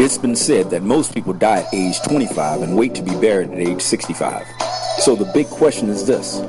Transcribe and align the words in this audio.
It's 0.00 0.16
been 0.16 0.34
said 0.34 0.70
that 0.70 0.82
most 0.82 1.12
people 1.12 1.34
die 1.34 1.58
at 1.60 1.74
age 1.74 2.00
25 2.02 2.62
and 2.62 2.74
wait 2.74 2.94
to 2.94 3.02
be 3.02 3.10
buried 3.20 3.50
at 3.50 3.58
age 3.58 3.82
65. 3.82 4.46
So 5.00 5.14
the 5.14 5.30
big 5.34 5.46
question 5.48 5.90
is 5.90 6.06
this 6.06 6.40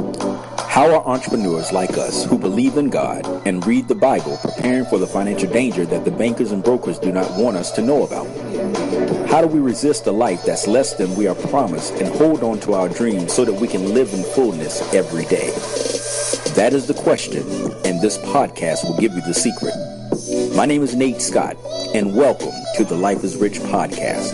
How 0.69 0.89
are 0.89 1.05
entrepreneurs 1.05 1.73
like 1.73 1.97
us 1.97 2.23
who 2.23 2.37
believe 2.37 2.77
in 2.77 2.89
God 2.89 3.25
and 3.45 3.65
read 3.67 3.89
the 3.89 3.95
Bible 3.95 4.39
preparing 4.41 4.85
for 4.85 4.99
the 4.99 5.05
financial 5.05 5.51
danger 5.51 5.85
that 5.87 6.05
the 6.05 6.11
bankers 6.11 6.53
and 6.53 6.63
brokers 6.63 6.97
do 6.97 7.11
not 7.11 7.29
want 7.37 7.57
us 7.57 7.71
to 7.73 7.81
know 7.81 8.03
about? 8.03 8.27
How 9.27 9.41
do 9.41 9.47
we 9.47 9.59
resist 9.59 10.07
a 10.07 10.13
life 10.13 10.45
that's 10.45 10.65
less 10.65 10.93
than 10.93 11.13
we 11.15 11.27
are 11.27 11.35
promised 11.35 11.95
and 11.95 12.15
hold 12.15 12.41
on 12.41 12.61
to 12.61 12.73
our 12.73 12.87
dreams 12.87 13.33
so 13.33 13.43
that 13.43 13.53
we 13.53 13.67
can 13.67 13.93
live 13.93 14.13
in 14.13 14.23
fullness 14.23 14.81
every 14.93 15.25
day? 15.25 15.49
That 16.55 16.71
is 16.73 16.87
the 16.87 16.93
question, 16.93 17.43
and 17.83 18.01
this 18.01 18.17
podcast 18.17 18.85
will 18.85 18.97
give 18.97 19.13
you 19.13 19.21
the 19.21 19.33
secret. 19.33 19.88
My 20.55 20.65
name 20.65 20.83
is 20.83 20.95
Nate 20.95 21.21
Scott, 21.21 21.57
and 21.93 22.15
welcome 22.15 22.53
to 22.75 22.83
the 22.83 22.95
Life 22.95 23.23
is 23.23 23.37
Rich 23.37 23.59
podcast. 23.59 24.33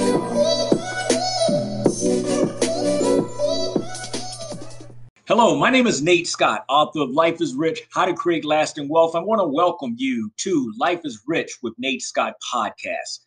Hello, 5.27 5.57
my 5.57 5.69
name 5.69 5.87
is 5.87 6.01
Nate 6.01 6.27
Scott, 6.27 6.65
author 6.69 7.01
of 7.01 7.09
Life 7.11 7.41
is 7.41 7.53
Rich 7.55 7.81
How 7.91 8.05
to 8.05 8.13
Create 8.13 8.45
Lasting 8.45 8.89
Wealth. 8.89 9.15
I 9.15 9.19
want 9.19 9.39
to 9.41 9.47
welcome 9.47 9.95
you 9.97 10.31
to 10.37 10.73
Life 10.79 11.01
is 11.03 11.21
Rich 11.27 11.57
with 11.61 11.73
Nate 11.77 12.01
Scott 12.01 12.33
podcast. 12.53 13.19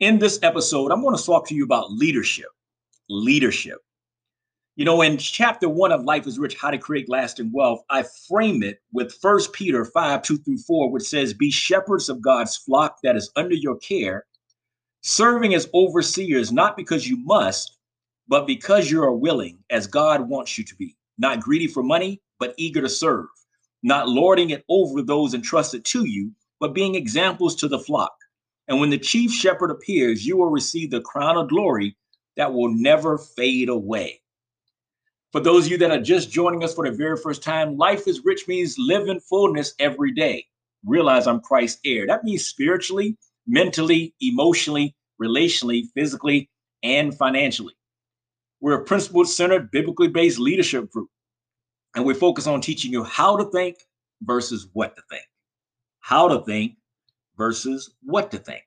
In 0.00 0.18
this 0.18 0.38
episode, 0.42 0.90
I'm 0.90 1.02
going 1.02 1.16
to 1.16 1.24
talk 1.24 1.46
to 1.48 1.54
you 1.54 1.64
about 1.64 1.92
leadership. 1.92 2.48
Leadership. 3.08 3.78
You 4.78 4.84
know, 4.84 5.02
in 5.02 5.18
chapter 5.18 5.68
one 5.68 5.90
of 5.90 6.04
Life 6.04 6.28
is 6.28 6.38
Rich 6.38 6.54
How 6.54 6.70
to 6.70 6.78
Create 6.78 7.08
Lasting 7.08 7.50
Wealth, 7.52 7.82
I 7.90 8.04
frame 8.28 8.62
it 8.62 8.80
with 8.92 9.12
First 9.12 9.52
Peter 9.52 9.84
5 9.84 10.22
2 10.22 10.38
through 10.38 10.58
4, 10.58 10.92
which 10.92 11.02
says, 11.02 11.34
Be 11.34 11.50
shepherds 11.50 12.08
of 12.08 12.22
God's 12.22 12.56
flock 12.56 12.98
that 13.02 13.16
is 13.16 13.28
under 13.34 13.56
your 13.56 13.76
care, 13.78 14.24
serving 15.00 15.52
as 15.52 15.68
overseers, 15.74 16.52
not 16.52 16.76
because 16.76 17.08
you 17.08 17.16
must, 17.16 17.76
but 18.28 18.46
because 18.46 18.88
you 18.88 19.02
are 19.02 19.12
willing, 19.12 19.58
as 19.68 19.88
God 19.88 20.28
wants 20.28 20.56
you 20.56 20.62
to 20.62 20.76
be, 20.76 20.96
not 21.18 21.40
greedy 21.40 21.66
for 21.66 21.82
money, 21.82 22.22
but 22.38 22.54
eager 22.56 22.80
to 22.80 22.88
serve, 22.88 23.26
not 23.82 24.08
lording 24.08 24.50
it 24.50 24.64
over 24.68 25.02
those 25.02 25.34
entrusted 25.34 25.84
to 25.86 26.08
you, 26.08 26.30
but 26.60 26.72
being 26.72 26.94
examples 26.94 27.56
to 27.56 27.66
the 27.66 27.80
flock. 27.80 28.14
And 28.68 28.78
when 28.78 28.90
the 28.90 28.98
chief 28.98 29.32
shepherd 29.32 29.72
appears, 29.72 30.24
you 30.24 30.36
will 30.36 30.50
receive 30.50 30.92
the 30.92 31.00
crown 31.00 31.36
of 31.36 31.48
glory 31.48 31.96
that 32.36 32.54
will 32.54 32.72
never 32.72 33.18
fade 33.18 33.70
away. 33.70 34.20
For 35.32 35.40
those 35.40 35.66
of 35.66 35.72
you 35.72 35.78
that 35.78 35.90
are 35.90 36.00
just 36.00 36.30
joining 36.30 36.64
us 36.64 36.74
for 36.74 36.88
the 36.88 36.96
very 36.96 37.16
first 37.16 37.42
time, 37.42 37.76
life 37.76 38.08
is 38.08 38.24
rich 38.24 38.48
means 38.48 38.76
live 38.78 39.08
in 39.08 39.20
fullness 39.20 39.74
every 39.78 40.12
day. 40.12 40.46
Realize 40.84 41.26
I'm 41.26 41.40
Christ's 41.40 41.80
heir. 41.84 42.06
That 42.06 42.24
means 42.24 42.46
spiritually, 42.46 43.16
mentally, 43.46 44.14
emotionally, 44.20 44.94
relationally, 45.20 45.82
physically, 45.94 46.48
and 46.82 47.14
financially. 47.16 47.74
We're 48.60 48.80
a 48.80 48.84
principle 48.84 49.24
centered, 49.24 49.70
biblically 49.70 50.08
based 50.08 50.38
leadership 50.38 50.90
group. 50.90 51.10
And 51.94 52.04
we 52.06 52.14
focus 52.14 52.46
on 52.46 52.60
teaching 52.60 52.92
you 52.92 53.04
how 53.04 53.36
to 53.36 53.44
think 53.50 53.76
versus 54.22 54.68
what 54.72 54.96
to 54.96 55.02
think. 55.10 55.24
How 56.00 56.28
to 56.28 56.42
think 56.44 56.76
versus 57.36 57.94
what 58.02 58.30
to 58.30 58.38
think. 58.38 58.62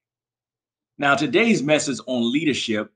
Now, 0.98 1.16
today's 1.16 1.64
message 1.64 2.00
on 2.06 2.32
leadership, 2.32 2.92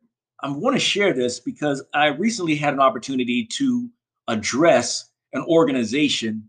I 0.46 0.52
want 0.52 0.76
to 0.76 0.80
share 0.80 1.12
this 1.12 1.40
because 1.40 1.84
I 1.96 2.08
recently 2.10 2.56
had 2.56 2.76
an 2.76 2.80
opportunity 2.80 3.46
to 3.46 3.90
address 4.28 5.10
an 5.34 5.44
organization 5.48 6.48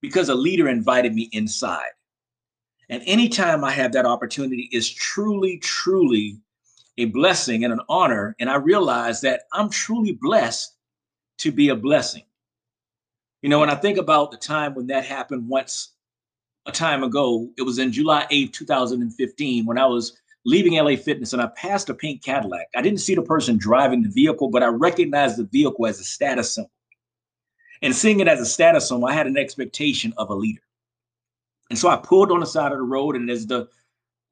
because 0.00 0.28
a 0.28 0.34
leader 0.34 0.68
invited 0.68 1.14
me 1.14 1.28
inside. 1.30 1.92
And 2.88 3.04
anytime 3.06 3.62
I 3.62 3.70
have 3.70 3.92
that 3.92 4.04
opportunity 4.04 4.68
is 4.72 4.90
truly, 4.90 5.58
truly 5.58 6.40
a 6.98 7.04
blessing 7.04 7.62
and 7.62 7.72
an 7.72 7.82
honor. 7.88 8.34
And 8.40 8.50
I 8.50 8.56
realize 8.56 9.20
that 9.20 9.42
I'm 9.52 9.70
truly 9.70 10.18
blessed 10.20 10.74
to 11.38 11.52
be 11.52 11.68
a 11.68 11.76
blessing. 11.76 12.24
You 13.42 13.48
know, 13.48 13.60
when 13.60 13.70
I 13.70 13.76
think 13.76 13.96
about 13.96 14.32
the 14.32 14.38
time 14.38 14.74
when 14.74 14.88
that 14.88 15.04
happened 15.04 15.48
once 15.48 15.92
a 16.66 16.72
time 16.72 17.02
ago. 17.04 17.48
It 17.56 17.62
was 17.62 17.78
in 17.78 17.92
July 17.92 18.26
8th, 18.30 18.52
2015, 18.52 19.66
when 19.66 19.78
I 19.78 19.86
was 19.86 20.18
leaving 20.44 20.74
LA 20.74 20.96
Fitness 20.96 21.32
and 21.32 21.42
I 21.42 21.48
passed 21.56 21.90
a 21.90 21.94
pink 21.94 22.22
Cadillac. 22.22 22.68
I 22.74 22.82
didn't 22.82 23.00
see 23.00 23.14
the 23.14 23.22
person 23.22 23.58
driving 23.58 24.02
the 24.02 24.08
vehicle, 24.08 24.48
but 24.48 24.62
I 24.62 24.68
recognized 24.68 25.36
the 25.36 25.44
vehicle 25.44 25.86
as 25.86 26.00
a 26.00 26.04
status 26.04 26.54
symbol. 26.54 26.70
And 27.82 27.94
seeing 27.94 28.20
it 28.20 28.28
as 28.28 28.40
a 28.40 28.46
status 28.46 28.88
symbol, 28.88 29.06
I 29.06 29.14
had 29.14 29.26
an 29.26 29.38
expectation 29.38 30.12
of 30.16 30.30
a 30.30 30.34
leader. 30.34 30.62
And 31.70 31.78
so 31.78 31.88
I 31.88 31.96
pulled 31.96 32.32
on 32.32 32.40
the 32.40 32.46
side 32.46 32.72
of 32.72 32.78
the 32.78 32.84
road, 32.84 33.16
and 33.16 33.30
as 33.30 33.46
the 33.46 33.68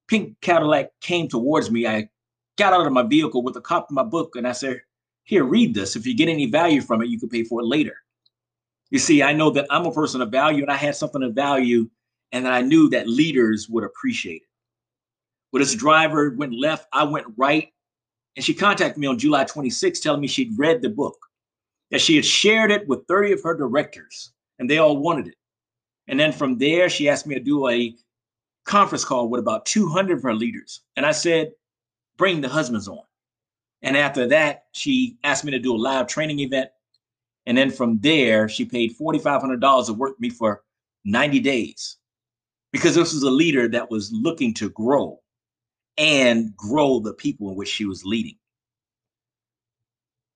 pink 0.08 0.40
Cadillac 0.40 0.90
came 1.00 1.28
towards 1.28 1.70
me, 1.70 1.86
I 1.86 2.08
got 2.56 2.72
out 2.72 2.86
of 2.86 2.92
my 2.92 3.04
vehicle 3.04 3.42
with 3.42 3.56
a 3.56 3.60
copy 3.60 3.86
of 3.90 3.94
my 3.94 4.02
book 4.02 4.34
and 4.36 4.46
I 4.46 4.52
said, 4.52 4.80
Here, 5.24 5.44
read 5.44 5.74
this. 5.74 5.94
If 5.96 6.06
you 6.06 6.16
get 6.16 6.28
any 6.28 6.46
value 6.46 6.80
from 6.80 7.02
it, 7.02 7.08
you 7.08 7.18
can 7.18 7.28
pay 7.28 7.44
for 7.44 7.60
it 7.60 7.66
later. 7.66 7.94
You 8.90 8.98
see, 8.98 9.22
I 9.22 9.32
know 9.32 9.50
that 9.50 9.66
I'm 9.70 9.86
a 9.86 9.92
person 9.92 10.20
of 10.20 10.30
value 10.30 10.62
and 10.62 10.72
I 10.72 10.76
had 10.76 10.96
something 10.96 11.22
of 11.22 11.34
value 11.34 11.88
and 12.32 12.48
I 12.48 12.62
knew 12.62 12.90
that 12.90 13.08
leaders 13.08 13.68
would 13.68 13.84
appreciate 13.84 14.42
it. 14.42 14.47
But 15.52 15.60
this 15.60 15.74
driver 15.74 16.30
went 16.36 16.58
left, 16.58 16.88
I 16.92 17.04
went 17.04 17.26
right, 17.36 17.68
and 18.36 18.44
she 18.44 18.54
contacted 18.54 18.98
me 18.98 19.06
on 19.06 19.18
July 19.18 19.44
26, 19.44 20.00
telling 20.00 20.20
me 20.20 20.26
she'd 20.26 20.58
read 20.58 20.82
the 20.82 20.90
book, 20.90 21.18
that 21.90 22.00
she 22.00 22.16
had 22.16 22.24
shared 22.24 22.70
it 22.70 22.86
with 22.86 23.06
30 23.08 23.32
of 23.32 23.42
her 23.42 23.56
directors, 23.56 24.32
and 24.58 24.68
they 24.68 24.78
all 24.78 24.98
wanted 24.98 25.28
it. 25.28 25.36
And 26.06 26.18
then 26.18 26.32
from 26.32 26.58
there, 26.58 26.88
she 26.88 27.08
asked 27.08 27.26
me 27.26 27.34
to 27.34 27.40
do 27.40 27.68
a 27.68 27.94
conference 28.64 29.04
call 29.04 29.28
with 29.28 29.40
about 29.40 29.66
200 29.66 30.18
of 30.18 30.22
her 30.22 30.34
leaders. 30.34 30.82
And 30.96 31.06
I 31.06 31.12
said, 31.12 31.52
bring 32.16 32.40
the 32.40 32.48
husbands 32.48 32.88
on. 32.88 33.02
And 33.82 33.96
after 33.96 34.26
that, 34.28 34.64
she 34.72 35.16
asked 35.24 35.44
me 35.44 35.52
to 35.52 35.58
do 35.58 35.74
a 35.74 35.76
live 35.76 36.06
training 36.06 36.40
event. 36.40 36.70
And 37.46 37.56
then 37.56 37.70
from 37.70 37.98
there, 38.00 38.48
she 38.48 38.64
paid 38.64 38.96
$4,500 38.98 39.86
to 39.86 39.92
work 39.94 40.20
me 40.20 40.28
for 40.28 40.62
90 41.04 41.40
days 41.40 41.96
because 42.72 42.94
this 42.94 43.14
was 43.14 43.22
a 43.22 43.30
leader 43.30 43.68
that 43.68 43.90
was 43.90 44.12
looking 44.12 44.52
to 44.54 44.68
grow 44.70 45.20
and 45.98 46.56
grow 46.56 47.00
the 47.00 47.12
people 47.12 47.50
in 47.50 47.56
which 47.56 47.68
she 47.68 47.84
was 47.84 48.04
leading. 48.04 48.36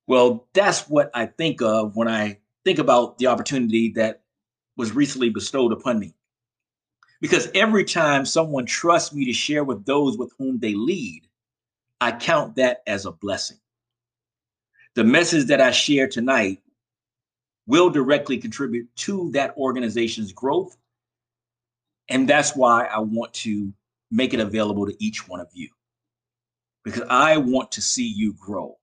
Well, 0.07 0.49
that's 0.53 0.89
what 0.89 1.11
I 1.15 1.27
think 1.27 1.63
of 1.63 1.97
when 1.97 2.09
I 2.09 2.39
think 2.65 2.79
about 2.79 3.19
the 3.19 3.29
opportunity 3.29 3.93
that 3.93 4.23
was 4.77 4.95
recently 4.95 5.31
bestowed 5.31 5.73
upon 5.73 5.99
me. 5.99 6.15
Because 7.21 7.49
every 7.55 7.85
time 7.85 8.27
someone 8.27 8.67
trusts 8.67 9.15
me 9.15 9.25
to 9.27 9.33
share 9.33 9.63
with 9.63 9.87
those 9.87 10.19
with 10.19 10.33
whom 10.39 10.59
they 10.59 10.75
lead, 10.75 11.23
I 12.01 12.11
count 12.11 12.57
that 12.57 12.83
as 12.87 13.07
a 13.07 13.13
blessing. 13.13 13.59
The 14.97 15.05
message 15.05 15.47
that 15.47 15.61
I 15.61 15.71
share 15.71 16.09
tonight 16.09 16.61
will 17.67 17.91
directly 17.91 18.39
contribute 18.39 18.95
to 18.97 19.31
that 19.33 19.57
organization's 19.57 20.33
growth 20.33 20.77
and 22.09 22.29
that's 22.29 22.55
why 22.55 22.85
I 22.85 22.99
want 22.99 23.33
to 23.35 23.73
make 24.13 24.35
it 24.35 24.41
available 24.41 24.87
to 24.87 25.05
each 25.05 25.27
one 25.27 25.41
of 25.41 25.49
you 25.53 25.69
because 26.85 27.03
I 27.09 27.39
want 27.39 27.73
to 27.73 27.83
see 27.83 28.07
you 28.07 28.35
grow. 28.35 28.77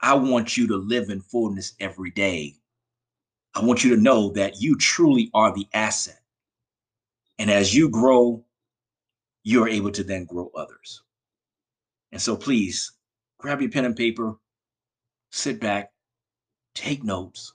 I 0.00 0.14
want 0.14 0.56
you 0.56 0.66
to 0.68 0.76
live 0.76 1.10
in 1.10 1.20
fullness 1.20 1.74
every 1.80 2.10
day. 2.10 2.56
I 3.54 3.64
want 3.64 3.84
you 3.84 3.94
to 3.94 4.02
know 4.02 4.30
that 4.32 4.60
you 4.60 4.76
truly 4.76 5.30
are 5.32 5.54
the 5.54 5.66
asset. 5.72 6.20
And 7.38 7.50
as 7.50 7.74
you 7.74 7.88
grow, 7.88 8.44
you're 9.44 9.68
able 9.68 9.90
to 9.92 10.04
then 10.04 10.24
grow 10.24 10.50
others. 10.56 11.02
And 12.10 12.20
so 12.20 12.36
please 12.36 12.92
grab 13.38 13.60
your 13.60 13.70
pen 13.70 13.84
and 13.84 13.96
paper, 13.96 14.36
sit 15.30 15.60
back, 15.60 15.92
take 16.74 17.04
notes, 17.04 17.54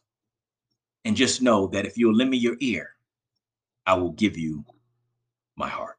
and 1.05 1.15
just 1.15 1.41
know 1.41 1.67
that 1.67 1.85
if 1.85 1.97
you'll 1.97 2.15
lend 2.15 2.29
me 2.29 2.37
your 2.37 2.57
ear, 2.59 2.89
I 3.85 3.95
will 3.95 4.11
give 4.11 4.37
you 4.37 4.65
my 5.55 5.69
heart. 5.69 5.96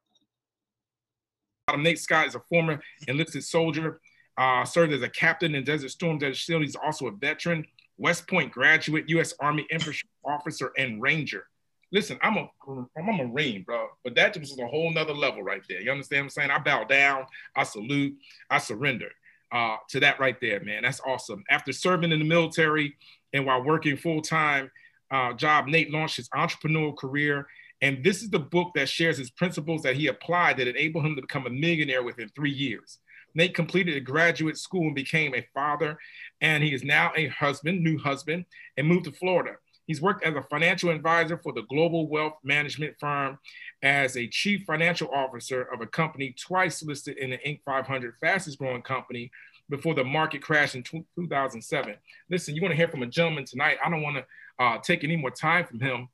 Nate 1.77 1.99
Scott 1.99 2.27
is 2.27 2.35
a 2.35 2.41
former 2.41 2.81
enlisted 3.07 3.45
soldier, 3.45 4.01
uh, 4.37 4.65
served 4.65 4.93
as 4.93 5.03
a 5.03 5.09
captain 5.09 5.55
in 5.55 5.65
Desert 5.65 5.91
Storm 5.91 6.19
Desert 6.19 6.37
Shield. 6.37 6.63
He's 6.63 6.77
also 6.77 7.07
a 7.09 7.13
veteran, 7.13 7.65
West 7.99 8.29
Point 8.29 8.53
graduate, 8.53 9.09
U.S. 9.09 9.35
Army 9.41 9.67
infantry 9.71 10.09
officer, 10.25 10.73
and 10.79 11.03
ranger. 11.03 11.47
Listen, 11.91 12.19
I'm 12.23 12.37
a 12.37 12.49
I'm 12.97 13.09
a 13.09 13.25
Marine, 13.25 13.63
bro, 13.65 13.89
but 14.05 14.15
that 14.15 14.37
was 14.39 14.59
a 14.59 14.67
whole 14.67 14.93
nother 14.93 15.15
level 15.15 15.43
right 15.43 15.63
there. 15.69 15.81
You 15.81 15.91
understand 15.91 16.21
what 16.21 16.25
I'm 16.25 16.31
saying? 16.31 16.51
I 16.51 16.59
bow 16.59 16.85
down, 16.85 17.25
I 17.57 17.65
salute, 17.65 18.15
I 18.51 18.59
surrender 18.59 19.09
uh, 19.53 19.77
to 19.89 20.01
that 20.01 20.21
right 20.21 20.39
there, 20.41 20.61
man. 20.61 20.83
That's 20.83 21.01
awesome. 21.07 21.43
After 21.51 21.73
serving 21.73 22.13
in 22.13 22.19
the 22.19 22.25
military 22.25 22.95
and 23.33 23.47
while 23.47 23.65
working 23.65 23.97
full 23.97 24.21
time 24.21 24.71
uh, 25.11 25.33
job, 25.33 25.67
Nate 25.67 25.91
launched 25.91 26.17
his 26.17 26.29
entrepreneurial 26.31 26.97
career 26.97 27.47
and 27.81 28.03
this 28.03 28.23
is 28.23 28.31
the 28.31 28.39
book 28.39 28.73
that 28.75 28.89
shares 28.89 29.19
his 29.19 29.31
principles 29.31 29.83
that 29.83 29.97
he 29.97 30.09
applied 30.09 30.57
that 30.57 30.69
enabled 30.69 31.07
him 31.07 31.15
to 31.17 31.23
become 31.23 31.47
a 31.47 31.51
millionaire 31.51 32.03
within 32.03 32.29
three 32.31 32.51
years. 32.51 32.99
Nate 33.35 33.55
completed 33.55 33.97
a 33.97 34.01
graduate 34.01 34.59
school 34.59 34.87
and 34.87 34.95
became 34.95 35.35
a 35.35 35.47
father, 35.55 35.99
and 36.41 36.63
he 36.65 36.75
is 36.75 36.83
now 36.83 37.13
a 37.15 37.29
husband, 37.29 37.83
new 37.83 37.99
husband, 37.99 38.45
and 38.77 38.87
moved 38.87 39.05
to 39.05 39.13
Florida. 39.13 39.57
He's 39.87 40.03
worked 40.03 40.25
as 40.25 40.35
a 40.35 40.43
financial 40.51 40.91
advisor 40.91 41.39
for 41.39 41.53
the 41.53 41.63
global 41.63 42.09
wealth 42.09 42.35
management 42.43 42.97
firm, 42.99 43.39
as 43.83 44.17
a 44.17 44.27
chief 44.27 44.65
financial 44.67 45.09
officer 45.15 45.63
of 45.63 45.81
a 45.81 45.87
company 45.87 46.35
twice 46.39 46.83
listed 46.83 47.17
in 47.17 47.31
the 47.31 47.39
Inc. 47.39 47.61
500 47.65 48.15
fastest 48.21 48.59
growing 48.59 48.83
company 48.83 49.31
before 49.71 49.95
the 49.95 50.05
market 50.05 50.43
crashed 50.43 50.75
in 50.75 50.83
2007. 50.83 51.95
Listen, 52.31 52.55
you 52.55 52.63
want 52.63 52.73
to 52.73 52.77
hear 52.77 52.89
from 52.89 53.03
a 53.03 53.07
gentleman 53.07 53.45
tonight. 53.45 53.79
I 53.85 53.89
don't 53.89 54.03
want 54.03 54.17
to 54.17 54.65
uh, 54.65 54.79
take 54.79 55.05
any 55.05 55.17
more 55.17 55.31
time 55.31 55.65
from 55.65 55.81
him, 55.81 56.09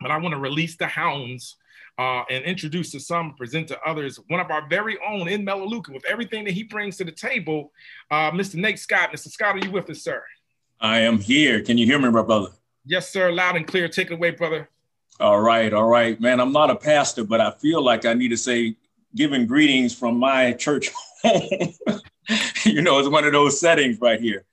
but 0.00 0.10
I 0.10 0.18
want 0.18 0.34
to 0.34 0.40
release 0.40 0.76
the 0.76 0.86
hounds 0.86 1.56
uh, 1.98 2.22
and 2.30 2.44
introduce 2.44 2.92
to 2.92 3.00
some, 3.00 3.34
present 3.34 3.68
to 3.68 3.80
others, 3.82 4.20
one 4.28 4.40
of 4.40 4.50
our 4.50 4.68
very 4.68 4.98
own 5.06 5.28
in 5.28 5.44
Melaleuca 5.44 5.92
with 5.92 6.04
everything 6.06 6.44
that 6.44 6.52
he 6.52 6.62
brings 6.62 6.96
to 6.98 7.04
the 7.04 7.12
table, 7.12 7.72
uh, 8.10 8.30
Mr. 8.30 8.54
Nate 8.54 8.78
Scott. 8.78 9.10
Mr. 9.12 9.28
Scott, 9.28 9.56
are 9.56 9.64
you 9.64 9.70
with 9.70 9.90
us, 9.90 10.02
sir? 10.02 10.22
I 10.80 11.00
am 11.00 11.18
here. 11.18 11.62
Can 11.62 11.76
you 11.76 11.86
hear 11.86 11.98
me, 11.98 12.10
my 12.10 12.22
brother? 12.22 12.50
Yes, 12.84 13.10
sir. 13.10 13.32
Loud 13.32 13.56
and 13.56 13.66
clear. 13.66 13.88
Take 13.88 14.10
it 14.10 14.14
away, 14.14 14.30
brother. 14.30 14.68
All 15.20 15.40
right, 15.40 15.72
all 15.72 15.88
right, 15.88 16.20
man. 16.20 16.38
I'm 16.38 16.52
not 16.52 16.70
a 16.70 16.76
pastor, 16.76 17.24
but 17.24 17.40
I 17.40 17.50
feel 17.50 17.82
like 17.82 18.04
I 18.04 18.14
need 18.14 18.28
to 18.28 18.36
say 18.36 18.76
giving 19.16 19.46
greetings 19.46 19.92
from 19.92 20.16
my 20.16 20.52
church 20.52 20.90
you 22.64 22.82
know, 22.82 22.98
it's 22.98 23.08
one 23.08 23.24
of 23.24 23.32
those 23.32 23.58
settings 23.58 24.00
right 24.00 24.20
here. 24.20 24.44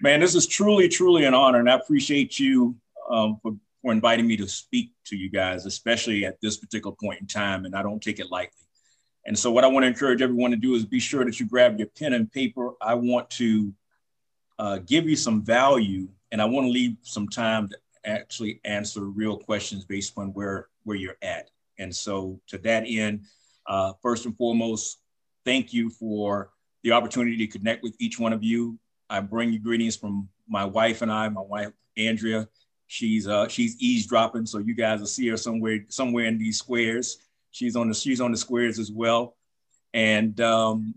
Man, 0.00 0.20
this 0.20 0.34
is 0.34 0.46
truly, 0.46 0.88
truly 0.88 1.24
an 1.24 1.34
honor, 1.34 1.58
and 1.58 1.68
I 1.68 1.74
appreciate 1.74 2.38
you 2.38 2.76
um, 3.10 3.38
for, 3.42 3.56
for 3.82 3.92
inviting 3.92 4.26
me 4.26 4.36
to 4.36 4.48
speak 4.48 4.92
to 5.06 5.16
you 5.16 5.30
guys, 5.30 5.66
especially 5.66 6.24
at 6.24 6.40
this 6.40 6.56
particular 6.56 6.94
point 7.00 7.20
in 7.20 7.26
time, 7.26 7.64
and 7.64 7.74
I 7.74 7.82
don't 7.82 8.02
take 8.02 8.18
it 8.18 8.30
lightly. 8.30 8.66
And 9.26 9.38
so, 9.38 9.50
what 9.50 9.64
I 9.64 9.68
want 9.68 9.84
to 9.84 9.88
encourage 9.88 10.22
everyone 10.22 10.50
to 10.52 10.56
do 10.56 10.74
is 10.74 10.84
be 10.84 11.00
sure 11.00 11.24
that 11.24 11.38
you 11.38 11.46
grab 11.46 11.78
your 11.78 11.88
pen 11.88 12.14
and 12.14 12.30
paper. 12.30 12.72
I 12.80 12.94
want 12.94 13.28
to 13.30 13.72
uh, 14.58 14.78
give 14.78 15.08
you 15.08 15.16
some 15.16 15.42
value 15.44 16.08
and 16.32 16.42
I 16.42 16.44
want 16.44 16.66
to 16.66 16.70
leave 16.70 16.96
some 17.02 17.28
time 17.28 17.68
to 17.68 17.76
actually 18.04 18.60
answer 18.64 19.02
real 19.02 19.36
questions 19.36 19.84
based 19.84 20.14
on 20.16 20.28
where 20.28 20.68
where 20.84 20.96
you're 20.96 21.18
at. 21.22 21.50
And 21.78 21.94
so 21.94 22.40
to 22.48 22.58
that 22.58 22.84
end, 22.86 23.24
uh, 23.66 23.92
first 24.02 24.24
and 24.24 24.36
foremost, 24.36 24.98
thank 25.44 25.72
you 25.72 25.90
for 25.90 26.50
the 26.82 26.92
opportunity 26.92 27.36
to 27.36 27.46
connect 27.46 27.82
with 27.82 27.94
each 27.98 28.18
one 28.18 28.32
of 28.32 28.42
you. 28.42 28.78
I 29.10 29.20
bring 29.20 29.52
you 29.52 29.58
greetings 29.58 29.96
from 29.96 30.28
my 30.48 30.64
wife 30.64 31.02
and 31.02 31.12
I, 31.12 31.28
my 31.28 31.42
wife 31.42 31.72
Andrea. 31.96 32.48
She's 32.88 33.28
uh, 33.28 33.48
she's 33.48 33.80
eavesdropping, 33.80 34.46
so 34.46 34.58
you 34.58 34.74
guys 34.74 35.00
will 35.00 35.06
see 35.06 35.28
her 35.28 35.36
somewhere 35.36 35.84
somewhere 35.88 36.24
in 36.24 36.38
these 36.38 36.58
squares. 36.58 37.18
She's 37.52 37.76
on 37.76 37.88
the 37.88 37.94
she's 37.94 38.20
on 38.20 38.32
the 38.32 38.36
squares 38.36 38.78
as 38.78 38.90
well. 38.90 39.36
And 39.94 40.40
um, 40.40 40.94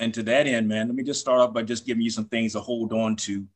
and 0.00 0.14
to 0.14 0.22
that 0.24 0.46
end, 0.46 0.68
man, 0.68 0.88
let 0.88 0.96
me 0.96 1.02
just 1.02 1.20
start 1.20 1.40
off 1.40 1.52
by 1.52 1.62
just 1.62 1.86
giving 1.86 2.02
you 2.02 2.10
some 2.10 2.26
things 2.26 2.52
to 2.52 2.60
hold 2.60 2.92
on 2.92 3.16
to 3.16 3.46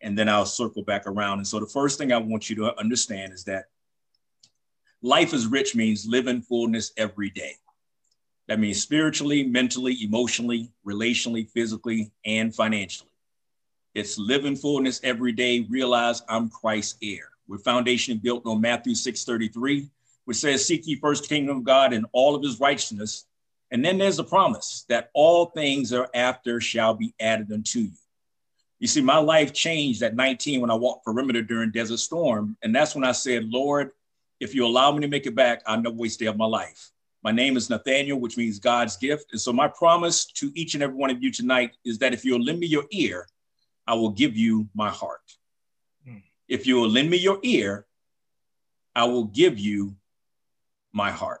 and 0.00 0.16
then 0.16 0.28
I'll 0.28 0.46
circle 0.46 0.82
back 0.82 1.06
around. 1.06 1.38
And 1.38 1.46
so 1.46 1.60
the 1.60 1.66
first 1.66 1.98
thing 1.98 2.12
I 2.12 2.18
want 2.18 2.48
you 2.48 2.56
to 2.56 2.78
understand 2.78 3.32
is 3.32 3.44
that 3.44 3.66
life 5.02 5.32
is 5.32 5.46
rich 5.46 5.74
means 5.74 6.06
live 6.06 6.26
in 6.26 6.42
fullness 6.42 6.92
every 6.96 7.30
day. 7.30 7.54
That 8.46 8.60
means 8.60 8.80
spiritually, 8.80 9.44
mentally, 9.44 9.96
emotionally, 10.02 10.72
relationally, 10.86 11.50
physically, 11.50 12.12
and 12.24 12.54
financially. 12.54 13.07
It's 13.94 14.18
live 14.18 14.44
in 14.44 14.56
fullness 14.56 15.00
every 15.02 15.32
day. 15.32 15.66
Realize 15.70 16.22
I'm 16.28 16.48
Christ's 16.48 16.96
heir. 17.02 17.30
We're 17.46 17.58
foundation 17.58 18.18
built 18.18 18.46
on 18.46 18.60
Matthew 18.60 18.94
6:33, 18.94 19.88
which 20.26 20.36
says, 20.36 20.64
Seek 20.64 20.86
ye 20.86 20.96
first 20.96 21.22
the 21.22 21.28
kingdom 21.28 21.58
of 21.58 21.64
God 21.64 21.92
and 21.92 22.06
all 22.12 22.34
of 22.34 22.42
his 22.42 22.60
righteousness. 22.60 23.26
And 23.70 23.84
then 23.84 23.98
there's 23.98 24.18
a 24.18 24.24
promise 24.24 24.84
that 24.88 25.10
all 25.14 25.46
things 25.46 25.92
are 25.92 26.08
after 26.14 26.60
shall 26.60 26.94
be 26.94 27.14
added 27.18 27.50
unto 27.52 27.80
you. 27.80 27.90
You 28.78 28.86
see, 28.86 29.00
my 29.00 29.18
life 29.18 29.52
changed 29.52 30.02
at 30.02 30.14
19 30.14 30.60
when 30.60 30.70
I 30.70 30.74
walked 30.74 31.04
perimeter 31.04 31.42
during 31.42 31.70
Desert 31.70 31.98
Storm. 31.98 32.56
And 32.62 32.74
that's 32.74 32.94
when 32.94 33.04
I 33.04 33.12
said, 33.12 33.48
Lord, 33.48 33.90
if 34.38 34.54
you 34.54 34.64
allow 34.64 34.92
me 34.92 35.00
to 35.00 35.08
make 35.08 35.26
it 35.26 35.34
back, 35.34 35.62
I'll 35.66 35.80
never 35.80 35.96
waste 35.96 36.20
day 36.20 36.26
of 36.26 36.36
my 36.36 36.46
life. 36.46 36.90
My 37.24 37.32
name 37.32 37.56
is 37.56 37.68
Nathaniel, 37.68 38.20
which 38.20 38.36
means 38.36 38.60
God's 38.60 38.96
gift. 38.96 39.32
And 39.32 39.40
so 39.40 39.52
my 39.52 39.66
promise 39.66 40.26
to 40.26 40.52
each 40.54 40.74
and 40.74 40.82
every 40.82 40.94
one 40.94 41.10
of 41.10 41.22
you 41.22 41.32
tonight 41.32 41.76
is 41.84 41.98
that 41.98 42.14
if 42.14 42.24
you'll 42.24 42.42
lend 42.42 42.60
me 42.60 42.68
your 42.68 42.84
ear, 42.92 43.26
I 43.88 43.94
will 43.94 44.10
give 44.10 44.36
you 44.36 44.68
my 44.74 44.90
heart. 44.90 45.22
Hmm. 46.06 46.18
If 46.46 46.66
you 46.66 46.76
will 46.76 46.90
lend 46.90 47.08
me 47.08 47.16
your 47.16 47.38
ear, 47.42 47.86
I 48.94 49.04
will 49.04 49.24
give 49.24 49.58
you 49.58 49.96
my 50.92 51.10
heart. 51.10 51.40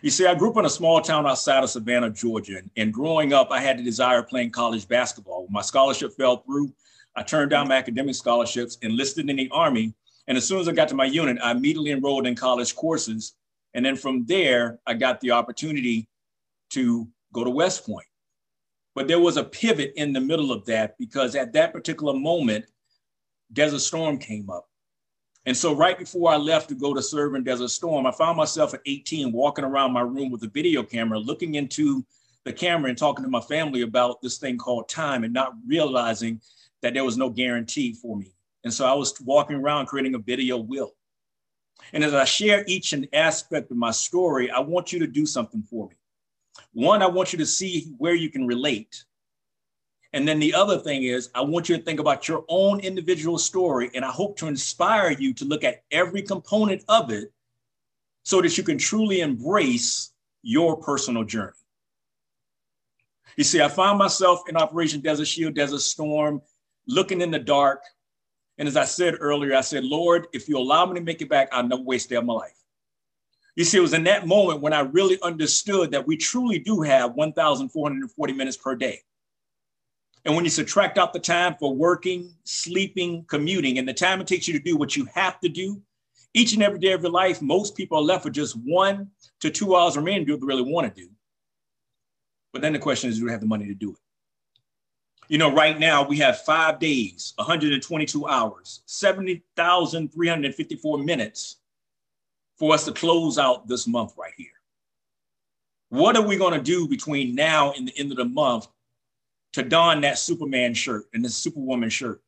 You 0.00 0.08
see, 0.08 0.24
I 0.24 0.34
grew 0.34 0.50
up 0.50 0.56
in 0.56 0.64
a 0.64 0.70
small 0.70 1.02
town 1.02 1.26
outside 1.26 1.62
of 1.62 1.68
Savannah, 1.68 2.08
Georgia. 2.08 2.58
And, 2.58 2.70
and 2.76 2.92
growing 2.92 3.34
up, 3.34 3.48
I 3.50 3.60
had 3.60 3.78
the 3.78 3.82
desire 3.82 4.20
of 4.20 4.28
playing 4.28 4.50
college 4.50 4.88
basketball. 4.88 5.44
When 5.44 5.52
my 5.52 5.60
scholarship 5.60 6.12
fell 6.16 6.38
through, 6.38 6.72
I 7.14 7.22
turned 7.22 7.50
down 7.50 7.68
my 7.68 7.76
academic 7.76 8.14
scholarships, 8.14 8.78
enlisted 8.80 9.28
in 9.28 9.36
the 9.36 9.50
Army. 9.52 9.92
And 10.26 10.38
as 10.38 10.48
soon 10.48 10.60
as 10.60 10.68
I 10.68 10.72
got 10.72 10.88
to 10.88 10.94
my 10.94 11.04
unit, 11.04 11.36
I 11.42 11.50
immediately 11.50 11.90
enrolled 11.90 12.26
in 12.26 12.34
college 12.34 12.74
courses. 12.74 13.34
And 13.74 13.84
then 13.84 13.96
from 13.96 14.24
there, 14.24 14.78
I 14.86 14.94
got 14.94 15.20
the 15.20 15.32
opportunity 15.32 16.08
to 16.70 17.08
go 17.34 17.44
to 17.44 17.50
West 17.50 17.84
Point. 17.84 18.06
But 18.94 19.08
there 19.08 19.20
was 19.20 19.36
a 19.36 19.44
pivot 19.44 19.92
in 19.96 20.12
the 20.12 20.20
middle 20.20 20.52
of 20.52 20.64
that 20.66 20.98
because 20.98 21.36
at 21.36 21.52
that 21.52 21.72
particular 21.72 22.12
moment, 22.12 22.64
Desert 23.52 23.80
Storm 23.80 24.18
came 24.18 24.50
up. 24.50 24.68
And 25.46 25.56
so 25.56 25.74
right 25.74 25.98
before 25.98 26.30
I 26.30 26.36
left 26.36 26.68
to 26.68 26.74
go 26.74 26.92
to 26.92 27.02
serve 27.02 27.34
in 27.34 27.44
Desert 27.44 27.70
Storm, 27.70 28.06
I 28.06 28.12
found 28.12 28.36
myself 28.36 28.74
at 28.74 28.82
18 28.84 29.32
walking 29.32 29.64
around 29.64 29.92
my 29.92 30.02
room 30.02 30.30
with 30.30 30.42
a 30.42 30.48
video 30.48 30.82
camera, 30.82 31.18
looking 31.18 31.54
into 31.54 32.04
the 32.44 32.52
camera 32.52 32.88
and 32.88 32.98
talking 32.98 33.24
to 33.24 33.30
my 33.30 33.40
family 33.40 33.82
about 33.82 34.20
this 34.20 34.38
thing 34.38 34.58
called 34.58 34.88
time 34.88 35.24
and 35.24 35.32
not 35.32 35.54
realizing 35.66 36.40
that 36.82 36.94
there 36.94 37.04
was 37.04 37.16
no 37.16 37.30
guarantee 37.30 37.92
for 37.92 38.16
me. 38.16 38.32
And 38.64 38.72
so 38.72 38.86
I 38.86 38.92
was 38.92 39.18
walking 39.22 39.56
around 39.56 39.86
creating 39.86 40.14
a 40.14 40.18
video 40.18 40.58
will. 40.58 40.92
And 41.92 42.04
as 42.04 42.12
I 42.12 42.24
share 42.24 42.64
each 42.66 42.92
and 42.92 43.08
aspect 43.12 43.70
of 43.70 43.76
my 43.76 43.90
story, 43.90 44.50
I 44.50 44.60
want 44.60 44.92
you 44.92 44.98
to 44.98 45.06
do 45.06 45.24
something 45.24 45.62
for 45.62 45.88
me. 45.88 45.96
One, 46.72 47.02
I 47.02 47.06
want 47.06 47.32
you 47.32 47.38
to 47.38 47.46
see 47.46 47.92
where 47.98 48.14
you 48.14 48.30
can 48.30 48.46
relate. 48.46 49.04
And 50.12 50.26
then 50.26 50.40
the 50.40 50.54
other 50.54 50.78
thing 50.78 51.04
is, 51.04 51.30
I 51.34 51.40
want 51.42 51.68
you 51.68 51.76
to 51.76 51.82
think 51.82 52.00
about 52.00 52.26
your 52.26 52.44
own 52.48 52.80
individual 52.80 53.38
story, 53.38 53.90
and 53.94 54.04
I 54.04 54.10
hope 54.10 54.36
to 54.38 54.48
inspire 54.48 55.12
you 55.12 55.32
to 55.34 55.44
look 55.44 55.62
at 55.62 55.84
every 55.90 56.22
component 56.22 56.84
of 56.88 57.10
it 57.10 57.32
so 58.24 58.40
that 58.42 58.56
you 58.58 58.64
can 58.64 58.78
truly 58.78 59.20
embrace 59.20 60.12
your 60.42 60.76
personal 60.76 61.24
journey. 61.24 61.52
You 63.36 63.44
see, 63.44 63.60
I 63.60 63.68
found 63.68 63.98
myself 63.98 64.42
in 64.48 64.56
Operation 64.56 65.00
Desert 65.00 65.26
Shield, 65.26 65.54
Desert 65.54 65.80
Storm, 65.80 66.42
looking 66.86 67.20
in 67.20 67.30
the 67.30 67.38
dark. 67.38 67.82
And 68.58 68.66
as 68.66 68.76
I 68.76 68.84
said 68.84 69.14
earlier, 69.20 69.54
I 69.54 69.60
said, 69.60 69.84
Lord, 69.84 70.26
if 70.32 70.48
you 70.48 70.58
allow 70.58 70.84
me 70.86 70.98
to 70.98 71.00
make 71.04 71.22
it 71.22 71.28
back, 71.28 71.48
I'll 71.52 71.66
never 71.66 71.82
waste 71.82 72.10
day 72.10 72.16
of 72.16 72.24
my 72.24 72.34
life. 72.34 72.59
You 73.56 73.64
see, 73.64 73.78
it 73.78 73.82
was 73.82 73.94
in 73.94 74.04
that 74.04 74.26
moment 74.26 74.60
when 74.60 74.72
I 74.72 74.80
really 74.80 75.20
understood 75.22 75.90
that 75.90 76.06
we 76.06 76.16
truly 76.16 76.58
do 76.58 76.82
have 76.82 77.14
1,440 77.14 78.32
minutes 78.32 78.56
per 78.56 78.76
day. 78.76 79.00
And 80.24 80.34
when 80.34 80.44
you 80.44 80.50
subtract 80.50 80.98
out 80.98 81.12
the 81.12 81.18
time 81.18 81.56
for 81.58 81.74
working, 81.74 82.34
sleeping, 82.44 83.24
commuting, 83.28 83.78
and 83.78 83.88
the 83.88 83.94
time 83.94 84.20
it 84.20 84.26
takes 84.26 84.46
you 84.46 84.54
to 84.54 84.64
do 84.64 84.76
what 84.76 84.96
you 84.96 85.06
have 85.14 85.40
to 85.40 85.48
do, 85.48 85.80
each 86.34 86.52
and 86.52 86.62
every 86.62 86.78
day 86.78 86.92
of 86.92 87.02
your 87.02 87.10
life, 87.10 87.42
most 87.42 87.76
people 87.76 87.98
are 87.98 88.02
left 88.02 88.24
with 88.24 88.34
just 88.34 88.56
one 88.64 89.10
to 89.40 89.50
two 89.50 89.74
hours 89.74 89.96
remaining 89.96 90.20
to 90.20 90.26
do 90.26 90.34
what 90.34 90.40
they 90.40 90.46
really 90.46 90.70
want 90.70 90.94
to 90.94 91.02
do. 91.02 91.08
But 92.52 92.62
then 92.62 92.72
the 92.72 92.78
question 92.78 93.10
is, 93.10 93.18
do 93.18 93.24
we 93.24 93.32
have 93.32 93.40
the 93.40 93.46
money 93.46 93.66
to 93.66 93.74
do 93.74 93.90
it? 93.92 93.98
You 95.28 95.38
know, 95.38 95.52
right 95.52 95.78
now 95.78 96.06
we 96.06 96.18
have 96.18 96.42
five 96.42 96.78
days, 96.80 97.32
122 97.36 98.26
hours, 98.26 98.82
70,354 98.86 100.98
minutes 100.98 101.59
for 102.60 102.74
us 102.74 102.84
to 102.84 102.92
close 102.92 103.38
out 103.38 103.66
this 103.66 103.88
month 103.88 104.12
right 104.18 104.34
here. 104.36 104.48
What 105.88 106.14
are 106.14 106.22
we 106.22 106.36
going 106.36 106.52
to 106.52 106.60
do 106.60 106.86
between 106.86 107.34
now 107.34 107.72
and 107.72 107.88
the 107.88 107.98
end 107.98 108.10
of 108.12 108.18
the 108.18 108.26
month 108.26 108.68
to 109.54 109.62
don 109.62 110.02
that 110.02 110.18
Superman 110.18 110.74
shirt 110.74 111.06
and 111.14 111.24
this 111.24 111.34
Superwoman 111.34 111.88
shirt 111.88 112.22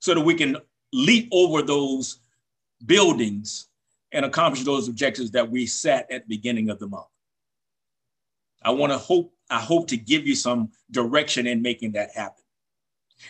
so 0.00 0.14
that 0.14 0.22
we 0.22 0.34
can 0.34 0.56
leap 0.94 1.28
over 1.30 1.60
those 1.60 2.20
buildings 2.86 3.68
and 4.12 4.24
accomplish 4.24 4.64
those 4.64 4.88
objectives 4.88 5.30
that 5.32 5.48
we 5.48 5.66
set 5.66 6.10
at 6.10 6.26
the 6.26 6.36
beginning 6.36 6.70
of 6.70 6.78
the 6.78 6.88
month. 6.88 7.06
I 8.62 8.70
want 8.70 8.92
to 8.92 8.98
hope, 8.98 9.34
I 9.50 9.60
hope 9.60 9.88
to 9.88 9.96
give 9.98 10.26
you 10.26 10.34
some 10.34 10.70
direction 10.90 11.46
in 11.46 11.60
making 11.60 11.92
that 11.92 12.10
happen. 12.14 12.42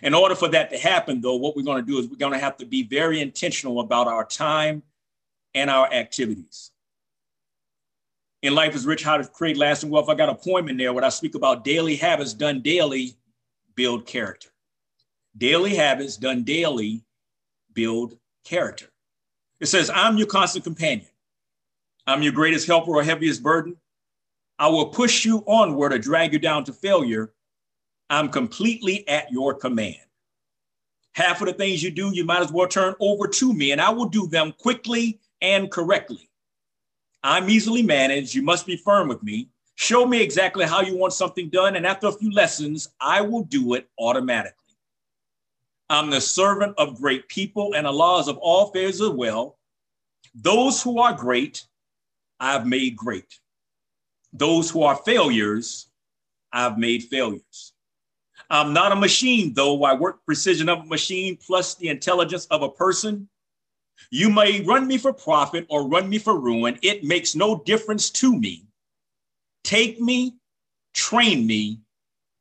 In 0.02 0.14
order 0.14 0.37
for 0.37 0.49
that 0.49 0.71
to 0.71 0.78
happen, 0.78 1.21
though, 1.21 1.37
what 1.37 1.57
we're 1.57 1.62
going 1.64 1.85
to 1.85 1.90
do 1.90 1.99
is 1.99 2.07
we're 2.07 2.17
going 2.17 2.35
to 2.35 2.38
have 2.38 2.57
to 2.59 2.67
be 2.67 2.85
very 2.85 3.21
intentional 3.21 3.81
about 3.81 4.07
our 4.07 4.25
time 4.25 4.83
and 5.59 5.69
our 5.69 5.93
activities 5.93 6.71
in 8.43 8.55
Life 8.55 8.77
is 8.77 8.87
Rich, 8.87 9.03
How 9.03 9.17
to 9.17 9.27
Create 9.27 9.57
Lasting 9.57 9.91
Wealth. 9.91 10.09
I 10.09 10.15
got 10.15 10.29
a 10.29 10.35
poem 10.35 10.69
in 10.69 10.77
there 10.77 10.93
where 10.93 11.05
I 11.05 11.09
speak 11.09 11.35
about 11.35 11.65
daily 11.65 11.97
habits 11.97 12.33
done 12.33 12.62
daily 12.62 13.17
build 13.75 14.07
character. 14.07 14.50
Daily 15.37 15.75
habits 15.75 16.17
done 16.17 16.45
daily 16.45 17.05
build 17.75 18.17
character. 18.45 18.87
It 19.61 19.67
says, 19.67 19.91
I'm 19.93 20.17
your 20.17 20.29
constant 20.29 20.65
companion. 20.65 21.09
I'm 22.07 22.23
your 22.23 22.33
greatest 22.33 22.69
helper 22.69 22.93
or 22.93 23.03
heaviest 23.03 23.43
burden. 23.43 23.77
I 24.61 24.69
will 24.69 24.87
push 24.87 25.25
you 25.25 25.43
onward 25.47 25.93
or 25.93 25.99
drag 25.99 26.33
you 26.33 26.38
down 26.38 26.65
to 26.65 26.73
failure. 26.73 27.33
I'm 28.11 28.29
completely 28.29 29.07
at 29.09 29.31
your 29.33 29.55
command. 29.55 29.97
Half 31.12 31.41
of 31.41 31.49
the 31.49 31.53
things 31.53 31.83
you 31.83 31.91
do, 31.91 32.15
you 32.15 32.25
might 32.25 32.43
as 32.43 32.53
well 32.53 32.69
turn 32.69 32.95
over 33.00 33.27
to 33.27 33.53
me, 33.53 33.73
and 33.73 33.81
I 33.81 33.91
will 33.91 34.09
do 34.09 34.29
them 34.29 34.53
quickly 34.57 35.19
and 35.40 35.71
correctly. 35.71 36.28
I'm 37.23 37.50
easily 37.50 37.83
managed. 37.83 38.35
You 38.35 38.42
must 38.42 38.66
be 38.66 38.76
firm 38.76 39.09
with 39.09 39.23
me. 39.23 39.49
Show 39.75 40.07
me 40.07 40.21
exactly 40.21 40.64
how 40.64 40.80
you 40.80 40.97
want 40.97 41.12
something 41.12 41.49
done, 41.50 41.76
and 41.76 41.87
after 41.87 42.09
a 42.09 42.12
few 42.12 42.33
lessons, 42.33 42.88
I 43.00 43.21
will 43.21 43.45
do 43.45 43.75
it 43.75 43.88
automatically. 43.99 44.54
I'm 45.90 46.11
the 46.11 46.21
servant 46.21 46.75
of 46.78 47.00
great 47.00 47.28
people, 47.28 47.75
and 47.75 47.87
the 47.87 47.92
laws 47.92 48.28
of 48.28 48.38
all 48.38 48.68
affairs 48.68 49.00
as 49.00 49.11
well. 49.11 49.57
Those 50.35 50.83
who 50.83 50.99
are 50.99 51.14
great, 51.14 51.64
I've 52.40 52.66
made 52.66 52.97
great. 52.97 53.38
Those 54.33 54.71
who 54.71 54.83
are 54.83 54.97
failures, 54.97 55.88
I've 56.52 56.78
made 56.78 57.04
failures. 57.04 57.73
I'm 58.50 58.73
not 58.73 58.92
a 58.92 58.97
machine, 58.97 59.52
though 59.54 59.85
I 59.85 59.95
work 59.95 60.25
precision 60.25 60.68
of 60.68 60.80
a 60.80 60.87
machine 60.87 61.37
plus 61.37 61.75
the 61.75 61.88
intelligence 61.88 62.47
of 62.47 62.62
a 62.62 62.71
person. 62.71 63.28
You 64.11 64.31
may 64.31 64.62
run 64.62 64.87
me 64.87 64.99
for 64.99 65.12
profit 65.12 65.67
or 65.69 65.88
run 65.88 66.09
me 66.09 66.19
for 66.19 66.38
ruin. 66.38 66.78
It 66.83 67.05
makes 67.05 67.35
no 67.35 67.62
difference 67.64 68.11
to 68.11 68.38
me. 68.38 68.64
Take 69.64 70.00
me, 70.00 70.37
train 70.95 71.47
me, 71.47 71.81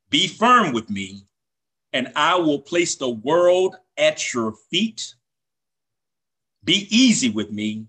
be 0.10 0.28
firm 0.28 0.74
with 0.74 0.90
me, 0.90 1.24
and 1.94 2.12
I 2.16 2.36
will 2.36 2.60
place 2.60 2.96
the 2.96 3.10
world 3.10 3.76
at 3.98 4.34
your 4.34 4.54
feet. 4.72 5.16
Be 6.64 6.88
easy 6.90 7.30
with 7.30 7.52
me, 7.52 7.88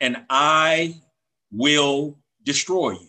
and 0.00 0.24
I 0.28 1.00
will 1.52 2.18
destroy 2.42 2.92
you. 2.92 3.08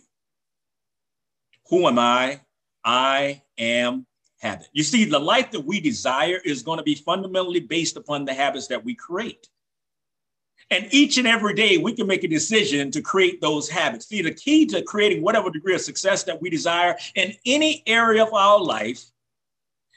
Who 1.69 1.87
am 1.87 1.99
I? 1.99 2.41
I 2.83 3.41
am 3.57 4.05
habit. 4.39 4.69
You 4.71 4.83
see, 4.83 5.05
the 5.05 5.19
life 5.19 5.51
that 5.51 5.65
we 5.65 5.79
desire 5.79 6.39
is 6.45 6.63
going 6.63 6.77
to 6.77 6.83
be 6.83 6.95
fundamentally 6.95 7.59
based 7.59 7.97
upon 7.97 8.23
the 8.23 8.33
habits 8.33 8.67
that 8.67 8.83
we 8.83 8.95
create. 8.95 9.49
And 10.69 10.87
each 10.91 11.17
and 11.17 11.27
every 11.27 11.53
day, 11.53 11.77
we 11.77 11.93
can 11.93 12.07
make 12.07 12.23
a 12.23 12.27
decision 12.27 12.91
to 12.91 13.01
create 13.01 13.39
those 13.39 13.69
habits. 13.69 14.07
See, 14.07 14.21
the 14.21 14.33
key 14.33 14.65
to 14.67 14.81
creating 14.81 15.21
whatever 15.21 15.49
degree 15.49 15.75
of 15.75 15.81
success 15.81 16.23
that 16.23 16.41
we 16.41 16.49
desire 16.49 16.97
in 17.15 17.33
any 17.45 17.83
area 17.87 18.23
of 18.23 18.33
our 18.33 18.59
life 18.59 19.05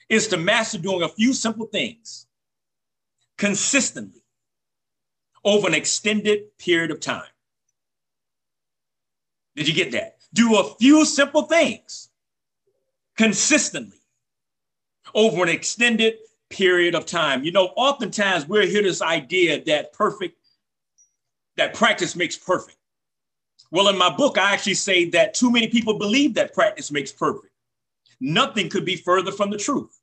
is 0.08 0.28
to 0.28 0.36
master 0.36 0.78
doing 0.78 1.02
a 1.02 1.08
few 1.08 1.32
simple 1.32 1.66
things 1.66 2.26
consistently 3.36 4.22
over 5.44 5.66
an 5.66 5.74
extended 5.74 6.56
period 6.58 6.90
of 6.90 7.00
time. 7.00 7.22
Did 9.56 9.66
you 9.66 9.74
get 9.74 9.92
that? 9.92 10.18
Do 10.32 10.58
a 10.58 10.74
few 10.76 11.04
simple 11.04 11.42
things 11.42 12.10
consistently 13.16 13.98
over 15.14 15.42
an 15.42 15.48
extended 15.48 16.14
period 16.50 16.94
of 16.94 17.06
time. 17.06 17.44
You 17.44 17.52
know, 17.52 17.66
oftentimes 17.76 18.46
we're 18.46 18.66
here 18.66 18.82
this 18.82 19.02
idea 19.02 19.62
that 19.64 19.92
perfect, 19.92 20.39
that 21.60 21.74
practice 21.74 22.16
makes 22.16 22.38
perfect. 22.38 22.78
Well, 23.70 23.88
in 23.88 23.98
my 23.98 24.08
book, 24.08 24.38
I 24.38 24.54
actually 24.54 24.74
say 24.74 25.10
that 25.10 25.34
too 25.34 25.50
many 25.50 25.68
people 25.68 25.98
believe 25.98 26.32
that 26.34 26.54
practice 26.54 26.90
makes 26.90 27.12
perfect. 27.12 27.52
Nothing 28.18 28.70
could 28.70 28.86
be 28.86 28.96
further 28.96 29.30
from 29.30 29.50
the 29.50 29.58
truth. 29.58 30.00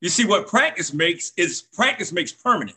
You 0.00 0.08
see, 0.08 0.24
what 0.24 0.48
practice 0.48 0.92
makes 0.92 1.30
is 1.36 1.62
practice 1.62 2.10
makes 2.10 2.32
permanent. 2.32 2.76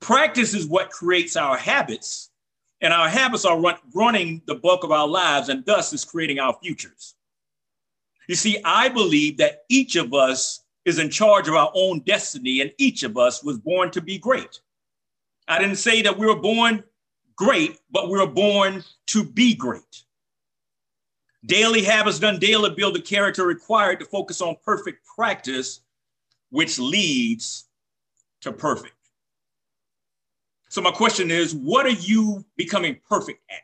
Practice 0.00 0.52
is 0.52 0.66
what 0.66 0.90
creates 0.90 1.36
our 1.36 1.56
habits, 1.56 2.30
and 2.80 2.92
our 2.92 3.08
habits 3.08 3.44
are 3.44 3.60
run, 3.60 3.76
running 3.94 4.42
the 4.46 4.56
bulk 4.56 4.82
of 4.82 4.90
our 4.90 5.06
lives, 5.06 5.48
and 5.48 5.64
thus 5.64 5.92
is 5.92 6.04
creating 6.04 6.40
our 6.40 6.58
futures. 6.60 7.14
You 8.26 8.34
see, 8.34 8.58
I 8.64 8.88
believe 8.88 9.36
that 9.36 9.62
each 9.68 9.94
of 9.94 10.12
us 10.12 10.64
is 10.84 10.98
in 10.98 11.08
charge 11.08 11.46
of 11.46 11.54
our 11.54 11.70
own 11.72 12.00
destiny, 12.00 12.62
and 12.62 12.72
each 12.78 13.04
of 13.04 13.16
us 13.16 13.44
was 13.44 13.58
born 13.58 13.92
to 13.92 14.00
be 14.00 14.18
great. 14.18 14.58
I 15.48 15.58
didn't 15.58 15.76
say 15.76 16.02
that 16.02 16.18
we 16.18 16.26
were 16.26 16.40
born 16.40 16.84
great, 17.36 17.78
but 17.90 18.08
we 18.08 18.18
were 18.18 18.26
born 18.26 18.84
to 19.08 19.24
be 19.24 19.54
great. 19.54 20.04
Daily 21.44 21.82
habits 21.82 22.20
done 22.20 22.38
daily 22.38 22.70
build 22.70 22.94
the 22.94 23.00
character 23.00 23.44
required 23.44 23.98
to 24.00 24.06
focus 24.06 24.40
on 24.40 24.56
perfect 24.64 25.04
practice, 25.16 25.80
which 26.50 26.78
leads 26.78 27.68
to 28.42 28.52
perfect. 28.52 28.94
So, 30.68 30.80
my 30.80 30.92
question 30.92 31.30
is 31.30 31.54
what 31.54 31.84
are 31.84 31.90
you 31.90 32.44
becoming 32.56 33.00
perfect 33.08 33.40
at? 33.50 33.62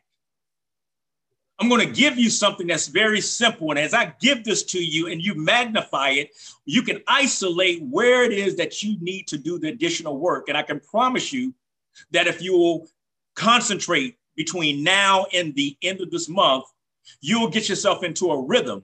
I'm 1.61 1.69
going 1.69 1.87
to 1.87 1.93
give 1.93 2.19
you 2.19 2.31
something 2.31 2.69
that's 2.69 2.87
very 2.87 3.21
simple. 3.21 3.71
And 3.71 3.79
as 3.79 3.93
I 3.93 4.13
give 4.21 4.45
this 4.45 4.63
to 4.65 4.79
you 4.79 5.09
and 5.09 5.21
you 5.21 5.35
magnify 5.35 6.11
it, 6.11 6.31
you 6.65 6.83
can 6.83 7.03
isolate 7.09 7.83
where 7.83 8.23
it 8.23 8.33
is 8.33 8.57
that 8.57 8.83
you 8.83 8.97
need 9.01 9.27
to 9.29 9.39
do 9.39 9.59
the 9.59 9.69
additional 9.69 10.19
work. 10.19 10.49
And 10.49 10.57
I 10.57 10.63
can 10.63 10.79
promise 10.79 11.33
you 11.33 11.53
that 12.11 12.27
if 12.27 12.43
you 12.43 12.53
will 12.57 12.89
concentrate 13.35 14.17
between 14.37 14.85
now 14.85 15.27
and 15.33 15.55
the 15.55 15.77
end 15.83 16.01
of 16.01 16.11
this 16.11 16.29
month, 16.29 16.65
you'll 17.21 17.51
get 17.51 17.69
yourself 17.69 18.05
into 18.05 18.31
a 18.31 18.43
rhythm 18.43 18.83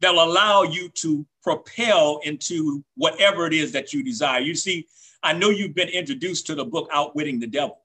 that'll 0.00 0.22
allow 0.22 0.62
you 0.62 0.88
to 0.90 1.26
propel 1.42 2.20
into 2.24 2.84
whatever 2.96 3.46
it 3.46 3.52
is 3.52 3.72
that 3.72 3.92
you 3.92 4.02
desire. 4.02 4.40
You 4.40 4.54
see, 4.54 4.86
I 5.22 5.32
know 5.32 5.50
you've 5.50 5.74
been 5.74 5.88
introduced 5.88 6.46
to 6.48 6.54
the 6.54 6.64
book 6.64 6.88
Outwitting 6.92 7.40
the 7.40 7.46
Devil. 7.46 7.78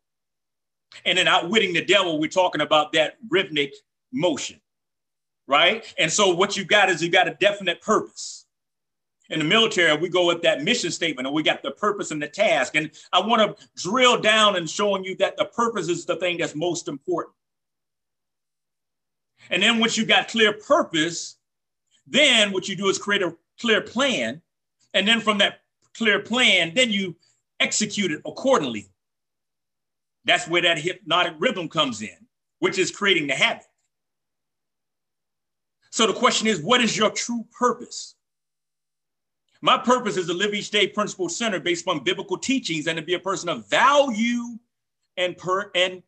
And 1.05 1.19
in 1.19 1.27
Outwitting 1.27 1.73
the 1.73 1.85
Devil, 1.85 2.19
we're 2.19 2.29
talking 2.29 2.61
about 2.61 2.93
that 2.93 3.17
rhythmic 3.29 3.73
motion, 4.11 4.59
right? 5.47 5.85
And 5.97 6.11
so 6.11 6.33
what 6.33 6.57
you 6.57 6.65
got 6.65 6.89
is 6.89 7.01
you 7.01 7.09
got 7.09 7.27
a 7.27 7.35
definite 7.39 7.81
purpose. 7.81 8.45
In 9.29 9.39
the 9.39 9.45
military, 9.45 9.95
we 9.95 10.09
go 10.09 10.25
with 10.25 10.41
that 10.41 10.63
mission 10.63 10.89
statement 10.89 11.27
and 11.27 11.35
we 11.35 11.43
got 11.43 11.61
the 11.61 11.71
purpose 11.71 12.11
and 12.11 12.21
the 12.21 12.27
task. 12.27 12.75
And 12.75 12.89
I 13.13 13.19
want 13.19 13.57
to 13.57 13.67
drill 13.79 14.19
down 14.19 14.55
and 14.55 14.67
showing 14.67 15.03
you 15.03 15.15
that 15.17 15.37
the 15.37 15.45
purpose 15.45 15.87
is 15.87 16.05
the 16.05 16.15
thing 16.15 16.37
that's 16.37 16.55
most 16.55 16.87
important. 16.87 17.35
And 19.51 19.61
then 19.61 19.79
once 19.79 19.97
you 19.97 20.05
got 20.05 20.29
clear 20.29 20.53
purpose, 20.53 21.37
then 22.07 22.51
what 22.51 22.67
you 22.67 22.75
do 22.75 22.87
is 22.87 22.97
create 22.97 23.21
a 23.21 23.35
clear 23.59 23.81
plan. 23.81 24.41
And 24.93 25.07
then 25.07 25.21
from 25.21 25.37
that 25.39 25.61
clear 25.95 26.19
plan, 26.19 26.73
then 26.73 26.91
you 26.91 27.15
execute 27.59 28.11
it 28.11 28.21
accordingly. 28.25 28.89
That's 30.25 30.47
where 30.47 30.61
that 30.63 30.79
hypnotic 30.79 31.33
rhythm 31.37 31.69
comes 31.69 32.01
in, 32.01 32.17
which 32.59 32.79
is 32.79 32.89
creating 32.89 33.27
the 33.27 33.35
habit. 33.35 33.65
So 35.91 36.07
the 36.07 36.13
question 36.13 36.47
is, 36.47 36.61
what 36.61 36.81
is 36.81 36.97
your 36.97 37.09
true 37.11 37.45
purpose? 37.51 38.15
My 39.61 39.77
purpose 39.77 40.15
is 40.15 40.27
to 40.27 40.33
live 40.33 40.53
each 40.53 40.71
day 40.71 40.87
principle 40.87 41.27
centered 41.27 41.63
based 41.63 41.87
on 41.87 42.03
biblical 42.03 42.37
teachings 42.37 42.87
and 42.87 42.97
to 42.97 43.03
be 43.03 43.15
a 43.15 43.19
person 43.19 43.49
of 43.49 43.69
value 43.69 44.57
and 45.17 45.37
per 45.37 45.69
and 45.75 46.01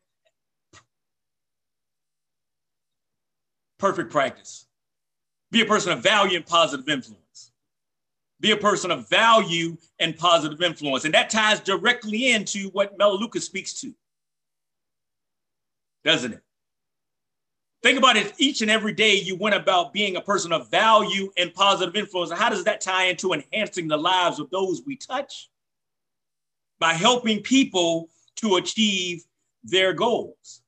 perfect 3.77 4.11
practice. 4.11 4.67
Be 5.51 5.61
a 5.61 5.65
person 5.65 5.91
of 5.91 6.01
value 6.01 6.37
and 6.37 6.45
positive 6.45 6.87
influence. 6.87 7.51
Be 8.39 8.51
a 8.51 8.57
person 8.57 8.89
of 8.89 9.09
value 9.09 9.77
and 9.99 10.17
positive 10.17 10.61
influence. 10.61 11.03
And 11.03 11.13
that 11.13 11.29
ties 11.29 11.59
directly 11.59 12.31
into 12.31 12.69
what 12.69 12.97
Melaleuca 12.97 13.41
speaks 13.41 13.73
to, 13.81 13.93
doesn't 16.05 16.33
it? 16.33 16.41
Think 17.83 17.97
about 17.97 18.15
it 18.15 18.33
each 18.37 18.61
and 18.61 18.69
every 18.69 18.93
day 18.93 19.15
you 19.15 19.35
went 19.35 19.55
about 19.55 19.91
being 19.91 20.15
a 20.15 20.21
person 20.21 20.51
of 20.51 20.69
value 20.69 21.31
and 21.37 21.53
positive 21.53 21.95
influence. 21.95 22.31
How 22.31 22.49
does 22.49 22.63
that 22.65 22.79
tie 22.79 23.05
into 23.05 23.33
enhancing 23.33 23.87
the 23.87 23.97
lives 23.97 24.39
of 24.39 24.51
those 24.51 24.83
we 24.85 24.95
touch? 24.95 25.49
By 26.79 26.93
helping 26.93 27.41
people 27.41 28.09
to 28.37 28.57
achieve 28.57 29.23
their 29.63 29.93
goals. 29.93 30.61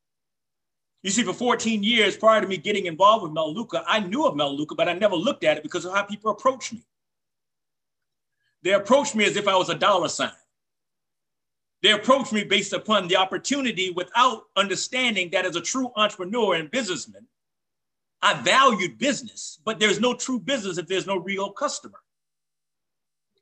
You 1.03 1.12
see, 1.12 1.24
for 1.24 1.34
14 1.34 1.84
years 1.84 2.15
prior 2.15 2.41
to 2.41 2.48
me 2.48 2.58
getting 2.58 2.86
involved 2.86 3.24
with 3.24 3.34
Melaleuca, 3.34 3.84
I 3.88 4.00
knew 4.00 4.25
of 4.25 4.36
Melaleuca, 4.36 4.74
but 4.75 4.88
I 4.88 4.93
never 4.93 5.15
looked 5.15 5.43
at 5.43 5.58
it 5.58 5.63
because 5.63 5.86
of 5.86 5.93
how 5.93 6.03
people 6.03 6.32
approached 6.32 6.74
me. 6.74 6.84
They 8.63 8.74
approached 8.74 9.13
me 9.13 9.25
as 9.25 9.36
if 9.36 9.48
I 9.48 9.55
was 9.55 9.70
a 9.70 9.75
dollar 9.75 10.08
sign. 10.08 10.32
They 11.84 11.92
approached 11.92 12.32
me 12.32 12.46
based 12.46 12.72
upon 12.72 13.10
the 13.10 13.18
opportunity 13.18 13.92
without 13.92 14.44
understanding 14.56 15.30
that 15.32 15.46
as 15.46 15.58
a 15.58 15.62
true 15.62 15.92
entrepreneur 15.98 16.56
and 16.56 16.72
businessman, 16.72 17.28
I 18.22 18.36
valued 18.36 18.98
business, 18.98 19.60
but 19.66 19.80
there's 19.80 20.00
no 20.00 20.13
true 20.13 20.40
business 20.40 20.78
if 20.78 20.88
there's 20.88 21.06
no 21.06 21.18
real 21.18 21.52
customer. 21.52 22.00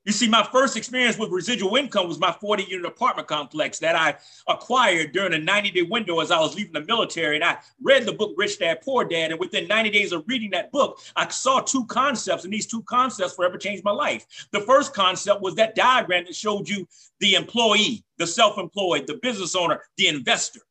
You 0.03 0.11
see, 0.11 0.27
my 0.27 0.43
first 0.51 0.77
experience 0.77 1.19
with 1.19 1.29
residual 1.29 1.75
income 1.75 2.07
was 2.07 2.19
my 2.19 2.31
40 2.31 2.63
unit 2.63 2.87
apartment 2.87 3.27
complex 3.27 3.77
that 3.79 3.95
I 3.95 4.15
acquired 4.47 5.11
during 5.11 5.33
a 5.33 5.37
90 5.37 5.69
day 5.69 5.81
window 5.83 6.19
as 6.21 6.31
I 6.31 6.39
was 6.39 6.55
leaving 6.55 6.73
the 6.73 6.81
military. 6.81 7.35
And 7.35 7.45
I 7.45 7.59
read 7.83 8.05
the 8.05 8.13
book 8.13 8.33
Rich 8.35 8.57
Dad 8.57 8.81
Poor 8.81 9.05
Dad. 9.05 9.29
And 9.29 9.39
within 9.39 9.67
90 9.67 9.91
days 9.91 10.11
of 10.11 10.23
reading 10.27 10.49
that 10.51 10.71
book, 10.71 10.99
I 11.15 11.27
saw 11.29 11.59
two 11.59 11.85
concepts, 11.85 12.45
and 12.45 12.53
these 12.53 12.65
two 12.65 12.81
concepts 12.83 13.35
forever 13.35 13.59
changed 13.59 13.83
my 13.83 13.91
life. 13.91 14.25
The 14.51 14.61
first 14.61 14.95
concept 14.95 15.41
was 15.41 15.53
that 15.55 15.75
diagram 15.75 16.25
that 16.25 16.35
showed 16.35 16.67
you 16.67 16.87
the 17.19 17.35
employee, 17.35 18.03
the 18.17 18.25
self 18.25 18.57
employed, 18.57 19.05
the 19.05 19.19
business 19.21 19.55
owner, 19.55 19.81
the 19.97 20.07
investor. 20.07 20.61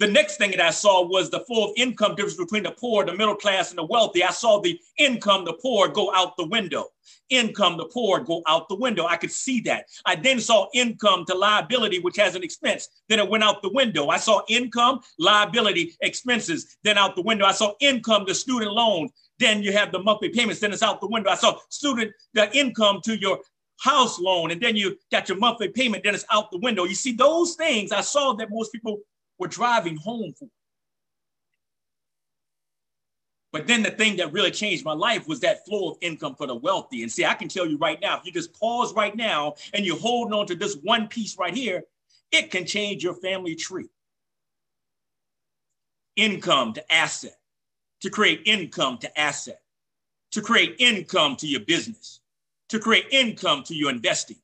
The 0.00 0.08
next 0.08 0.38
thing 0.38 0.50
that 0.50 0.60
I 0.60 0.70
saw 0.70 1.06
was 1.06 1.30
the 1.30 1.44
full 1.46 1.72
income 1.76 2.16
difference 2.16 2.36
between 2.36 2.64
the 2.64 2.72
poor, 2.72 3.04
the 3.04 3.14
middle 3.14 3.36
class, 3.36 3.70
and 3.70 3.78
the 3.78 3.84
wealthy. 3.84 4.24
I 4.24 4.32
saw 4.32 4.60
the 4.60 4.78
income, 4.98 5.44
the 5.44 5.52
poor 5.52 5.86
go 5.88 6.12
out 6.12 6.36
the 6.36 6.46
window. 6.46 6.86
Income, 7.30 7.76
the 7.76 7.84
poor 7.84 8.18
go 8.18 8.42
out 8.48 8.68
the 8.68 8.74
window. 8.74 9.06
I 9.06 9.16
could 9.16 9.30
see 9.30 9.60
that. 9.60 9.86
I 10.04 10.16
then 10.16 10.40
saw 10.40 10.66
income 10.74 11.24
to 11.26 11.34
liability, 11.34 12.00
which 12.00 12.16
has 12.16 12.34
an 12.34 12.42
expense. 12.42 12.88
Then 13.08 13.20
it 13.20 13.28
went 13.28 13.44
out 13.44 13.62
the 13.62 13.72
window. 13.72 14.08
I 14.08 14.16
saw 14.16 14.42
income, 14.48 15.00
liability, 15.20 15.94
expenses, 16.00 16.76
then 16.82 16.98
out 16.98 17.14
the 17.14 17.22
window. 17.22 17.44
I 17.44 17.52
saw 17.52 17.74
income 17.78 18.26
to 18.26 18.34
student 18.34 18.72
loans. 18.72 19.12
Then 19.38 19.62
you 19.62 19.72
have 19.72 19.92
the 19.92 20.02
monthly 20.02 20.30
payments, 20.30 20.60
then 20.60 20.72
it's 20.72 20.82
out 20.82 21.00
the 21.00 21.08
window. 21.08 21.30
I 21.30 21.36
saw 21.36 21.56
student, 21.68 22.12
the 22.34 22.52
income 22.56 23.00
to 23.04 23.16
your 23.16 23.40
house 23.78 24.18
loan, 24.18 24.50
and 24.50 24.60
then 24.60 24.76
you 24.76 24.96
got 25.10 25.28
your 25.28 25.38
monthly 25.38 25.68
payment, 25.68 26.04
then 26.04 26.14
it's 26.14 26.24
out 26.32 26.50
the 26.50 26.58
window. 26.58 26.84
You 26.84 26.94
see, 26.94 27.12
those 27.12 27.54
things 27.54 27.92
I 27.92 28.00
saw 28.00 28.32
that 28.34 28.50
most 28.50 28.72
people 28.72 29.00
were 29.38 29.48
driving 29.48 29.96
home 29.96 30.32
for. 30.38 30.48
But 33.54 33.68
then 33.68 33.84
the 33.84 33.90
thing 33.92 34.16
that 34.16 34.32
really 34.32 34.50
changed 34.50 34.84
my 34.84 34.94
life 34.94 35.28
was 35.28 35.38
that 35.40 35.64
flow 35.64 35.90
of 35.90 35.98
income 36.00 36.34
for 36.34 36.48
the 36.48 36.56
wealthy. 36.56 37.02
And 37.02 37.12
see, 37.12 37.24
I 37.24 37.34
can 37.34 37.46
tell 37.46 37.64
you 37.64 37.78
right 37.78 38.00
now, 38.00 38.18
if 38.18 38.26
you 38.26 38.32
just 38.32 38.52
pause 38.58 38.92
right 38.94 39.14
now 39.14 39.54
and 39.72 39.86
you're 39.86 39.96
holding 39.96 40.34
on 40.34 40.46
to 40.48 40.56
this 40.56 40.76
one 40.82 41.06
piece 41.06 41.38
right 41.38 41.54
here, 41.54 41.84
it 42.32 42.50
can 42.50 42.66
change 42.66 43.04
your 43.04 43.14
family 43.14 43.54
tree. 43.54 43.88
Income 46.16 46.72
to 46.74 46.92
asset, 46.92 47.36
to 48.00 48.10
create 48.10 48.42
income 48.44 48.98
to 48.98 49.20
asset, 49.20 49.60
to 50.32 50.40
create 50.40 50.74
income 50.80 51.36
to 51.36 51.46
your 51.46 51.60
business, 51.60 52.18
to 52.70 52.80
create 52.80 53.06
income 53.12 53.62
to 53.64 53.74
your 53.76 53.90
investing, 53.90 54.38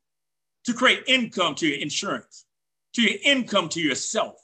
to 0.67 0.73
create 0.73 1.03
income 1.09 1.57
to 1.57 1.67
your 1.67 1.81
insurance, 1.81 2.45
to 2.93 3.03
your 3.03 3.19
income 3.25 3.69
to 3.71 3.81
yourself, 3.81 4.40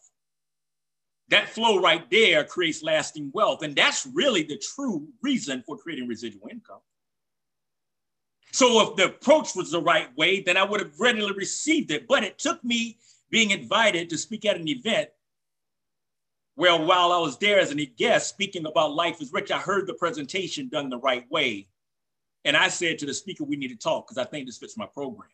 that 1.28 1.48
flow 1.48 1.80
right 1.80 2.08
there 2.10 2.44
creates 2.44 2.82
lasting 2.82 3.30
wealth. 3.34 3.62
And 3.62 3.74
that's 3.74 4.06
really 4.14 4.42
the 4.42 4.58
true 4.58 5.08
reason 5.22 5.62
for 5.66 5.76
creating 5.76 6.08
residual 6.08 6.48
income. 6.50 6.80
So 8.52 8.88
if 8.88 8.96
the 8.96 9.06
approach 9.06 9.54
was 9.54 9.70
the 9.70 9.82
right 9.82 10.08
way, 10.16 10.40
then 10.40 10.56
I 10.56 10.64
would 10.64 10.80
have 10.80 10.98
readily 10.98 11.32
received 11.32 11.90
it. 11.90 12.06
But 12.08 12.24
it 12.24 12.38
took 12.38 12.62
me 12.64 12.98
being 13.30 13.50
invited 13.50 14.08
to 14.10 14.18
speak 14.18 14.44
at 14.44 14.56
an 14.56 14.68
event 14.68 15.10
where 16.54 16.76
while 16.76 17.12
I 17.12 17.18
was 17.18 17.36
there 17.38 17.58
as 17.58 17.70
a 17.70 17.74
guest 17.84 18.28
speaking 18.28 18.64
about 18.64 18.94
life 18.94 19.20
is 19.20 19.32
rich, 19.32 19.50
I 19.50 19.58
heard 19.58 19.86
the 19.86 19.94
presentation 19.94 20.68
done 20.68 20.88
the 20.88 20.98
right 20.98 21.30
way. 21.30 21.68
And 22.46 22.56
I 22.56 22.68
said 22.68 22.98
to 22.98 23.06
the 23.06 23.12
speaker, 23.12 23.44
we 23.44 23.56
need 23.56 23.68
to 23.68 23.76
talk 23.76 24.06
because 24.06 24.16
I 24.16 24.24
think 24.24 24.46
this 24.46 24.58
fits 24.58 24.78
my 24.78 24.86
program. 24.86 25.28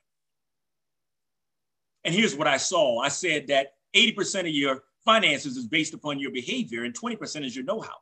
And 2.04 2.14
here's 2.14 2.34
what 2.34 2.49
I 2.49 2.56
saw. 2.56 2.99
I 3.00 3.08
said 3.08 3.46
that 3.49 3.75
80% 3.94 4.40
of 4.40 4.46
your 4.49 4.82
finances 5.04 5.56
is 5.56 5.66
based 5.66 5.94
upon 5.94 6.18
your 6.18 6.30
behavior, 6.30 6.85
and 6.85 6.94
20% 6.94 7.44
is 7.44 7.54
your 7.54 7.64
know 7.64 7.80
how. 7.80 7.94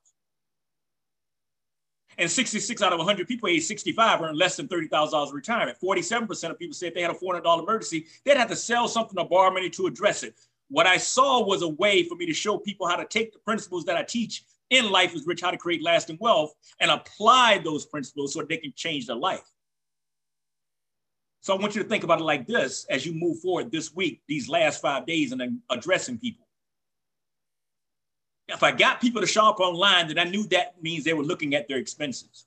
And 2.19 2.31
66 2.31 2.83
out 2.83 2.93
of 2.93 2.99
100 2.99 3.27
people 3.27 3.49
age 3.49 3.63
65 3.63 4.21
earn 4.21 4.37
less 4.37 4.57
than 4.57 4.69
$30,000 4.69 5.29
in 5.29 5.35
retirement. 5.35 5.79
47% 5.83 6.51
of 6.51 6.59
people 6.59 6.75
said 6.75 6.89
if 6.89 6.95
they 6.95 7.03
had 7.03 7.11
a 7.11 7.15
$400 7.15 7.61
emergency, 7.61 8.07
they'd 8.25 8.37
have 8.37 8.51
to 8.51 8.57
sell 8.57 8.89
something 8.89 9.19
or 9.19 9.29
borrow 9.29 9.51
money 9.51 9.71
to 9.71 9.87
address 9.87 10.23
it. 10.23 10.35
What 10.69 10.87
I 10.87 10.99
saw 10.99 11.45
was 11.45 11.63
a 11.63 11.69
way 11.69 12.03
for 12.03 12.17
me 12.17 12.27
to 12.27 12.35
show 12.35 12.59
people 12.59 12.87
how 12.87 12.97
to 12.97 13.07
take 13.07 13.33
the 13.33 13.39
principles 13.39 13.85
that 13.87 13.97
I 13.97 14.03
teach 14.03 14.45
in 14.69 14.91
Life 14.91 15.15
is 15.15 15.27
Rich, 15.27 15.41
how 15.41 15.51
to 15.51 15.57
create 15.57 15.83
lasting 15.83 16.19
wealth, 16.21 16.53
and 16.79 16.91
apply 16.91 17.59
those 17.65 17.87
principles 17.87 18.35
so 18.35 18.43
they 18.43 18.57
can 18.59 18.73
change 18.77 19.07
their 19.07 19.17
life. 19.17 19.43
So 21.41 21.57
I 21.57 21.59
want 21.59 21.75
you 21.75 21.83
to 21.83 21.89
think 21.89 22.05
about 22.05 22.21
it 22.21 22.25
like 22.25 22.47
this 22.47 22.85
as 22.91 23.07
you 23.07 23.15
move 23.15 23.41
forward 23.41 23.73
this 23.73 23.95
week, 23.95 24.21
these 24.29 24.49
last 24.49 24.83
five 24.83 25.07
days, 25.07 25.33
and 25.33 25.61
addressing 25.71 26.19
people 26.19 26.47
if 28.51 28.63
I 28.63 28.73
got 28.73 29.01
people 29.01 29.21
to 29.21 29.27
shop 29.27 29.61
online, 29.61 30.09
then 30.09 30.19
I 30.19 30.25
knew 30.25 30.47
that 30.49 30.83
means 30.83 31.05
they 31.05 31.15
were 31.15 31.25
looking 31.25 31.55
at 31.55 31.69
their 31.69 31.79
expenses. 31.79 32.47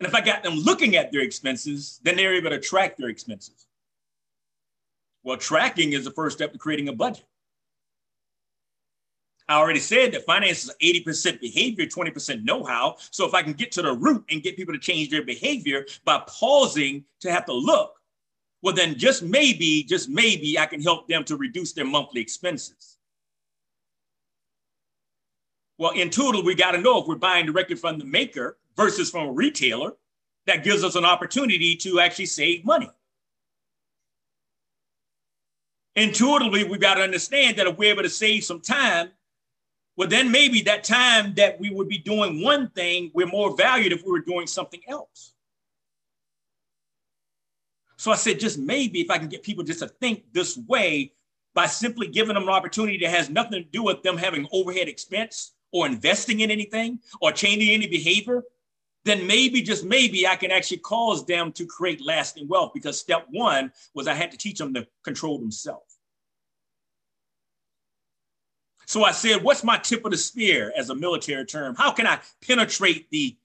And 0.00 0.08
if 0.08 0.14
I 0.14 0.20
got 0.20 0.42
them 0.42 0.54
looking 0.54 0.96
at 0.96 1.12
their 1.12 1.20
expenses, 1.20 2.00
then 2.02 2.16
they're 2.16 2.34
able 2.34 2.50
to 2.50 2.58
track 2.58 2.96
their 2.96 3.08
expenses. 3.08 3.66
Well, 5.22 5.36
tracking 5.36 5.92
is 5.92 6.04
the 6.04 6.10
first 6.10 6.36
step 6.36 6.52
to 6.52 6.58
creating 6.58 6.88
a 6.88 6.92
budget. 6.92 7.24
I 9.48 9.56
already 9.56 9.80
said 9.80 10.12
that 10.12 10.24
finance 10.24 10.64
is 10.64 10.74
80% 10.82 11.40
behavior, 11.40 11.86
20% 11.86 12.42
know 12.42 12.64
how. 12.64 12.96
So 13.10 13.26
if 13.26 13.34
I 13.34 13.42
can 13.42 13.52
get 13.52 13.70
to 13.72 13.82
the 13.82 13.92
root 13.92 14.24
and 14.30 14.42
get 14.42 14.56
people 14.56 14.72
to 14.72 14.80
change 14.80 15.10
their 15.10 15.24
behavior 15.24 15.84
by 16.04 16.22
pausing 16.26 17.04
to 17.20 17.30
have 17.30 17.44
to 17.46 17.52
look, 17.52 17.94
well, 18.62 18.74
then 18.74 18.96
just 18.96 19.22
maybe, 19.22 19.82
just 19.82 20.08
maybe 20.08 20.58
I 20.58 20.66
can 20.66 20.80
help 20.80 21.08
them 21.08 21.24
to 21.24 21.36
reduce 21.36 21.72
their 21.72 21.84
monthly 21.84 22.20
expenses. 22.20 22.98
Well, 25.82 25.90
in 25.90 26.02
intuitively, 26.02 26.46
we 26.46 26.54
got 26.54 26.70
to 26.72 26.78
know 26.78 27.00
if 27.00 27.08
we're 27.08 27.16
buying 27.16 27.44
directly 27.44 27.74
from 27.74 27.98
the 27.98 28.04
maker 28.04 28.56
versus 28.76 29.10
from 29.10 29.26
a 29.26 29.32
retailer, 29.32 29.94
that 30.46 30.62
gives 30.62 30.84
us 30.84 30.94
an 30.94 31.04
opportunity 31.04 31.74
to 31.74 31.98
actually 31.98 32.26
save 32.26 32.64
money. 32.64 32.88
Intuitively, 35.96 36.62
we've 36.62 36.80
got 36.80 36.94
to 36.94 37.02
understand 37.02 37.56
that 37.56 37.66
if 37.66 37.76
we're 37.76 37.90
able 37.90 38.04
to 38.04 38.08
save 38.08 38.44
some 38.44 38.60
time, 38.60 39.10
well, 39.96 40.08
then 40.08 40.30
maybe 40.30 40.62
that 40.62 40.84
time 40.84 41.34
that 41.34 41.58
we 41.58 41.70
would 41.70 41.88
be 41.88 41.98
doing 41.98 42.40
one 42.44 42.70
thing, 42.70 43.10
we're 43.12 43.26
more 43.26 43.56
valued 43.56 43.90
if 43.90 44.04
we 44.04 44.12
were 44.12 44.20
doing 44.20 44.46
something 44.46 44.82
else. 44.86 45.34
So 47.96 48.12
I 48.12 48.14
said, 48.14 48.38
just 48.38 48.56
maybe 48.56 49.00
if 49.00 49.10
I 49.10 49.18
can 49.18 49.28
get 49.28 49.42
people 49.42 49.64
just 49.64 49.80
to 49.80 49.88
think 49.88 50.32
this 50.32 50.56
way 50.56 51.12
by 51.54 51.66
simply 51.66 52.06
giving 52.06 52.34
them 52.34 52.44
an 52.44 52.50
opportunity 52.50 52.98
that 52.98 53.10
has 53.10 53.28
nothing 53.28 53.64
to 53.64 53.68
do 53.68 53.82
with 53.82 54.04
them 54.04 54.16
having 54.16 54.46
overhead 54.52 54.86
expense 54.86 55.54
or 55.72 55.86
investing 55.86 56.40
in 56.40 56.50
anything 56.50 57.00
or 57.20 57.32
changing 57.32 57.70
any 57.70 57.86
behavior, 57.86 58.42
then 59.04 59.26
maybe, 59.26 59.62
just 59.62 59.84
maybe, 59.84 60.26
I 60.26 60.36
can 60.36 60.52
actually 60.52 60.78
cause 60.78 61.26
them 61.26 61.50
to 61.52 61.66
create 61.66 62.04
lasting 62.04 62.46
wealth 62.46 62.72
because 62.72 62.98
step 62.98 63.26
one 63.30 63.72
was 63.94 64.06
I 64.06 64.14
had 64.14 64.30
to 64.30 64.38
teach 64.38 64.58
them 64.58 64.74
to 64.74 64.86
control 65.02 65.38
themselves. 65.38 65.98
So 68.86 69.04
I 69.04 69.12
said, 69.12 69.42
what's 69.42 69.64
my 69.64 69.78
tip 69.78 70.04
of 70.04 70.10
the 70.10 70.18
spear 70.18 70.72
as 70.76 70.90
a 70.90 70.94
military 70.94 71.46
term? 71.46 71.74
How 71.74 71.92
can 71.92 72.06
I 72.06 72.20
penetrate 72.46 73.10
the, 73.10 73.36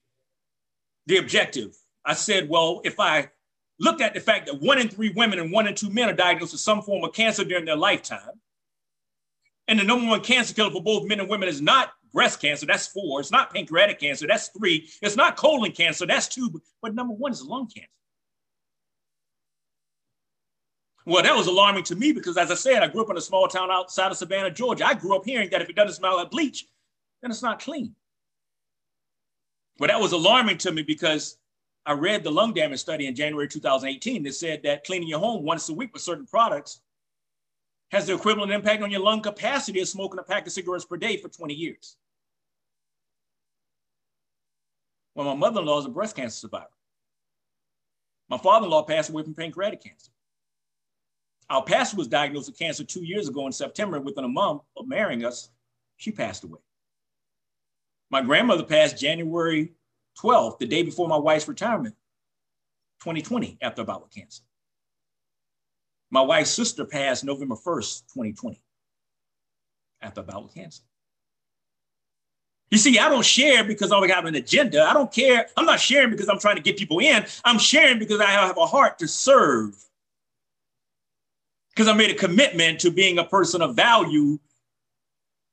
the 1.06 1.16
objective? 1.16 1.74
I 2.04 2.14
said, 2.14 2.48
well, 2.48 2.82
if 2.84 3.00
I 3.00 3.30
looked 3.80 4.00
at 4.00 4.14
the 4.14 4.20
fact 4.20 4.46
that 4.46 4.60
one 4.60 4.78
in 4.78 4.88
three 4.88 5.10
women 5.10 5.38
and 5.38 5.50
one 5.50 5.66
in 5.66 5.74
two 5.74 5.90
men 5.90 6.08
are 6.08 6.14
diagnosed 6.14 6.52
with 6.52 6.60
some 6.60 6.82
form 6.82 7.02
of 7.02 7.14
cancer 7.14 7.44
during 7.44 7.64
their 7.64 7.76
lifetime, 7.76 8.40
and 9.68 9.78
the 9.78 9.84
number 9.84 10.06
one 10.06 10.20
cancer 10.20 10.54
killer 10.54 10.70
for 10.70 10.82
both 10.82 11.06
men 11.06 11.20
and 11.20 11.28
women 11.28 11.48
is 11.48 11.60
not 11.60 11.92
breast 12.12 12.40
cancer, 12.40 12.66
that's 12.66 12.86
four. 12.86 13.20
It's 13.20 13.30
not 13.30 13.52
pancreatic 13.52 14.00
cancer, 14.00 14.26
that's 14.26 14.48
three. 14.48 14.88
It's 15.02 15.16
not 15.16 15.36
colon 15.36 15.72
cancer, 15.72 16.06
that's 16.06 16.28
two. 16.28 16.60
But 16.82 16.94
number 16.94 17.14
one 17.14 17.32
is 17.32 17.42
lung 17.42 17.66
cancer. 17.66 17.88
Well, 21.06 21.22
that 21.22 21.34
was 21.34 21.46
alarming 21.46 21.84
to 21.84 21.96
me 21.96 22.12
because, 22.12 22.36
as 22.36 22.50
I 22.50 22.54
said, 22.54 22.82
I 22.82 22.88
grew 22.88 23.02
up 23.02 23.10
in 23.10 23.16
a 23.16 23.20
small 23.20 23.48
town 23.48 23.70
outside 23.70 24.10
of 24.10 24.18
Savannah, 24.18 24.50
Georgia. 24.50 24.86
I 24.86 24.92
grew 24.92 25.16
up 25.16 25.24
hearing 25.24 25.48
that 25.50 25.62
if 25.62 25.70
it 25.70 25.76
doesn't 25.76 25.94
smell 25.94 26.16
like 26.16 26.30
bleach, 26.30 26.66
then 27.22 27.30
it's 27.30 27.42
not 27.42 27.60
clean. 27.60 27.94
But 29.78 29.88
that 29.88 30.00
was 30.00 30.12
alarming 30.12 30.58
to 30.58 30.72
me 30.72 30.82
because 30.82 31.38
I 31.86 31.92
read 31.92 32.24
the 32.24 32.30
lung 32.30 32.52
damage 32.52 32.80
study 32.80 33.06
in 33.06 33.14
January 33.14 33.48
2018 33.48 34.22
that 34.24 34.34
said 34.34 34.62
that 34.64 34.84
cleaning 34.84 35.08
your 35.08 35.20
home 35.20 35.44
once 35.44 35.70
a 35.70 35.72
week 35.72 35.94
with 35.94 36.02
certain 36.02 36.26
products 36.26 36.80
has 37.90 38.06
the 38.06 38.14
equivalent 38.14 38.52
impact 38.52 38.82
on 38.82 38.90
your 38.90 39.00
lung 39.00 39.22
capacity 39.22 39.80
of 39.80 39.88
smoking 39.88 40.18
a 40.18 40.22
pack 40.22 40.46
of 40.46 40.52
cigarettes 40.52 40.84
per 40.84 40.96
day 40.96 41.16
for 41.16 41.28
20 41.28 41.54
years. 41.54 41.96
Well, 45.14 45.26
my 45.26 45.34
mother-in-law 45.34 45.80
is 45.80 45.86
a 45.86 45.90
breast 45.90 46.14
cancer 46.14 46.38
survivor. 46.38 46.68
My 48.28 48.38
father-in-law 48.38 48.84
passed 48.84 49.10
away 49.10 49.22
from 49.22 49.34
pancreatic 49.34 49.82
cancer. 49.82 50.12
Our 51.50 51.64
pastor 51.64 51.96
was 51.96 52.08
diagnosed 52.08 52.48
with 52.48 52.58
cancer 52.58 52.84
two 52.84 53.04
years 53.04 53.28
ago 53.28 53.46
in 53.46 53.52
September 53.52 54.00
within 54.00 54.24
a 54.24 54.28
month 54.28 54.62
of 54.76 54.86
marrying 54.86 55.24
us. 55.24 55.48
She 55.96 56.12
passed 56.12 56.44
away. 56.44 56.60
My 58.10 58.20
grandmother 58.20 58.64
passed 58.64 58.98
January 58.98 59.72
12th, 60.22 60.58
the 60.58 60.66
day 60.66 60.82
before 60.82 61.08
my 61.08 61.16
wife's 61.16 61.48
retirement, 61.48 61.94
2020, 63.00 63.58
after 63.62 63.82
a 63.82 63.84
bout 63.84 64.02
with 64.02 64.12
cancer. 64.12 64.42
My 66.10 66.22
wife's 66.22 66.50
sister 66.50 66.84
passed 66.84 67.24
November 67.24 67.54
1st, 67.54 68.02
2020, 68.14 68.62
after 70.02 70.20
a 70.20 70.24
bout 70.24 70.44
with 70.44 70.54
cancer. 70.54 70.82
You 72.70 72.78
see, 72.78 72.98
I 72.98 73.08
don't 73.08 73.24
share 73.24 73.64
because 73.64 73.92
I 73.92 74.06
have 74.08 74.26
an 74.26 74.34
agenda. 74.34 74.82
I 74.84 74.92
don't 74.92 75.12
care. 75.12 75.46
I'm 75.56 75.64
not 75.64 75.80
sharing 75.80 76.10
because 76.10 76.28
I'm 76.28 76.38
trying 76.38 76.56
to 76.56 76.62
get 76.62 76.76
people 76.76 76.98
in. 76.98 77.24
I'm 77.44 77.58
sharing 77.58 77.98
because 77.98 78.20
I 78.20 78.26
have 78.26 78.58
a 78.58 78.66
heart 78.66 78.98
to 78.98 79.08
serve. 79.08 79.74
Because 81.70 81.88
I 81.88 81.94
made 81.94 82.10
a 82.10 82.14
commitment 82.14 82.80
to 82.80 82.90
being 82.90 83.18
a 83.18 83.24
person 83.24 83.62
of 83.62 83.74
value 83.74 84.38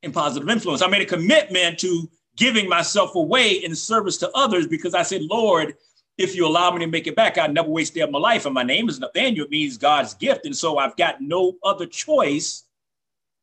and 0.03 0.13
positive 0.13 0.49
influence. 0.49 0.81
I 0.81 0.87
made 0.87 1.03
a 1.03 1.05
commitment 1.05 1.79
to 1.79 2.09
giving 2.35 2.67
myself 2.67 3.15
away 3.15 3.51
in 3.51 3.75
service 3.75 4.17
to 4.17 4.29
others 4.31 4.67
because 4.67 4.93
I 4.93 5.03
said, 5.03 5.21
Lord, 5.21 5.75
if 6.17 6.35
you 6.35 6.47
allow 6.47 6.71
me 6.71 6.79
to 6.79 6.87
make 6.87 7.07
it 7.07 7.15
back, 7.15 7.37
I 7.37 7.47
never 7.47 7.69
waste 7.69 7.93
day 7.93 8.01
of 8.01 8.11
my 8.11 8.19
life. 8.19 8.45
And 8.45 8.53
my 8.53 8.63
name 8.63 8.87
is 8.89 8.99
Nathaniel, 8.99 9.45
it 9.45 9.51
means 9.51 9.77
God's 9.77 10.13
gift. 10.13 10.45
And 10.45 10.55
so 10.55 10.77
I've 10.77 10.95
got 10.95 11.21
no 11.21 11.53
other 11.63 11.85
choice 11.85 12.63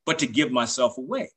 but 0.06 0.18
to 0.20 0.26
give 0.26 0.50
myself 0.50 0.98
away. 0.98 1.30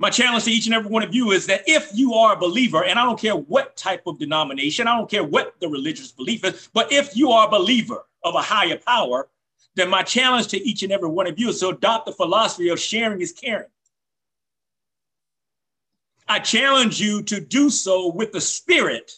My 0.00 0.10
challenge 0.10 0.44
to 0.44 0.50
each 0.50 0.66
and 0.66 0.74
every 0.74 0.90
one 0.90 1.04
of 1.04 1.14
you 1.14 1.30
is 1.30 1.46
that 1.46 1.62
if 1.66 1.90
you 1.94 2.14
are 2.14 2.34
a 2.34 2.38
believer, 2.38 2.84
and 2.84 2.98
I 2.98 3.04
don't 3.04 3.18
care 3.18 3.36
what 3.36 3.76
type 3.76 4.02
of 4.06 4.18
denomination, 4.18 4.88
I 4.88 4.98
don't 4.98 5.08
care 5.08 5.22
what 5.22 5.54
the 5.60 5.68
religious 5.68 6.10
belief 6.10 6.44
is, 6.44 6.68
but 6.74 6.92
if 6.92 7.16
you 7.16 7.30
are 7.30 7.46
a 7.46 7.50
believer 7.50 8.04
of 8.24 8.34
a 8.34 8.42
higher 8.42 8.76
power, 8.76 9.28
then 9.76 9.88
my 9.88 10.02
challenge 10.02 10.48
to 10.48 10.60
each 10.60 10.82
and 10.82 10.92
every 10.92 11.08
one 11.08 11.28
of 11.28 11.38
you 11.38 11.48
is 11.48 11.60
to 11.60 11.68
adopt 11.68 12.06
the 12.06 12.12
philosophy 12.12 12.68
of 12.68 12.80
sharing 12.80 13.20
is 13.20 13.32
caring. 13.32 13.68
I 16.26 16.38
challenge 16.38 17.00
you 17.00 17.22
to 17.24 17.40
do 17.40 17.70
so 17.70 18.12
with 18.12 18.32
the 18.32 18.40
spirit 18.40 19.12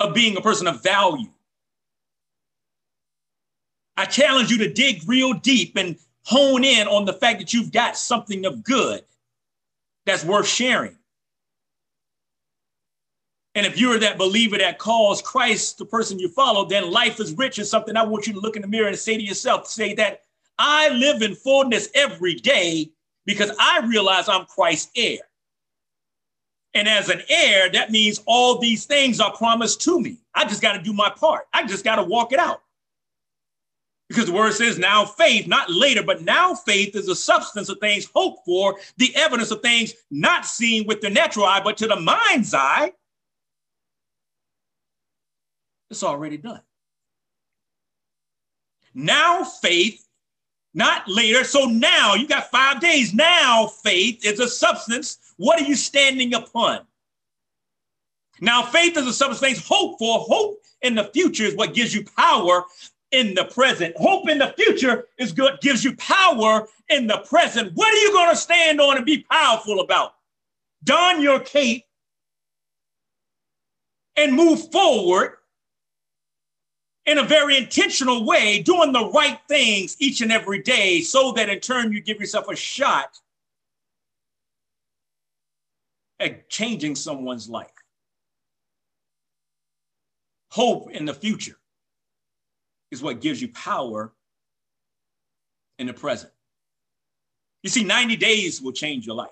of 0.00 0.14
being 0.14 0.36
a 0.36 0.40
person 0.40 0.66
of 0.66 0.82
value. 0.82 1.30
I 3.96 4.06
challenge 4.06 4.50
you 4.50 4.58
to 4.58 4.72
dig 4.72 5.02
real 5.06 5.34
deep 5.34 5.76
and 5.76 5.96
hone 6.24 6.64
in 6.64 6.88
on 6.88 7.04
the 7.04 7.12
fact 7.12 7.38
that 7.38 7.52
you've 7.52 7.72
got 7.72 7.96
something 7.96 8.44
of 8.44 8.64
good 8.64 9.02
that's 10.06 10.24
worth 10.24 10.48
sharing. 10.48 10.96
And 13.54 13.64
if 13.64 13.78
you're 13.78 13.98
that 14.00 14.18
believer 14.18 14.58
that 14.58 14.78
calls 14.78 15.22
Christ 15.22 15.78
the 15.78 15.84
person 15.84 16.18
you 16.18 16.28
follow, 16.28 16.64
then 16.64 16.90
life 16.90 17.20
is 17.20 17.34
rich 17.34 17.58
is 17.58 17.70
something 17.70 17.96
I 17.96 18.02
want 18.02 18.26
you 18.26 18.32
to 18.32 18.40
look 18.40 18.56
in 18.56 18.62
the 18.62 18.68
mirror 18.68 18.88
and 18.88 18.98
say 18.98 19.16
to 19.16 19.22
yourself, 19.22 19.68
say 19.68 19.94
that 19.94 20.22
I 20.58 20.88
live 20.88 21.22
in 21.22 21.36
fullness 21.36 21.88
every 21.94 22.34
day 22.34 22.90
because 23.26 23.52
I 23.60 23.86
realize 23.86 24.28
I'm 24.28 24.46
Christ's 24.46 24.90
heir. 24.96 25.18
And 26.74 26.88
as 26.88 27.08
an 27.08 27.22
heir, 27.28 27.70
that 27.70 27.90
means 27.90 28.20
all 28.26 28.58
these 28.58 28.84
things 28.84 29.20
are 29.20 29.34
promised 29.36 29.80
to 29.82 30.00
me. 30.00 30.18
I 30.34 30.44
just 30.44 30.60
got 30.60 30.72
to 30.72 30.82
do 30.82 30.92
my 30.92 31.08
part. 31.08 31.46
I 31.52 31.64
just 31.66 31.84
got 31.84 31.96
to 31.96 32.02
walk 32.02 32.32
it 32.32 32.40
out. 32.40 32.62
Because 34.08 34.26
the 34.26 34.32
word 34.32 34.52
says 34.52 34.78
now 34.78 35.04
faith, 35.04 35.46
not 35.46 35.70
later, 35.70 36.02
but 36.02 36.22
now 36.22 36.54
faith 36.54 36.94
is 36.94 37.06
the 37.06 37.16
substance 37.16 37.68
of 37.68 37.78
things 37.78 38.08
hoped 38.14 38.44
for, 38.44 38.76
the 38.96 39.14
evidence 39.16 39.50
of 39.50 39.62
things 39.62 39.94
not 40.10 40.44
seen 40.44 40.86
with 40.86 41.00
the 41.00 41.08
natural 41.08 41.46
eye, 41.46 41.60
but 41.62 41.76
to 41.78 41.86
the 41.86 41.98
mind's 41.98 42.52
eye, 42.52 42.92
it's 45.90 46.02
already 46.02 46.36
done. 46.36 46.60
Now 48.92 49.44
faith, 49.44 50.03
not 50.74 51.08
later. 51.08 51.44
So 51.44 51.66
now 51.66 52.14
you 52.14 52.26
got 52.26 52.50
five 52.50 52.80
days. 52.80 53.14
Now 53.14 53.66
faith 53.66 54.24
is 54.24 54.40
a 54.40 54.48
substance. 54.48 55.18
What 55.36 55.60
are 55.60 55.64
you 55.64 55.76
standing 55.76 56.34
upon? 56.34 56.80
Now 58.40 58.62
faith 58.62 58.96
is 58.96 59.06
a 59.06 59.12
substance 59.12 59.66
hope 59.66 59.98
for. 59.98 60.20
Hope 60.20 60.58
in 60.82 60.96
the 60.96 61.04
future 61.04 61.44
is 61.44 61.54
what 61.54 61.74
gives 61.74 61.94
you 61.94 62.04
power 62.04 62.64
in 63.12 63.34
the 63.34 63.44
present. 63.44 63.96
Hope 63.96 64.28
in 64.28 64.38
the 64.38 64.52
future 64.58 65.06
is 65.18 65.32
good, 65.32 65.60
gives 65.60 65.84
you 65.84 65.94
power 65.96 66.66
in 66.88 67.06
the 67.06 67.18
present. 67.18 67.72
What 67.74 67.94
are 67.94 67.98
you 67.98 68.12
going 68.12 68.30
to 68.30 68.36
stand 68.36 68.80
on 68.80 68.96
and 68.96 69.06
be 69.06 69.24
powerful 69.30 69.80
about? 69.80 70.14
Don 70.82 71.22
your 71.22 71.38
cape 71.38 71.84
and 74.16 74.34
move 74.34 74.70
forward 74.72 75.36
in 77.06 77.18
a 77.18 77.24
very 77.24 77.56
intentional 77.56 78.24
way, 78.24 78.62
doing 78.62 78.92
the 78.92 79.10
right 79.10 79.38
things 79.48 79.96
each 79.98 80.20
and 80.20 80.32
every 80.32 80.62
day, 80.62 81.00
so 81.00 81.32
that 81.32 81.48
in 81.48 81.60
turn 81.60 81.92
you 81.92 82.00
give 82.00 82.18
yourself 82.18 82.48
a 82.48 82.56
shot 82.56 83.18
at 86.18 86.48
changing 86.48 86.94
someone's 86.94 87.48
life. 87.48 87.70
Hope 90.50 90.90
in 90.90 91.04
the 91.04 91.14
future 91.14 91.58
is 92.90 93.02
what 93.02 93.20
gives 93.20 93.42
you 93.42 93.48
power 93.48 94.12
in 95.78 95.88
the 95.88 95.92
present. 95.92 96.32
You 97.62 97.70
see, 97.70 97.82
90 97.82 98.16
days 98.16 98.62
will 98.62 98.72
change 98.72 99.06
your 99.06 99.16
life. 99.16 99.30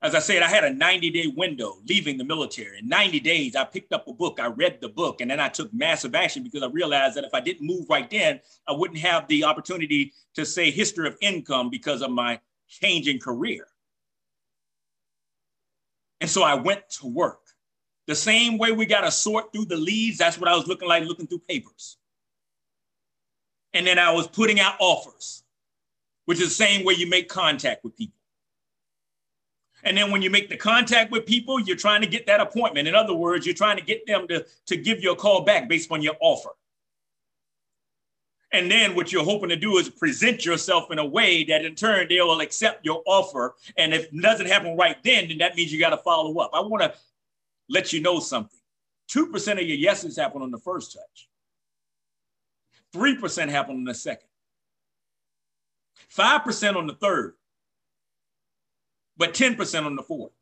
As 0.00 0.14
I 0.14 0.20
said, 0.20 0.42
I 0.42 0.48
had 0.48 0.62
a 0.62 0.72
90 0.72 1.10
day 1.10 1.26
window 1.26 1.78
leaving 1.88 2.18
the 2.18 2.24
military. 2.24 2.78
In 2.78 2.88
90 2.88 3.18
days, 3.20 3.56
I 3.56 3.64
picked 3.64 3.92
up 3.92 4.06
a 4.06 4.12
book, 4.12 4.38
I 4.40 4.46
read 4.46 4.80
the 4.80 4.88
book, 4.88 5.20
and 5.20 5.30
then 5.30 5.40
I 5.40 5.48
took 5.48 5.74
massive 5.74 6.14
action 6.14 6.44
because 6.44 6.62
I 6.62 6.66
realized 6.66 7.16
that 7.16 7.24
if 7.24 7.34
I 7.34 7.40
didn't 7.40 7.66
move 7.66 7.86
right 7.90 8.08
then, 8.08 8.40
I 8.68 8.72
wouldn't 8.72 9.00
have 9.00 9.26
the 9.26 9.44
opportunity 9.44 10.12
to 10.34 10.46
say 10.46 10.70
history 10.70 11.08
of 11.08 11.16
income 11.20 11.68
because 11.68 12.02
of 12.02 12.12
my 12.12 12.38
changing 12.68 13.18
career. 13.18 13.66
And 16.20 16.30
so 16.30 16.42
I 16.44 16.54
went 16.54 16.88
to 17.00 17.06
work. 17.06 17.40
The 18.06 18.14
same 18.14 18.56
way 18.56 18.72
we 18.72 18.86
got 18.86 19.02
to 19.02 19.10
sort 19.10 19.52
through 19.52 19.66
the 19.66 19.76
leads, 19.76 20.18
that's 20.18 20.38
what 20.38 20.48
I 20.48 20.56
was 20.56 20.66
looking 20.66 20.88
like 20.88 21.04
looking 21.04 21.26
through 21.26 21.40
papers. 21.40 21.96
And 23.74 23.86
then 23.86 23.98
I 23.98 24.12
was 24.12 24.28
putting 24.28 24.60
out 24.60 24.76
offers, 24.78 25.42
which 26.24 26.40
is 26.40 26.48
the 26.48 26.54
same 26.54 26.84
way 26.84 26.94
you 26.94 27.08
make 27.08 27.28
contact 27.28 27.84
with 27.84 27.96
people. 27.96 28.17
And 29.84 29.96
then 29.96 30.10
when 30.10 30.22
you 30.22 30.30
make 30.30 30.48
the 30.48 30.56
contact 30.56 31.12
with 31.12 31.26
people, 31.26 31.60
you're 31.60 31.76
trying 31.76 32.00
to 32.02 32.08
get 32.08 32.26
that 32.26 32.40
appointment. 32.40 32.88
In 32.88 32.94
other 32.94 33.14
words, 33.14 33.46
you're 33.46 33.54
trying 33.54 33.76
to 33.76 33.84
get 33.84 34.06
them 34.06 34.26
to, 34.28 34.44
to 34.66 34.76
give 34.76 35.02
you 35.02 35.12
a 35.12 35.16
call 35.16 35.44
back 35.44 35.68
based 35.68 35.90
on 35.92 36.02
your 36.02 36.16
offer. 36.20 36.50
And 38.50 38.70
then 38.70 38.94
what 38.94 39.12
you're 39.12 39.24
hoping 39.24 39.50
to 39.50 39.56
do 39.56 39.76
is 39.76 39.90
present 39.90 40.44
yourself 40.44 40.90
in 40.90 40.98
a 40.98 41.04
way 41.04 41.44
that 41.44 41.64
in 41.64 41.74
turn 41.74 42.06
they 42.08 42.20
will 42.20 42.40
accept 42.40 42.84
your 42.84 43.02
offer. 43.06 43.54
And 43.76 43.92
if 43.92 44.04
it 44.04 44.20
doesn't 44.20 44.46
happen 44.46 44.76
right 44.76 44.96
then, 45.04 45.28
then 45.28 45.38
that 45.38 45.54
means 45.54 45.72
you 45.72 45.78
got 45.78 45.90
to 45.90 45.98
follow 45.98 46.38
up. 46.38 46.50
I 46.54 46.60
want 46.60 46.82
to 46.82 46.94
let 47.68 47.92
you 47.92 48.00
know 48.00 48.20
something. 48.20 48.58
2% 49.10 49.52
of 49.52 49.62
your 49.62 49.76
yeses 49.76 50.16
happen 50.16 50.42
on 50.42 50.50
the 50.50 50.58
first 50.58 50.94
touch. 50.94 51.28
3% 52.94 53.48
happen 53.50 53.76
on 53.76 53.84
the 53.84 53.94
second. 53.94 54.28
5% 56.16 56.76
on 56.76 56.86
the 56.86 56.94
third 56.94 57.34
but 59.18 59.34
10% 59.34 59.84
on 59.84 59.96
the 59.96 60.02
fourth. 60.02 60.32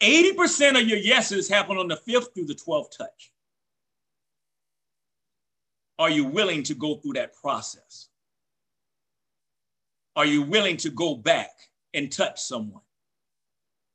80% 0.00 0.80
of 0.80 0.88
your 0.88 0.98
yeses 0.98 1.48
happen 1.48 1.76
on 1.76 1.88
the 1.88 1.96
fifth 1.96 2.28
through 2.34 2.46
the 2.46 2.54
12th 2.54 2.96
touch. 2.96 3.32
Are 5.98 6.10
you 6.10 6.24
willing 6.24 6.62
to 6.64 6.74
go 6.74 6.96
through 6.96 7.14
that 7.14 7.34
process? 7.34 8.08
Are 10.16 10.26
you 10.26 10.42
willing 10.42 10.76
to 10.78 10.90
go 10.90 11.14
back 11.16 11.50
and 11.92 12.10
touch 12.10 12.40
someone? 12.40 12.82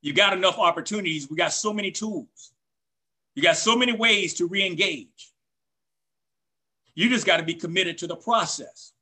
You 0.01 0.13
got 0.13 0.33
enough 0.33 0.57
opportunities. 0.57 1.29
We 1.29 1.37
got 1.37 1.53
so 1.53 1.73
many 1.73 1.91
tools. 1.91 2.53
You 3.35 3.43
got 3.43 3.57
so 3.57 3.75
many 3.75 3.91
ways 3.93 4.33
to 4.35 4.47
re 4.47 4.65
engage. 4.65 5.31
You 6.95 7.09
just 7.09 7.25
got 7.25 7.37
to 7.37 7.43
be 7.43 7.53
committed 7.53 7.97
to 7.99 8.07
the 8.07 8.15
process. 8.15 8.93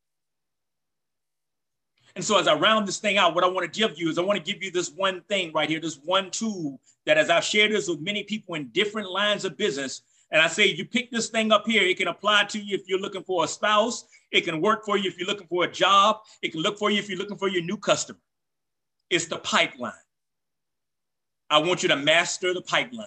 And 2.18 2.26
so 2.26 2.40
as 2.40 2.48
I 2.48 2.56
round 2.56 2.88
this 2.88 2.98
thing 2.98 3.20
out, 3.20 3.36
what 3.36 3.44
I 3.44 3.48
want 3.48 3.72
to 3.72 3.80
give 3.80 3.96
you 3.96 4.10
is 4.10 4.18
I 4.18 4.24
want 4.24 4.44
to 4.44 4.52
give 4.52 4.64
you 4.64 4.72
this 4.72 4.90
one 4.90 5.22
thing 5.30 5.52
right 5.54 5.70
here, 5.70 5.80
this 5.80 6.00
one 6.04 6.32
tool 6.32 6.82
that 7.06 7.16
as 7.16 7.30
I've 7.30 7.44
shared 7.44 7.72
this 7.72 7.88
with 7.88 8.02
many 8.02 8.24
people 8.24 8.56
in 8.56 8.70
different 8.70 9.12
lines 9.12 9.46
of 9.46 9.56
business, 9.56 10.02
and 10.32 10.42
I 10.42 10.48
say 10.48 10.66
you 10.66 10.84
pick 10.84 11.12
this 11.12 11.30
thing 11.30 11.52
up 11.52 11.68
here, 11.68 11.84
it 11.84 11.96
can 11.96 12.08
apply 12.08 12.46
to 12.46 12.60
you 12.60 12.76
if 12.76 12.90
you're 12.90 13.00
looking 13.00 13.22
for 13.22 13.44
a 13.44 13.48
spouse, 13.48 14.06
it 14.32 14.46
can 14.46 14.62
work 14.62 14.84
for 14.84 14.98
you 14.98 15.08
if 15.08 15.20
you're 15.20 15.28
looking 15.28 15.46
for 15.46 15.66
a 15.66 15.72
job, 15.72 16.22
it 16.42 16.54
can 16.54 16.62
look 16.62 16.80
for 16.80 16.90
you 16.90 16.98
if 16.98 17.08
you're 17.08 17.20
looking 17.20 17.38
for 17.38 17.50
your 17.50 17.62
new 17.62 17.78
customer. 17.78 18.18
It's 19.12 19.28
the 19.28 19.38
pipeline. 19.38 19.94
I 21.52 21.60
want 21.60 21.84
you 21.84 21.90
to 21.90 21.98
master 21.98 22.52
the 22.52 22.64
pipeline. 22.64 23.06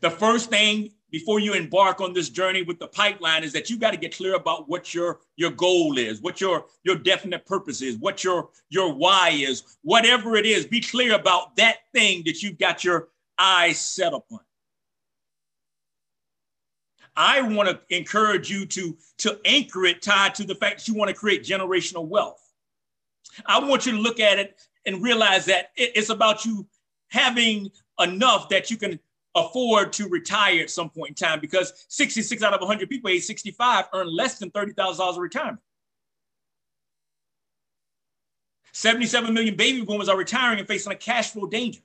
The 0.00 0.10
first 0.10 0.50
thing 0.50 0.90
before 1.14 1.38
you 1.38 1.52
embark 1.52 2.00
on 2.00 2.12
this 2.12 2.28
journey 2.28 2.62
with 2.62 2.80
the 2.80 2.88
pipeline 2.88 3.44
is 3.44 3.52
that 3.52 3.70
you 3.70 3.78
got 3.78 3.92
to 3.92 3.96
get 3.96 4.16
clear 4.16 4.34
about 4.34 4.68
what 4.68 4.92
your 4.92 5.20
your 5.36 5.52
goal 5.52 5.96
is 5.96 6.20
what 6.20 6.40
your 6.40 6.66
your 6.82 6.96
definite 6.96 7.46
purpose 7.46 7.82
is 7.82 7.96
what 7.98 8.24
your 8.24 8.48
your 8.68 8.92
why 8.92 9.28
is. 9.28 9.76
Whatever 9.82 10.34
it 10.34 10.44
is 10.44 10.66
be 10.66 10.80
clear 10.80 11.14
about 11.14 11.54
that 11.54 11.76
thing 11.92 12.24
that 12.26 12.42
you've 12.42 12.58
got 12.58 12.82
your 12.82 13.10
eyes 13.38 13.78
set 13.78 14.12
upon. 14.12 14.40
I 17.14 17.42
want 17.42 17.68
to 17.68 17.96
encourage 17.96 18.50
you 18.50 18.66
to 18.66 18.96
to 19.18 19.38
anchor 19.44 19.84
it 19.84 20.02
tied 20.02 20.34
to 20.34 20.42
the 20.42 20.56
fact 20.56 20.78
that 20.78 20.88
you 20.88 20.94
want 20.94 21.10
to 21.10 21.14
create 21.14 21.44
generational 21.44 22.08
wealth. 22.08 22.42
I 23.46 23.60
want 23.60 23.86
you 23.86 23.92
to 23.92 23.98
look 23.98 24.18
at 24.18 24.40
it 24.40 24.60
and 24.84 25.00
realize 25.00 25.44
that 25.44 25.70
it's 25.76 26.10
about 26.10 26.44
you 26.44 26.66
having 27.10 27.70
enough 28.00 28.48
that 28.48 28.68
you 28.68 28.76
can 28.76 28.98
afford 29.34 29.92
to 29.94 30.08
retire 30.08 30.60
at 30.60 30.70
some 30.70 30.90
point 30.90 31.10
in 31.10 31.14
time 31.14 31.40
because 31.40 31.86
66 31.88 32.42
out 32.42 32.54
of 32.54 32.60
100 32.60 32.88
people 32.88 33.10
age 33.10 33.24
65 33.24 33.86
earn 33.92 34.14
less 34.14 34.38
than 34.38 34.50
$30,000 34.50 35.00
of 35.00 35.16
retirement. 35.16 35.60
77 38.72 39.32
million 39.32 39.56
baby 39.56 39.82
boomers 39.82 40.08
are 40.08 40.16
retiring 40.16 40.58
and 40.58 40.66
facing 40.66 40.92
a 40.92 40.96
cash 40.96 41.30
flow 41.30 41.46
danger. 41.46 41.80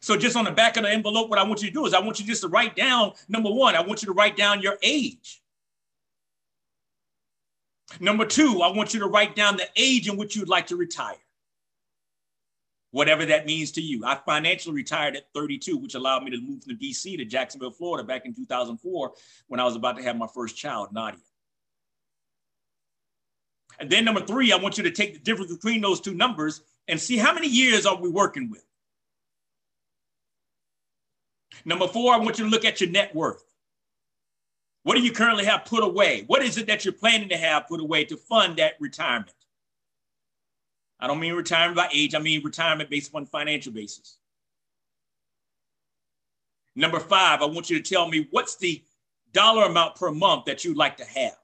So 0.00 0.16
just 0.16 0.36
on 0.36 0.44
the 0.44 0.52
back 0.52 0.76
of 0.76 0.84
the 0.84 0.90
envelope, 0.90 1.28
what 1.28 1.38
I 1.38 1.42
want 1.42 1.62
you 1.62 1.68
to 1.68 1.74
do 1.74 1.86
is 1.86 1.92
I 1.92 1.98
want 1.98 2.20
you 2.20 2.26
just 2.26 2.42
to 2.42 2.48
write 2.48 2.76
down, 2.76 3.12
number 3.28 3.50
one, 3.50 3.74
I 3.74 3.80
want 3.80 4.02
you 4.02 4.06
to 4.06 4.12
write 4.12 4.36
down 4.36 4.62
your 4.62 4.78
age. 4.82 5.42
Number 7.98 8.24
two, 8.24 8.62
I 8.62 8.70
want 8.70 8.94
you 8.94 9.00
to 9.00 9.06
write 9.06 9.34
down 9.34 9.56
the 9.56 9.66
age 9.74 10.08
in 10.08 10.16
which 10.16 10.36
you'd 10.36 10.48
like 10.48 10.68
to 10.68 10.76
retire 10.76 11.16
whatever 12.96 13.26
that 13.26 13.44
means 13.44 13.72
to 13.72 13.82
you. 13.82 14.06
I 14.06 14.14
financially 14.24 14.74
retired 14.74 15.16
at 15.16 15.30
32, 15.34 15.76
which 15.76 15.94
allowed 15.94 16.24
me 16.24 16.30
to 16.30 16.40
move 16.40 16.64
from 16.64 16.78
DC 16.78 17.18
to 17.18 17.26
Jacksonville, 17.26 17.70
Florida 17.70 18.02
back 18.02 18.24
in 18.24 18.32
2004 18.34 19.12
when 19.48 19.60
I 19.60 19.64
was 19.64 19.76
about 19.76 19.98
to 19.98 20.02
have 20.02 20.16
my 20.16 20.26
first 20.26 20.56
child, 20.56 20.94
Nadia. 20.94 21.20
And 23.78 23.90
then 23.90 24.06
number 24.06 24.22
three, 24.22 24.50
I 24.50 24.56
want 24.56 24.78
you 24.78 24.84
to 24.84 24.90
take 24.90 25.12
the 25.12 25.20
difference 25.20 25.52
between 25.52 25.82
those 25.82 26.00
two 26.00 26.14
numbers 26.14 26.62
and 26.88 26.98
see 26.98 27.18
how 27.18 27.34
many 27.34 27.48
years 27.48 27.84
are 27.84 28.00
we 28.00 28.08
working 28.08 28.48
with. 28.48 28.64
Number 31.66 31.88
four, 31.88 32.14
I 32.14 32.16
want 32.16 32.38
you 32.38 32.46
to 32.46 32.50
look 32.50 32.64
at 32.64 32.80
your 32.80 32.88
net 32.88 33.14
worth. 33.14 33.44
What 34.84 34.94
do 34.94 35.02
you 35.02 35.12
currently 35.12 35.44
have 35.44 35.66
put 35.66 35.84
away? 35.84 36.24
What 36.28 36.42
is 36.42 36.56
it 36.56 36.66
that 36.68 36.86
you're 36.86 36.94
planning 36.94 37.28
to 37.28 37.36
have 37.36 37.68
put 37.68 37.80
away 37.80 38.04
to 38.06 38.16
fund 38.16 38.56
that 38.56 38.80
retirement? 38.80 39.34
I 40.98 41.06
don't 41.06 41.20
mean 41.20 41.34
retirement 41.34 41.76
by 41.76 41.88
age, 41.92 42.14
I 42.14 42.18
mean 42.18 42.42
retirement 42.42 42.90
based 42.90 43.14
on 43.14 43.26
financial 43.26 43.72
basis. 43.72 44.18
Number 46.74 47.00
five, 47.00 47.42
I 47.42 47.46
want 47.46 47.70
you 47.70 47.80
to 47.80 47.94
tell 47.94 48.08
me 48.08 48.28
what's 48.30 48.56
the 48.56 48.82
dollar 49.32 49.64
amount 49.64 49.96
per 49.96 50.10
month 50.10 50.44
that 50.46 50.64
you'd 50.64 50.76
like 50.76 50.96
to 50.98 51.04
have. 51.04 51.36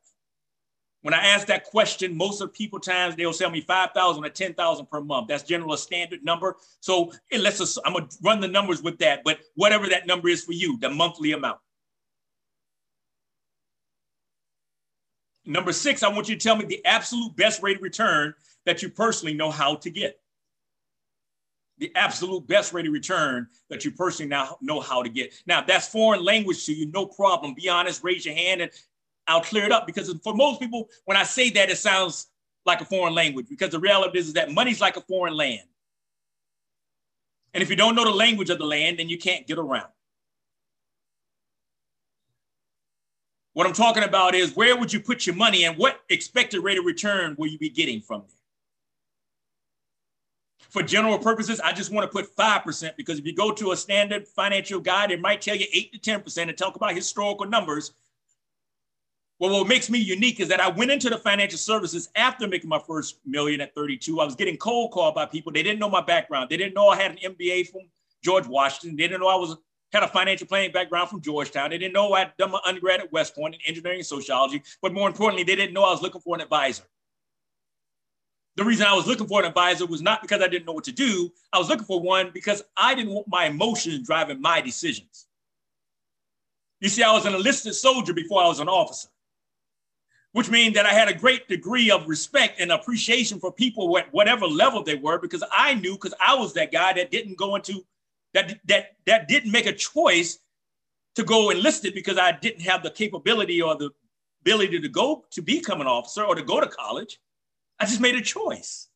When 1.03 1.15
I 1.15 1.27
ask 1.27 1.49
that 1.49 1.65
question, 1.65 2.17
most 2.17 2.41
of 2.41 2.55
people 2.55 2.79
times 2.79 3.17
they'll 3.17 3.33
tell 3.33 3.51
me 3.51 3.61
5,000 3.61 4.25
or 4.25 4.29
10,000 4.29 4.87
per 4.87 5.01
month. 5.01 5.29
That's 5.29 5.43
generally 5.43 5.75
a 5.75 5.79
standard 5.79 6.25
number. 6.25 6.57
So 6.81 7.12
let's 7.37 7.79
I'm 7.85 7.95
gonna 7.95 8.09
run 8.23 8.41
the 8.41 8.49
numbers 8.49 8.83
with 8.83 8.99
that, 8.99 9.23
but 9.25 9.41
whatever 9.57 9.88
that 9.88 10.07
number 10.07 10.29
is 10.29 10.45
for 10.45 10.53
you, 10.53 10.79
the 10.79 10.91
monthly 10.91 11.33
amount. 11.33 11.59
Number 15.45 15.73
six, 15.73 16.05
I 16.05 16.09
want 16.09 16.29
you 16.29 16.37
to 16.37 16.41
tell 16.41 16.55
me 16.55 16.67
the 16.67 16.85
absolute 16.87 17.35
best 17.35 17.62
rate 17.62 17.79
of 17.79 17.83
return 17.83 18.35
that 18.66 18.83
you 18.83 18.88
personally 18.88 19.35
know 19.35 19.51
how 19.51 19.77
to 19.77 19.90
get. 19.90 20.20
The 21.79 21.90
absolute 21.96 22.46
best 22.46 22.72
rate 22.72 22.87
of 22.87 22.92
return 22.92 23.48
that 23.68 23.85
you 23.85 23.90
personally 23.90 24.29
now 24.29 24.57
know 24.61 24.81
how 24.81 25.03
to 25.03 25.09
get. 25.09 25.35
Now, 25.46 25.62
that's 25.62 25.88
foreign 25.88 26.25
language 26.25 26.64
to 26.66 26.72
you, 26.72 26.87
no 26.87 27.07
problem. 27.07 27.55
Be 27.55 27.68
honest, 27.68 28.05
raise 28.05 28.25
your 28.25 28.35
hand, 28.35 28.61
and 28.61 28.70
I'll 29.27 29.40
clear 29.40 29.64
it 29.64 29.72
up 29.72 29.87
because 29.87 30.12
for 30.22 30.35
most 30.35 30.61
people, 30.61 30.88
when 31.07 31.16
I 31.16 31.25
say 31.25 31.51
that, 31.51 31.70
it 31.70 31.79
sounds 31.79 32.29
like 32.64 32.81
a 32.81 32.85
foreign 32.85 33.14
language 33.14 33.46
because 33.48 33.70
the 33.70 33.81
reality 33.81 34.18
is, 34.18 34.29
is 34.29 34.35
that 34.35 34.53
money's 34.53 34.81
like 34.81 34.96
a 34.96 35.01
foreign 35.01 35.35
land. 35.35 35.66
And 37.55 37.62
if 37.62 37.68
you 37.68 37.77
don't 37.77 37.94
know 37.94 38.05
the 38.05 38.11
language 38.11 38.51
of 38.51 38.59
the 38.59 38.64
land, 38.64 38.98
then 38.98 39.09
you 39.09 39.18
can't 39.18 39.46
get 39.46 39.59
around. 39.59 39.88
What 43.55 43.66
I'm 43.66 43.75
talking 43.75 44.03
about 44.03 44.35
is 44.35 44.57
where 44.57 44.77
would 44.77 44.92
you 44.92 45.01
put 45.01 45.27
your 45.27 45.37
money 45.37 45.64
and 45.64 45.77
what 45.77 46.01
expected 46.09 46.61
rate 46.61 46.79
of 46.79 46.87
return 46.87 47.35
will 47.38 47.48
you 47.48 47.59
be 47.59 47.68
getting 47.68 48.01
from 48.01 48.22
there? 48.27 48.41
For 50.72 50.82
general 50.82 51.18
purposes, 51.18 51.61
I 51.61 51.72
just 51.72 51.92
want 51.92 52.11
to 52.11 52.12
put 52.12 52.35
5% 52.35 52.96
because 52.96 53.18
if 53.18 53.26
you 53.26 53.35
go 53.35 53.52
to 53.52 53.72
a 53.72 53.76
standard 53.76 54.26
financial 54.26 54.80
guide, 54.80 55.11
it 55.11 55.20
might 55.20 55.42
tell 55.42 55.54
you 55.54 55.66
8 55.70 56.02
to 56.02 56.11
10% 56.11 56.48
and 56.48 56.56
talk 56.56 56.76
about 56.76 56.94
historical 56.94 57.46
numbers. 57.46 57.92
Well, 59.38 59.50
what 59.50 59.68
makes 59.68 59.90
me 59.90 59.98
unique 59.98 60.40
is 60.40 60.48
that 60.48 60.61
I 60.61 60.70
went 60.70 60.90
into 60.90 61.11
the 61.11 61.18
financial 61.18 61.58
services 61.58 62.08
after 62.16 62.48
making 62.48 62.70
my 62.70 62.78
first 62.78 63.18
million 63.26 63.61
at 63.61 63.74
32. 63.74 64.18
I 64.18 64.24
was 64.24 64.35
getting 64.35 64.56
cold 64.56 64.92
called 64.92 65.14
by 65.14 65.26
people. 65.26 65.52
They 65.52 65.62
didn't 65.62 65.78
know 65.78 65.90
my 65.90 66.00
background. 66.00 66.48
They 66.48 66.56
didn't 66.56 66.72
know 66.72 66.88
I 66.88 66.96
had 66.96 67.11
an 67.11 67.35
MBA 67.35 67.68
from 67.68 67.82
George 68.24 68.46
Washington. 68.46 68.96
They 68.96 69.08
didn't 69.08 69.20
know 69.20 69.28
I 69.28 69.37
was 69.37 69.58
had 69.92 70.04
a 70.04 70.08
financial 70.08 70.46
planning 70.46 70.72
background 70.72 71.11
from 71.11 71.20
Georgetown. 71.20 71.68
They 71.68 71.76
didn't 71.76 71.92
know 71.92 72.14
I'd 72.14 72.35
done 72.38 72.52
my 72.52 72.61
undergrad 72.64 73.00
at 73.00 73.12
West 73.12 73.35
Point 73.35 73.56
in 73.56 73.61
engineering 73.66 73.98
and 73.98 74.06
sociology. 74.06 74.62
But 74.80 74.94
more 74.94 75.06
importantly, 75.06 75.44
they 75.44 75.54
didn't 75.54 75.74
know 75.74 75.85
I 75.85 75.90
was 75.90 76.00
looking 76.00 76.22
for 76.22 76.35
an 76.35 76.40
advisor. 76.40 76.85
The 78.57 78.65
reason 78.65 78.87
I 78.87 78.95
was 78.95 79.07
looking 79.07 79.27
for 79.27 79.41
an 79.41 79.47
advisor 79.47 79.87
was 79.87 80.03
not 80.03 80.21
because 80.21 80.43
I 80.43 80.49
didn't 80.49 80.67
know 80.67 80.73
what 80.73 80.85
to 80.85 80.93
do. 80.93 81.31
I 81.53 81.59
was 81.59 81.69
looking 81.69 81.87
for 81.87 82.01
one 82.01 82.31
because 82.35 82.62
I 82.77 82.95
didn't 82.95 83.12
want 83.12 83.29
my 83.29 83.47
emotions 83.47 84.07
driving 84.07 84.41
my 84.41 84.61
decisions. 84.61 85.27
You 86.81 86.88
see, 86.88 87.03
I 87.03 87.12
was 87.12 87.25
an 87.25 87.35
enlisted 87.35 87.75
soldier 87.75 88.12
before 88.12 88.43
I 88.43 88.49
was 88.49 88.61
an 88.61 88.69
officer 88.69 89.09
which 90.33 90.51
means 90.51 90.75
that 90.75 90.87
I 90.87 90.93
had 90.93 91.09
a 91.09 91.15
great 91.15 91.47
degree 91.47 91.91
of 91.91 92.09
respect 92.09 92.59
and 92.59 92.73
appreciation 92.73 93.38
for 93.38 93.53
people 93.53 93.97
at 93.99 94.12
whatever 94.12 94.47
level 94.47 94.83
they 94.83 94.95
were, 94.95 95.19
because 95.19 95.45
I 95.55 95.75
knew 95.75 95.93
because 95.93 96.15
I 96.25 96.35
was 96.35 96.55
that 96.55 96.73
guy 96.73 96.95
that 96.95 97.11
didn't 97.11 97.37
go 97.37 97.55
into 97.55 97.85
that 98.35 98.59
that 98.67 98.97
that 99.07 99.29
didn't 99.29 99.53
make 99.53 99.67
a 99.67 99.73
choice 99.73 100.38
to 101.17 101.23
go 101.23 101.51
enlisted 101.51 101.95
because 101.95 102.17
I 102.17 102.33
didn't 102.33 102.62
have 102.62 102.83
the 102.83 102.91
capability 102.91 103.61
or 103.61 103.77
the 103.77 103.91
ability 104.41 104.81
to 104.81 104.88
go 104.88 105.25
to 105.31 105.43
become 105.43 105.83
an 105.83 105.87
officer 105.87 106.25
or 106.25 106.35
to 106.35 106.43
go 106.43 106.61
to 106.61 106.67
college. 106.67 107.21
I 107.83 107.85
just 107.85 108.01
made 108.01 108.14
a 108.14 108.21
choice. 108.21 108.87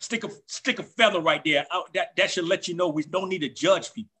Stick 0.00 0.24
a 0.24 0.30
stick 0.46 0.78
a 0.78 0.82
feather 0.82 1.20
right 1.20 1.44
there. 1.44 1.66
that, 1.92 2.16
that 2.16 2.30
should 2.30 2.46
let 2.46 2.68
you 2.68 2.74
know 2.74 2.88
we 2.88 3.02
don't 3.02 3.28
need 3.28 3.42
to 3.42 3.50
judge 3.50 3.92
people 3.92 4.16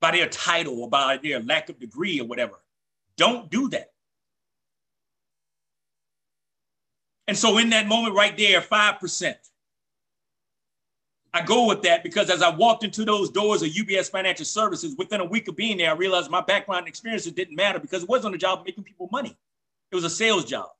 by 0.00 0.12
their 0.12 0.26
title 0.26 0.80
or 0.80 0.88
by 0.88 1.18
their 1.22 1.40
lack 1.40 1.68
of 1.68 1.78
degree 1.78 2.18
or 2.18 2.26
whatever. 2.26 2.54
Don't 3.18 3.50
do 3.50 3.68
that. 3.68 3.90
And 7.28 7.36
so 7.36 7.58
in 7.58 7.68
that 7.70 7.86
moment 7.86 8.14
right 8.14 8.34
there, 8.34 8.62
5%. 8.62 9.34
I 11.34 11.42
go 11.42 11.66
with 11.66 11.82
that 11.82 12.02
because 12.02 12.30
as 12.30 12.40
I 12.40 12.48
walked 12.48 12.84
into 12.84 13.04
those 13.04 13.28
doors 13.28 13.60
of 13.60 13.68
UBS 13.68 14.10
Financial 14.10 14.46
Services, 14.46 14.94
within 14.96 15.20
a 15.20 15.26
week 15.26 15.46
of 15.48 15.56
being 15.56 15.76
there, 15.76 15.90
I 15.90 15.94
realized 15.94 16.30
my 16.30 16.40
background 16.40 16.80
and 16.80 16.88
experiences 16.88 17.32
didn't 17.32 17.56
matter 17.56 17.78
because 17.78 18.04
it 18.04 18.08
wasn't 18.08 18.34
a 18.34 18.38
job 18.38 18.60
of 18.60 18.64
making 18.64 18.84
people 18.84 19.10
money. 19.12 19.36
It 19.92 19.94
was 19.94 20.04
a 20.04 20.10
sales 20.10 20.46
job. 20.46 20.70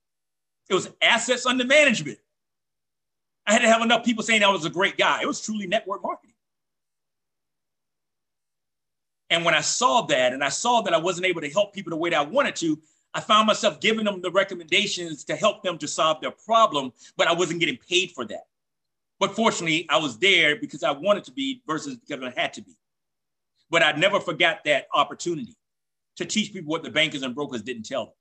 It 0.68 0.74
was 0.74 0.90
assets 1.00 1.46
under 1.46 1.64
management. 1.64 2.18
I 3.46 3.52
had 3.52 3.62
to 3.62 3.68
have 3.68 3.82
enough 3.82 4.04
people 4.04 4.24
saying 4.24 4.42
I 4.42 4.48
was 4.48 4.64
a 4.64 4.70
great 4.70 4.96
guy. 4.96 5.22
It 5.22 5.26
was 5.26 5.40
truly 5.40 5.66
network 5.66 6.02
marketing. 6.02 6.34
And 9.30 9.44
when 9.44 9.54
I 9.54 9.60
saw 9.60 10.02
that, 10.02 10.32
and 10.32 10.42
I 10.42 10.48
saw 10.48 10.82
that 10.82 10.94
I 10.94 10.98
wasn't 10.98 11.26
able 11.26 11.40
to 11.40 11.50
help 11.50 11.72
people 11.72 11.90
the 11.90 11.96
way 11.96 12.10
that 12.10 12.18
I 12.18 12.24
wanted 12.24 12.56
to, 12.56 12.78
I 13.14 13.20
found 13.20 13.46
myself 13.46 13.80
giving 13.80 14.04
them 14.04 14.20
the 14.20 14.30
recommendations 14.30 15.24
to 15.24 15.36
help 15.36 15.62
them 15.62 15.78
to 15.78 15.88
solve 15.88 16.20
their 16.20 16.32
problem, 16.32 16.92
but 17.16 17.26
I 17.26 17.32
wasn't 17.32 17.60
getting 17.60 17.78
paid 17.78 18.12
for 18.12 18.24
that. 18.26 18.44
But 19.18 19.34
fortunately, 19.34 19.86
I 19.88 19.98
was 19.98 20.18
there 20.18 20.56
because 20.56 20.82
I 20.82 20.90
wanted 20.90 21.24
to 21.24 21.32
be 21.32 21.62
versus 21.66 21.96
because 21.96 22.22
I 22.22 22.38
had 22.38 22.52
to 22.54 22.62
be. 22.62 22.76
But 23.70 23.82
I 23.82 23.92
never 23.92 24.20
forgot 24.20 24.64
that 24.64 24.86
opportunity 24.94 25.56
to 26.16 26.24
teach 26.24 26.52
people 26.52 26.70
what 26.70 26.82
the 26.82 26.90
bankers 26.90 27.22
and 27.22 27.34
brokers 27.34 27.62
didn't 27.62 27.84
tell 27.84 28.06
them. 28.06 28.14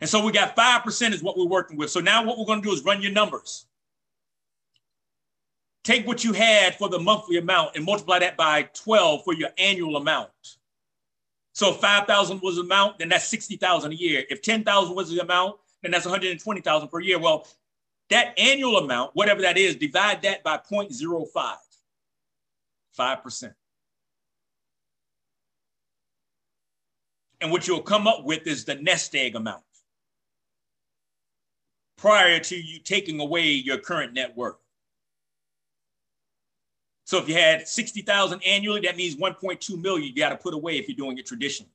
And 0.00 0.08
so 0.08 0.24
we 0.24 0.32
got 0.32 0.56
5% 0.56 1.12
is 1.12 1.22
what 1.22 1.36
we're 1.36 1.46
working 1.46 1.76
with. 1.76 1.90
So 1.90 2.00
now 2.00 2.24
what 2.24 2.38
we're 2.38 2.44
going 2.44 2.62
to 2.62 2.68
do 2.68 2.74
is 2.74 2.84
run 2.84 3.02
your 3.02 3.12
numbers 3.12 3.66
take 5.88 6.06
what 6.06 6.22
you 6.22 6.34
had 6.34 6.74
for 6.74 6.90
the 6.90 6.98
monthly 6.98 7.38
amount 7.38 7.74
and 7.74 7.82
multiply 7.82 8.18
that 8.18 8.36
by 8.36 8.62
12 8.74 9.24
for 9.24 9.32
your 9.32 9.48
annual 9.56 9.96
amount. 9.96 10.28
So 11.54 11.70
if 11.70 11.80
5,000 11.80 12.42
was 12.42 12.56
the 12.56 12.62
amount, 12.62 12.98
then 12.98 13.08
that's 13.08 13.26
60,000 13.28 13.92
a 13.92 13.94
year. 13.94 14.22
If 14.28 14.42
10,000 14.42 14.94
was 14.94 15.10
the 15.10 15.20
amount, 15.20 15.56
then 15.82 15.90
that's 15.90 16.04
120,000 16.04 16.88
per 16.88 17.00
year. 17.00 17.18
Well, 17.18 17.48
that 18.10 18.38
annual 18.38 18.76
amount, 18.76 19.12
whatever 19.14 19.40
that 19.40 19.56
is, 19.56 19.76
divide 19.76 20.20
that 20.22 20.42
by 20.42 20.58
0.05, 20.58 21.56
5%. 22.98 23.54
And 27.40 27.50
what 27.50 27.66
you'll 27.66 27.80
come 27.80 28.06
up 28.06 28.24
with 28.24 28.46
is 28.46 28.66
the 28.66 28.74
nest 28.74 29.14
egg 29.14 29.36
amount 29.36 29.62
prior 31.98 32.38
to 32.38 32.56
you 32.56 32.78
taking 32.78 33.20
away 33.20 33.44
your 33.50 33.76
current 33.76 34.14
net 34.14 34.34
worth. 34.34 34.56
So 37.04 37.18
if 37.18 37.28
you 37.28 37.34
had 37.34 37.66
60,000 37.66 38.40
annually, 38.46 38.80
that 38.80 38.96
means 38.96 39.16
1.2 39.16 39.82
million 39.82 40.08
you 40.08 40.14
got 40.14 40.28
to 40.30 40.36
put 40.36 40.54
away 40.54 40.78
if 40.78 40.88
you're 40.88 40.96
doing 40.96 41.18
it 41.18 41.26
traditionally. 41.26 41.72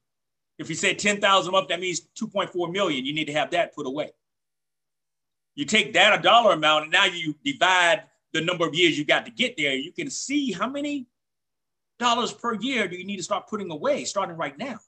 If 0.59 0.69
you 0.69 0.75
say 0.75 0.93
10,000 0.93 1.49
a 1.49 1.51
month, 1.51 1.67
that 1.69 1.79
means 1.79 2.01
2.4 2.19 2.71
million. 2.71 3.05
You 3.05 3.13
need 3.13 3.25
to 3.25 3.33
have 3.33 3.51
that 3.51 3.75
put 3.75 3.85
away. 3.85 4.11
You 5.55 5.65
take 5.65 5.93
that 5.93 6.17
a 6.17 6.21
dollar 6.21 6.53
amount 6.53 6.83
and 6.83 6.91
now 6.91 7.05
you 7.05 7.35
divide 7.43 8.03
the 8.31 8.41
number 8.41 8.65
of 8.65 8.73
years 8.73 8.97
you 8.97 9.05
got 9.05 9.25
to 9.25 9.31
get 9.31 9.57
there. 9.57 9.75
You 9.75 9.91
can 9.91 10.09
see 10.09 10.51
how 10.51 10.69
many 10.69 11.07
dollars 11.99 12.31
per 12.31 12.55
year 12.55 12.87
do 12.87 12.95
you 12.95 13.05
need 13.05 13.17
to 13.17 13.23
start 13.23 13.47
putting 13.47 13.71
away 13.71 14.05
starting 14.05 14.37
right 14.37 14.57
now. 14.57 14.79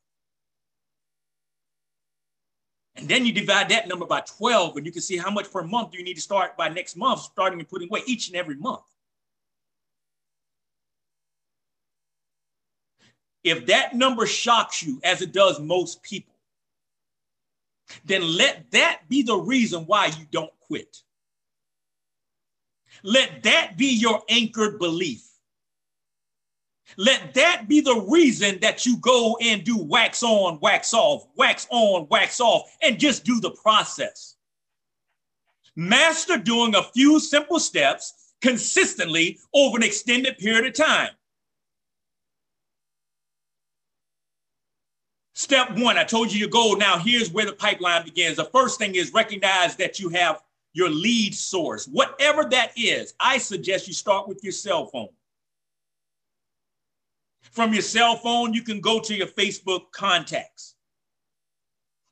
And 2.98 3.08
then 3.10 3.26
you 3.26 3.34
divide 3.34 3.70
that 3.70 3.88
number 3.88 4.06
by 4.06 4.22
12 4.22 4.78
and 4.78 4.86
you 4.86 4.92
can 4.92 5.02
see 5.02 5.18
how 5.18 5.30
much 5.30 5.52
per 5.52 5.64
month 5.64 5.94
you 5.94 6.04
need 6.04 6.14
to 6.14 6.22
start 6.22 6.56
by 6.56 6.70
next 6.70 6.96
month, 6.96 7.22
starting 7.22 7.60
and 7.60 7.68
putting 7.68 7.90
away 7.90 8.02
each 8.06 8.28
and 8.30 8.38
every 8.38 8.56
month. 8.56 8.84
If 13.44 13.68
that 13.68 13.94
number 13.94 14.26
shocks 14.26 14.82
you, 14.82 15.00
as 15.04 15.22
it 15.22 15.32
does 15.32 15.60
most 15.60 16.02
people, 16.02 16.34
then 18.04 18.24
let 18.38 18.72
that 18.72 19.02
be 19.08 19.22
the 19.22 19.38
reason 19.38 19.84
why 19.84 20.08
you 20.08 20.26
don't 20.32 20.52
quit. 20.62 21.04
Let 23.04 23.44
that 23.44 23.78
be 23.78 23.94
your 23.94 24.24
anchored 24.30 24.80
belief. 24.80 25.35
Let 26.98 27.34
that 27.34 27.68
be 27.68 27.82
the 27.82 28.06
reason 28.10 28.60
that 28.62 28.86
you 28.86 28.98
go 28.98 29.38
and 29.42 29.64
do 29.64 29.78
wax 29.78 30.24
on, 30.24 30.60
wax 30.62 30.94
off, 30.94 31.26
wax 31.36 31.68
on, 31.70 32.08
wax 32.10 32.40
off, 32.40 32.76
and 32.82 33.00
just 33.00 33.24
do 33.26 33.40
the 33.40 33.52
process. 33.52 34.36
Master 35.76 36.38
doing 36.38 36.76
a 36.76 36.84
few 36.84 37.20
simple 37.20 37.60
steps 37.60 38.34
consistently 38.42 39.40
over 39.54 39.78
an 39.78 39.84
extended 39.84 40.38
period 40.38 40.66
of 40.66 40.74
time. 40.74 41.10
Step 45.34 45.78
one, 45.78 45.98
I 45.98 46.06
told 46.06 46.32
you 46.32 46.40
your 46.40 46.48
goal. 46.48 46.78
Now, 46.78 46.98
here's 46.98 47.30
where 47.30 47.46
the 47.46 47.52
pipeline 47.52 48.06
begins. 48.06 48.38
The 48.38 48.46
first 48.46 48.80
thing 48.80 48.96
is 48.96 49.12
recognize 49.12 49.76
that 49.76 50.00
you 50.00 50.08
have 50.10 50.42
your 50.72 50.90
lead 50.90 51.36
source. 51.36 51.88
Whatever 51.88 52.46
that 52.46 52.72
is, 52.78 53.14
I 53.20 53.38
suggest 53.38 53.88
you 53.88 53.94
start 53.94 54.30
with 54.30 54.42
your 54.44 54.54
cell 54.54 54.86
phone. 54.86 55.10
From 57.52 57.74
your 57.74 57.82
cell 57.82 58.18
phone, 58.18 58.54
you 58.54 58.62
can 58.62 58.82
go 58.82 59.00
to 59.00 59.16
your 59.16 59.28
Facebook 59.28 59.92
contacts. 59.92 60.76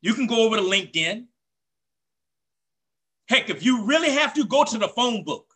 You 0.02 0.13
can 0.13 0.28
go 0.28 0.46
over 0.46 0.58
to 0.58 0.62
LinkedIn. 0.62 1.26
Heck, 3.28 3.50
if 3.50 3.63
you 3.63 3.86
really 3.86 4.12
have 4.12 4.34
to, 4.34 4.46
go 4.46 4.63
to 4.63 4.78
the 4.78 4.88
phone 4.88 5.24
book. 5.24 5.54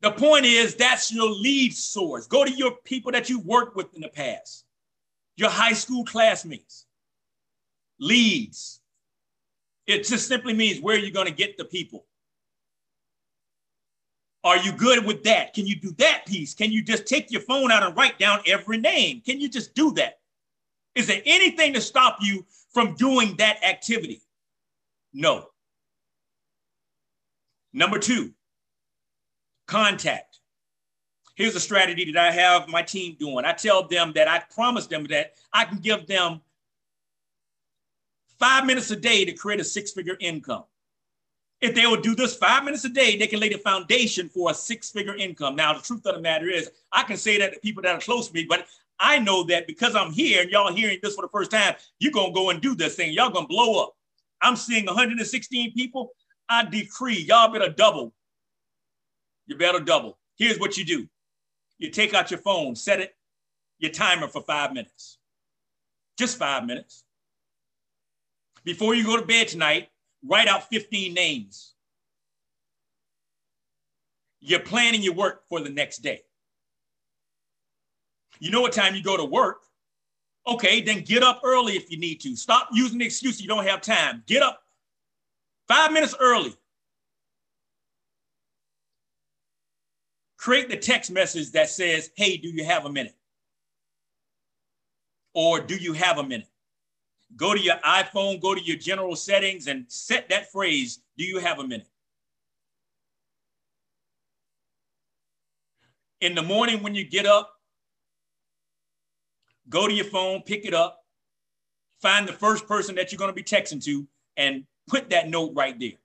The 0.00 0.10
point 0.10 0.44
is, 0.44 0.74
that's 0.74 1.12
your 1.12 1.30
lead 1.30 1.74
source. 1.74 2.26
Go 2.26 2.44
to 2.44 2.50
your 2.50 2.72
people 2.84 3.12
that 3.12 3.30
you 3.30 3.40
worked 3.40 3.76
with 3.76 3.94
in 3.94 4.02
the 4.02 4.08
past 4.08 4.64
your 5.36 5.50
high 5.50 5.72
school 5.72 6.04
classmates, 6.04 6.86
leads. 7.98 8.80
It 9.86 10.06
just 10.06 10.28
simply 10.28 10.54
means 10.54 10.80
where 10.80 10.96
you're 10.96 11.10
going 11.10 11.26
to 11.26 11.32
get 11.32 11.56
the 11.56 11.64
people. 11.64 12.06
Are 14.44 14.58
you 14.58 14.72
good 14.72 15.06
with 15.06 15.24
that? 15.24 15.54
Can 15.54 15.66
you 15.66 15.74
do 15.74 15.92
that 15.98 16.26
piece? 16.26 16.54
Can 16.54 16.70
you 16.70 16.82
just 16.82 17.06
take 17.06 17.32
your 17.32 17.40
phone 17.40 17.72
out 17.72 17.82
and 17.82 17.96
write 17.96 18.18
down 18.18 18.40
every 18.46 18.76
name? 18.76 19.22
Can 19.22 19.40
you 19.40 19.48
just 19.48 19.74
do 19.74 19.90
that? 19.92 20.20
Is 20.94 21.06
there 21.06 21.22
anything 21.24 21.72
to 21.72 21.80
stop 21.80 22.18
you 22.20 22.44
from 22.72 22.94
doing 22.94 23.36
that 23.38 23.64
activity? 23.64 24.20
No. 25.14 25.48
Number 27.72 27.98
two, 27.98 28.32
contact. 29.66 30.38
Here's 31.36 31.56
a 31.56 31.60
strategy 31.60 32.12
that 32.12 32.16
I 32.16 32.30
have 32.30 32.68
my 32.68 32.82
team 32.82 33.16
doing. 33.18 33.44
I 33.44 33.52
tell 33.52 33.88
them 33.88 34.12
that 34.14 34.28
I 34.28 34.42
promise 34.54 34.86
them 34.86 35.04
that 35.04 35.34
I 35.52 35.64
can 35.64 35.78
give 35.78 36.06
them 36.06 36.42
five 38.38 38.66
minutes 38.66 38.90
a 38.90 38.96
day 38.96 39.24
to 39.24 39.32
create 39.32 39.58
a 39.58 39.64
six 39.64 39.90
figure 39.90 40.16
income. 40.20 40.64
If 41.60 41.74
they 41.74 41.86
will 41.86 42.00
do 42.00 42.14
this 42.14 42.36
five 42.36 42.64
minutes 42.64 42.84
a 42.84 42.88
day, 42.88 43.16
they 43.16 43.26
can 43.26 43.40
lay 43.40 43.48
the 43.48 43.58
foundation 43.58 44.28
for 44.28 44.50
a 44.50 44.54
six 44.54 44.90
figure 44.90 45.16
income. 45.16 45.56
Now, 45.56 45.72
the 45.72 45.80
truth 45.80 46.04
of 46.06 46.16
the 46.16 46.20
matter 46.20 46.48
is, 46.50 46.70
I 46.92 47.04
can 47.04 47.16
say 47.16 47.38
that 47.38 47.54
to 47.54 47.60
people 47.60 47.82
that 47.82 47.94
are 47.94 48.00
close 48.00 48.28
to 48.28 48.34
me, 48.34 48.46
but 48.48 48.66
I 48.98 49.18
know 49.18 49.44
that 49.44 49.66
because 49.66 49.94
I'm 49.94 50.12
here 50.12 50.42
and 50.42 50.50
y'all 50.50 50.72
hearing 50.72 50.98
this 51.02 51.14
for 51.14 51.22
the 51.22 51.28
first 51.28 51.50
time, 51.50 51.74
you're 51.98 52.12
going 52.12 52.28
to 52.28 52.34
go 52.34 52.50
and 52.50 52.60
do 52.60 52.74
this 52.74 52.96
thing. 52.96 53.12
Y'all 53.12 53.30
going 53.30 53.44
to 53.44 53.48
blow 53.48 53.82
up. 53.82 53.94
I'm 54.40 54.56
seeing 54.56 54.86
116 54.86 55.72
people. 55.72 56.10
I 56.48 56.64
decree 56.64 57.18
y'all 57.18 57.52
better 57.52 57.70
double. 57.70 58.12
You 59.46 59.56
better 59.56 59.80
double. 59.80 60.18
Here's 60.36 60.58
what 60.58 60.76
you 60.76 60.84
do 60.84 61.08
you 61.78 61.90
take 61.90 62.14
out 62.14 62.30
your 62.30 62.40
phone, 62.40 62.76
set 62.76 63.00
it, 63.00 63.16
your 63.78 63.90
timer 63.90 64.28
for 64.28 64.42
five 64.42 64.72
minutes, 64.72 65.18
just 66.18 66.38
five 66.38 66.64
minutes. 66.64 67.04
Before 68.64 68.94
you 68.94 69.04
go 69.04 69.18
to 69.18 69.26
bed 69.26 69.48
tonight, 69.48 69.88
write 70.26 70.48
out 70.48 70.68
15 70.68 71.12
names. 71.14 71.74
You're 74.40 74.60
planning 74.60 75.02
your 75.02 75.14
work 75.14 75.48
for 75.48 75.60
the 75.60 75.70
next 75.70 75.98
day. 75.98 76.22
You 78.40 78.50
know 78.50 78.60
what 78.60 78.72
time 78.72 78.94
you 78.94 79.02
go 79.02 79.16
to 79.16 79.24
work. 79.24 79.62
Okay, 80.46 80.82
then 80.82 81.02
get 81.02 81.22
up 81.22 81.40
early 81.44 81.74
if 81.74 81.90
you 81.90 81.98
need 81.98 82.20
to. 82.20 82.36
Stop 82.36 82.68
using 82.72 82.98
the 82.98 83.06
excuse 83.06 83.40
you 83.40 83.48
don't 83.48 83.66
have 83.66 83.80
time. 83.80 84.22
Get 84.26 84.42
up 84.42 84.60
five 85.66 85.92
minutes 85.92 86.14
early. 86.20 86.54
create 90.44 90.68
the 90.68 90.76
text 90.76 91.10
message 91.10 91.52
that 91.52 91.70
says, 91.70 92.10
Hey, 92.18 92.36
do 92.36 92.50
you 92.50 92.64
have 92.64 92.84
a 92.84 92.92
minute? 92.92 93.16
Or 95.32 95.58
do 95.58 95.74
you 95.74 95.94
have 95.94 96.18
a 96.18 96.22
minute? 96.22 96.48
Go 97.36 97.54
to 97.54 97.60
your 97.60 97.76
iPhone, 97.84 98.40
go 98.40 98.54
to 98.54 98.60
your 98.60 98.76
general 98.76 99.16
settings, 99.16 99.66
and 99.66 99.84
set 99.88 100.28
that 100.28 100.50
phrase, 100.52 101.00
Do 101.16 101.24
you 101.24 101.38
have 101.38 101.58
a 101.58 101.66
minute? 101.66 101.88
In 106.20 106.34
the 106.34 106.42
morning 106.42 106.82
when 106.82 106.94
you 106.94 107.04
get 107.04 107.26
up, 107.26 107.52
go 109.68 109.86
to 109.86 109.92
your 109.92 110.06
phone, 110.06 110.42
pick 110.42 110.64
it 110.64 110.74
up, 110.74 111.04
find 112.00 112.26
the 112.26 112.32
first 112.32 112.66
person 112.66 112.94
that 112.94 113.12
you're 113.12 113.18
going 113.18 113.30
to 113.30 113.34
be 113.34 113.42
texting 113.42 113.82
to, 113.84 114.06
and 114.36 114.64
put 114.86 115.10
that 115.10 115.28
note 115.28 115.52
right 115.54 115.78
there. 115.78 115.98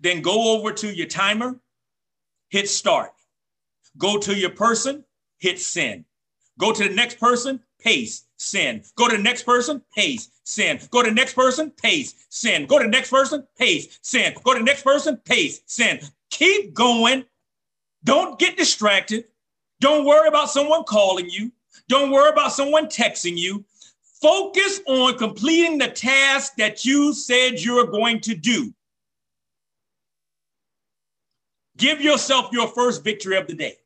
Then 0.00 0.22
go 0.22 0.56
over 0.56 0.72
to 0.72 0.94
your 0.94 1.06
timer 1.06 1.60
hit 2.48 2.68
start. 2.68 3.12
Go 3.98 4.18
to 4.18 4.34
your 4.34 4.50
person, 4.50 5.04
hit 5.38 5.60
send. 5.60 6.04
Go 6.58 6.72
to 6.72 6.88
the 6.88 6.94
next 6.94 7.18
person, 7.18 7.60
paste, 7.80 8.26
sin. 8.36 8.82
Go 8.96 9.08
to 9.08 9.16
the 9.16 9.22
next 9.22 9.44
person, 9.44 9.82
paste, 9.94 10.32
sin. 10.44 10.80
Go 10.90 11.02
to 11.02 11.08
the 11.08 11.14
next 11.14 11.34
person, 11.34 11.70
paste, 11.70 12.16
sin. 12.32 12.66
Go 12.66 12.78
to 12.78 12.84
the 12.84 12.90
next 12.90 13.10
person, 13.10 13.46
paste, 13.58 14.04
sin. 14.04 14.34
Go 14.44 14.52
to 14.52 14.58
the 14.58 14.64
next 14.64 14.82
person, 14.82 15.16
paste, 15.24 15.70
sin. 15.70 16.00
Keep 16.30 16.74
going. 16.74 17.24
Don't 18.04 18.38
get 18.38 18.56
distracted. 18.56 19.24
Don't 19.80 20.04
worry 20.04 20.28
about 20.28 20.50
someone 20.50 20.84
calling 20.84 21.28
you. 21.28 21.52
Don't 21.88 22.10
worry 22.10 22.30
about 22.30 22.52
someone 22.52 22.86
texting 22.86 23.36
you. 23.36 23.64
Focus 24.20 24.80
on 24.86 25.18
completing 25.18 25.78
the 25.78 25.88
task 25.88 26.54
that 26.56 26.84
you 26.84 27.12
said 27.12 27.60
you're 27.60 27.86
going 27.86 28.20
to 28.20 28.34
do. 28.34 28.72
Give 31.76 32.00
yourself 32.00 32.50
your 32.52 32.68
first 32.68 33.04
victory 33.04 33.36
of 33.36 33.46
the 33.46 33.54
day. 33.54 33.76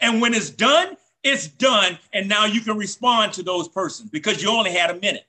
And 0.00 0.20
when 0.20 0.34
it's 0.34 0.50
done, 0.50 0.96
it's 1.22 1.48
done. 1.48 1.98
And 2.12 2.28
now 2.28 2.46
you 2.46 2.60
can 2.60 2.76
respond 2.76 3.32
to 3.34 3.42
those 3.42 3.68
persons 3.68 4.10
because 4.10 4.42
you 4.42 4.50
only 4.50 4.72
had 4.72 4.90
a 4.90 4.94
minute. 4.94 5.26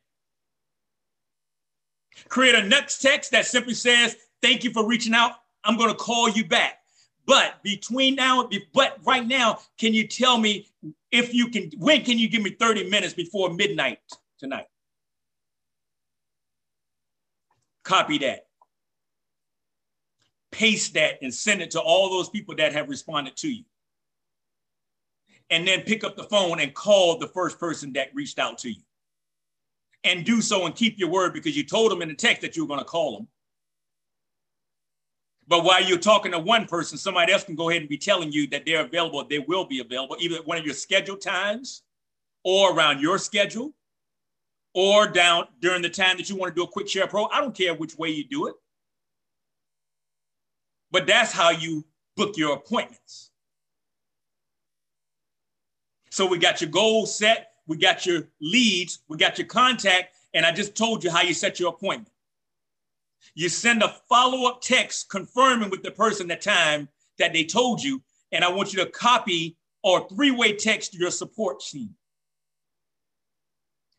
Create 2.28 2.56
a 2.56 2.64
next 2.64 3.02
text 3.02 3.32
that 3.32 3.46
simply 3.46 3.74
says, 3.74 4.16
Thank 4.42 4.64
you 4.64 4.72
for 4.72 4.88
reaching 4.88 5.14
out. 5.14 5.34
I'm 5.66 5.78
going 5.78 5.90
to 5.90 5.96
call 5.96 6.30
you 6.30 6.46
back. 6.46 6.80
But 7.26 7.62
between 7.62 8.16
now, 8.16 8.50
but 8.74 8.98
right 9.06 9.28
now, 9.28 9.60
can 9.78 9.94
you 9.94 10.08
tell 10.08 10.38
me 10.38 10.68
if 11.12 11.34
you 11.34 11.50
can, 11.50 11.70
when 11.78 12.04
can 12.04 12.18
you 12.18 12.30
give 12.30 12.42
me 12.42 12.52
30 12.52 12.90
minutes 12.90 13.14
before 13.14 13.54
midnight 13.54 14.00
tonight? 14.40 14.68
Copy 17.84 18.18
that 18.20 18.46
paste 20.52 20.94
that 20.96 21.20
and 21.22 21.34
send 21.34 21.62
it 21.62 21.72
to 21.72 21.80
all 21.80 22.10
those 22.10 22.30
people 22.30 22.56
that 22.56 22.74
have 22.74 22.90
responded 22.90 23.36
to 23.38 23.50
you. 23.50 23.64
And 25.50 25.68
then 25.68 25.82
pick 25.82 26.04
up 26.04 26.16
the 26.16 26.24
phone 26.24 26.60
and 26.60 26.74
call 26.74 27.18
the 27.18 27.28
first 27.28 27.60
person 27.60 27.94
that 27.94 28.10
reached 28.14 28.40
out 28.40 28.60
to 28.60 28.70
you. 28.70 28.82
And 30.04 30.26
do 30.26 30.42
so 30.42 30.66
and 30.66 30.76
keep 30.76 30.98
your 31.00 31.10
word 31.10 31.34
because 31.34 31.58
you 31.58 31.64
told 31.64 31.92
them 31.92 32.02
in 32.02 32.10
the 32.10 32.16
text 32.16 32.42
that 32.44 32.56
you 32.56 32.64
were 32.64 32.68
going 32.68 32.80
to 32.80 32.86
call 32.86 33.18
them. 33.18 33.28
But 35.48 35.64
while 35.64 35.84
you're 35.84 35.98
talking 35.98 36.32
to 36.34 36.40
one 36.40 36.68
person, 36.68 36.98
somebody 36.98 37.34
else 37.34 37.44
can 37.44 37.56
go 37.56 37.70
ahead 37.70 37.82
and 37.82 37.90
be 37.90 37.98
telling 37.98 38.32
you 38.32 38.48
that 38.50 38.66
they're 38.66 38.86
available, 38.86 39.26
they 39.26 39.40
will 39.40 39.66
be 39.66 39.80
available, 39.80 40.16
either 40.20 40.36
at 40.36 40.46
one 40.46 40.60
of 40.60 40.66
your 40.66 40.76
scheduled 40.76 41.22
times 41.22 41.82
or 42.44 42.74
around 42.76 43.02
your 43.02 43.18
schedule 43.18 43.74
or 44.76 45.08
down 45.08 45.48
during 45.60 45.82
the 45.82 45.90
time 45.90 46.18
that 46.18 46.30
you 46.30 46.36
want 46.36 46.54
to 46.54 46.56
do 46.56 46.64
a 46.64 46.68
quick 46.68 46.88
share 46.88 47.08
pro. 47.08 47.26
I 47.26 47.42
don't 47.42 47.56
care 47.58 47.74
which 47.74 47.98
way 47.98 48.10
you 48.10 48.24
do 48.24 48.46
it. 48.48 48.56
But 50.92 51.08
that's 51.08 51.32
how 51.32 51.50
you 51.50 51.84
book 52.16 52.38
your 52.38 52.54
appointments. 52.54 53.29
So 56.10 56.26
we 56.26 56.38
got 56.38 56.62
your 56.62 56.70
goals 56.70 57.16
set, 57.16 57.52
we 57.68 57.78
got 57.78 58.06
your 58.06 58.24
leads, 58.42 59.00
we 59.08 59.18
got 59.18 59.38
your 59.38 59.48
contact, 59.48 60.16
and 60.34 60.46
I 60.46 60.52
just 60.52 60.76
told 60.76 61.04
you 61.04 61.12
how 61.12 61.22
you 61.22 61.34
set 61.34 61.60
your 61.60 61.70
appointment. 61.70 62.12
You 63.36 63.50
send 63.50 63.84
a 63.84 63.96
follow 64.10 64.50
up 64.50 64.62
text 64.62 65.10
confirming 65.10 65.70
with 65.70 65.84
the 65.84 65.92
person 65.92 66.28
the 66.28 66.36
time 66.36 66.90
that 67.20 67.34
they 67.34 67.44
told 67.44 67.84
you, 67.84 68.02
and 68.32 68.44
I 68.44 68.50
want 68.50 68.74
you 68.74 68.84
to 68.84 68.90
copy 68.90 69.58
or 69.84 70.08
three 70.10 70.32
way 70.32 70.54
text 70.54 70.94
your 70.94 71.12
support 71.12 71.62
team. 71.62 71.96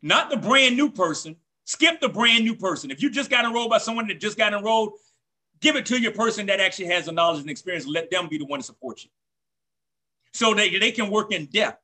Not 0.02 0.30
the 0.30 0.36
brand 0.36 0.76
new 0.76 0.90
person. 0.90 1.36
Skip 1.64 2.00
the 2.00 2.08
brand 2.08 2.44
new 2.44 2.56
person. 2.56 2.90
If 2.90 3.02
you 3.02 3.10
just 3.10 3.30
got 3.30 3.44
enrolled 3.44 3.70
by 3.70 3.78
someone 3.78 4.08
that 4.08 4.20
just 4.20 4.36
got 4.36 4.52
enrolled, 4.52 4.94
give 5.60 5.76
it 5.76 5.86
to 5.86 6.00
your 6.00 6.12
person 6.12 6.46
that 6.46 6.58
actually 6.58 6.86
has 6.86 7.06
the 7.06 7.12
knowledge 7.12 7.40
and 7.40 7.50
experience. 7.50 7.86
Let 7.86 8.10
them 8.10 8.28
be 8.28 8.38
the 8.38 8.46
one 8.46 8.60
to 8.60 8.64
support 8.64 9.04
you. 9.04 9.10
So 10.32 10.54
they, 10.54 10.78
they 10.78 10.90
can 10.90 11.10
work 11.10 11.32
in 11.32 11.46
depth. 11.46 11.80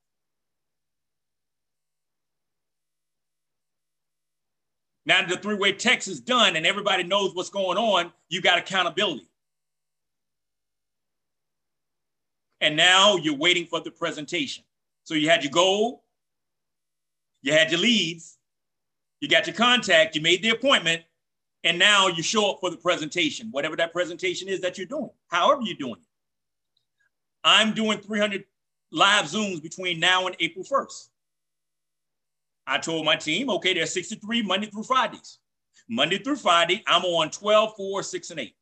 Now 5.06 5.24
the 5.24 5.36
three-way 5.36 5.72
text 5.72 6.08
is 6.08 6.20
done 6.20 6.56
and 6.56 6.66
everybody 6.66 7.04
knows 7.04 7.34
what's 7.34 7.48
going 7.48 7.78
on, 7.78 8.12
you 8.28 8.42
got 8.42 8.58
accountability. 8.58 9.28
And 12.60 12.76
now 12.76 13.16
you're 13.16 13.36
waiting 13.36 13.66
for 13.66 13.80
the 13.80 13.90
presentation. 13.90 14.64
So 15.04 15.14
you 15.14 15.30
had 15.30 15.44
your 15.44 15.52
goal, 15.52 16.02
you 17.42 17.52
had 17.52 17.70
your 17.70 17.80
leads, 17.80 18.38
you 19.20 19.28
got 19.28 19.46
your 19.46 19.54
contact, 19.54 20.16
you 20.16 20.20
made 20.20 20.42
the 20.42 20.50
appointment, 20.50 21.02
and 21.62 21.78
now 21.78 22.08
you 22.08 22.22
show 22.22 22.50
up 22.50 22.58
for 22.60 22.70
the 22.70 22.76
presentation, 22.76 23.48
whatever 23.50 23.76
that 23.76 23.92
presentation 23.92 24.48
is 24.48 24.60
that 24.62 24.76
you're 24.76 24.86
doing, 24.86 25.10
however 25.28 25.62
you're 25.62 25.76
doing 25.76 26.00
it. 26.00 26.06
I'm 27.44 27.74
doing 27.74 27.98
300 27.98 28.44
live 28.90 29.26
Zooms 29.26 29.62
between 29.62 30.00
now 30.00 30.26
and 30.26 30.34
April 30.40 30.64
1st. 30.64 31.08
I 32.66 32.78
told 32.78 33.04
my 33.04 33.16
team, 33.16 33.48
okay, 33.50 33.74
there's 33.74 33.92
63 33.92 34.42
Monday 34.42 34.66
through 34.66 34.82
Fridays. 34.82 35.38
Monday 35.88 36.18
through 36.18 36.36
Friday, 36.36 36.82
I'm 36.86 37.04
on 37.04 37.30
12, 37.30 37.74
4, 37.76 38.02
6, 38.02 38.30
and 38.30 38.40
8. 38.40 38.56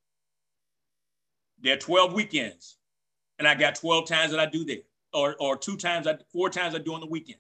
There 1.63 1.75
are 1.75 1.79
12 1.79 2.13
weekends, 2.13 2.77
and 3.39 3.49
I 3.49 3.55
got 3.55 3.77
12 3.77 4.07
times 4.07 4.31
that 4.33 4.41
I 4.41 4.47
do 4.47 4.65
there, 4.65 4.83
or, 5.15 5.35
or 5.41 5.57
two 5.57 5.77
times, 5.77 6.07
I, 6.07 6.19
four 6.33 6.51
times 6.51 6.75
I 6.75 6.79
do 6.79 6.93
on 6.93 7.01
the 7.01 7.07
weekend. 7.07 7.39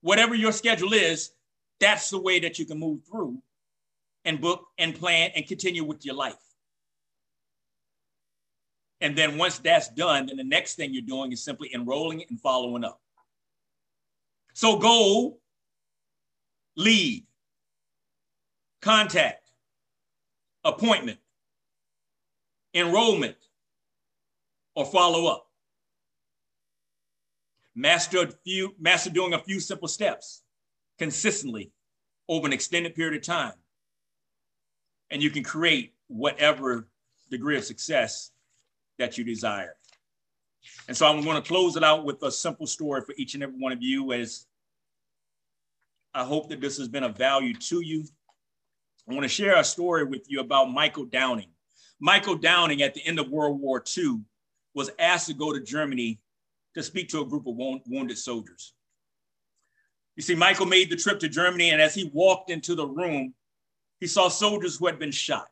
Whatever 0.00 0.34
your 0.34 0.52
schedule 0.52 0.94
is, 0.94 1.32
that's 1.80 2.08
the 2.08 2.20
way 2.20 2.40
that 2.40 2.58
you 2.58 2.64
can 2.64 2.78
move 2.78 3.00
through 3.04 3.42
and 4.24 4.40
book 4.40 4.66
and 4.78 4.94
plan 4.94 5.32
and 5.36 5.46
continue 5.46 5.84
with 5.84 6.04
your 6.04 6.14
life. 6.14 6.34
And 9.02 9.18
then 9.18 9.36
once 9.36 9.58
that's 9.58 9.88
done, 9.88 10.26
then 10.26 10.36
the 10.36 10.44
next 10.44 10.76
thing 10.76 10.94
you're 10.94 11.02
doing 11.02 11.32
is 11.32 11.44
simply 11.44 11.74
enrolling 11.74 12.24
and 12.30 12.40
following 12.40 12.84
up. 12.84 13.00
So 14.54 14.78
go 14.78 15.38
lead, 16.76 17.26
contact, 18.80 19.50
appointment, 20.64 21.18
enrollment, 22.74 23.36
or 24.74 24.84
follow 24.84 25.26
up. 25.26 25.46
Master 27.74 28.22
a 28.22 28.30
few, 28.44 28.74
master 28.78 29.10
doing 29.10 29.34
a 29.34 29.38
few 29.38 29.60
simple 29.60 29.88
steps 29.88 30.42
consistently 30.98 31.72
over 32.28 32.46
an 32.46 32.52
extended 32.52 32.94
period 32.94 33.16
of 33.16 33.22
time. 33.22 33.54
And 35.10 35.22
you 35.22 35.30
can 35.30 35.42
create 35.42 35.94
whatever 36.08 36.88
degree 37.30 37.56
of 37.56 37.64
success 37.64 38.30
that 38.98 39.18
you 39.18 39.24
desire. 39.24 39.74
And 40.86 40.96
so 40.96 41.06
I'm 41.06 41.22
going 41.22 41.40
to 41.40 41.46
close 41.46 41.76
it 41.76 41.82
out 41.82 42.04
with 42.04 42.22
a 42.22 42.30
simple 42.30 42.66
story 42.66 43.02
for 43.02 43.14
each 43.16 43.34
and 43.34 43.42
every 43.42 43.58
one 43.58 43.72
of 43.72 43.82
you 43.82 44.12
as 44.12 44.46
I 46.14 46.24
hope 46.24 46.48
that 46.50 46.60
this 46.60 46.76
has 46.78 46.88
been 46.88 47.04
of 47.04 47.16
value 47.16 47.54
to 47.54 47.80
you. 47.80 48.04
I 49.08 49.14
want 49.14 49.22
to 49.24 49.28
share 49.28 49.58
a 49.58 49.64
story 49.64 50.04
with 50.04 50.26
you 50.28 50.40
about 50.40 50.70
Michael 50.70 51.06
Dowling. 51.06 51.50
Michael 52.00 52.36
Dowling, 52.36 52.82
at 52.82 52.94
the 52.94 53.04
end 53.06 53.18
of 53.18 53.30
World 53.30 53.60
War 53.60 53.82
II, 53.96 54.20
was 54.74 54.90
asked 54.98 55.28
to 55.28 55.34
go 55.34 55.52
to 55.52 55.60
Germany 55.60 56.20
to 56.74 56.82
speak 56.82 57.08
to 57.10 57.20
a 57.20 57.26
group 57.26 57.46
of 57.46 57.56
wounded 57.56 58.18
soldiers. 58.18 58.74
You 60.16 60.22
see, 60.22 60.34
Michael 60.34 60.66
made 60.66 60.90
the 60.90 60.96
trip 60.96 61.20
to 61.20 61.28
Germany, 61.28 61.70
and 61.70 61.80
as 61.80 61.94
he 61.94 62.10
walked 62.12 62.50
into 62.50 62.74
the 62.74 62.86
room, 62.86 63.34
he 64.00 64.06
saw 64.06 64.28
soldiers 64.28 64.76
who 64.76 64.86
had 64.86 64.98
been 64.98 65.10
shot. 65.10 65.48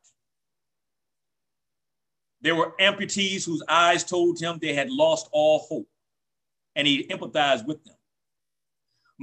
There 2.43 2.55
were 2.55 2.75
amputees 2.81 3.45
whose 3.45 3.63
eyes 3.69 4.05
told 4.05 4.41
him 4.41 4.59
they 4.59 4.75
had 4.75 4.91
lost 4.91 5.29
all 5.33 5.61
hope, 5.61 5.89
and 6.75 6.87
he 6.87 7.05
empathized 7.05 7.67
with 7.67 7.85
them. 7.85 7.97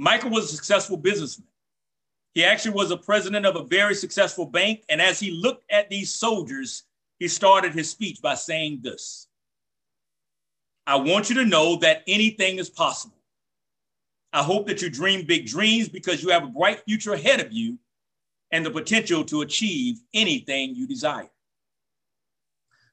Michael 0.00 0.30
was 0.30 0.44
a 0.44 0.56
successful 0.56 0.96
businessman. 0.96 1.48
He 2.32 2.44
actually 2.44 2.74
was 2.74 2.92
a 2.92 2.96
president 2.96 3.44
of 3.44 3.56
a 3.56 3.64
very 3.64 3.96
successful 3.96 4.46
bank. 4.46 4.84
And 4.88 5.02
as 5.02 5.18
he 5.18 5.32
looked 5.32 5.64
at 5.72 5.90
these 5.90 6.14
soldiers, 6.14 6.84
he 7.18 7.26
started 7.26 7.74
his 7.74 7.90
speech 7.90 8.22
by 8.22 8.36
saying 8.36 8.78
this 8.82 9.26
I 10.86 10.96
want 10.96 11.28
you 11.28 11.34
to 11.34 11.44
know 11.44 11.76
that 11.80 12.04
anything 12.06 12.58
is 12.58 12.70
possible. 12.70 13.18
I 14.32 14.44
hope 14.44 14.68
that 14.68 14.80
you 14.82 14.88
dream 14.88 15.26
big 15.26 15.48
dreams 15.48 15.88
because 15.88 16.22
you 16.22 16.28
have 16.28 16.44
a 16.44 16.48
bright 16.48 16.84
future 16.84 17.14
ahead 17.14 17.40
of 17.40 17.52
you 17.52 17.76
and 18.52 18.64
the 18.64 18.70
potential 18.70 19.24
to 19.24 19.40
achieve 19.40 19.96
anything 20.14 20.76
you 20.76 20.86
desire. 20.86 21.28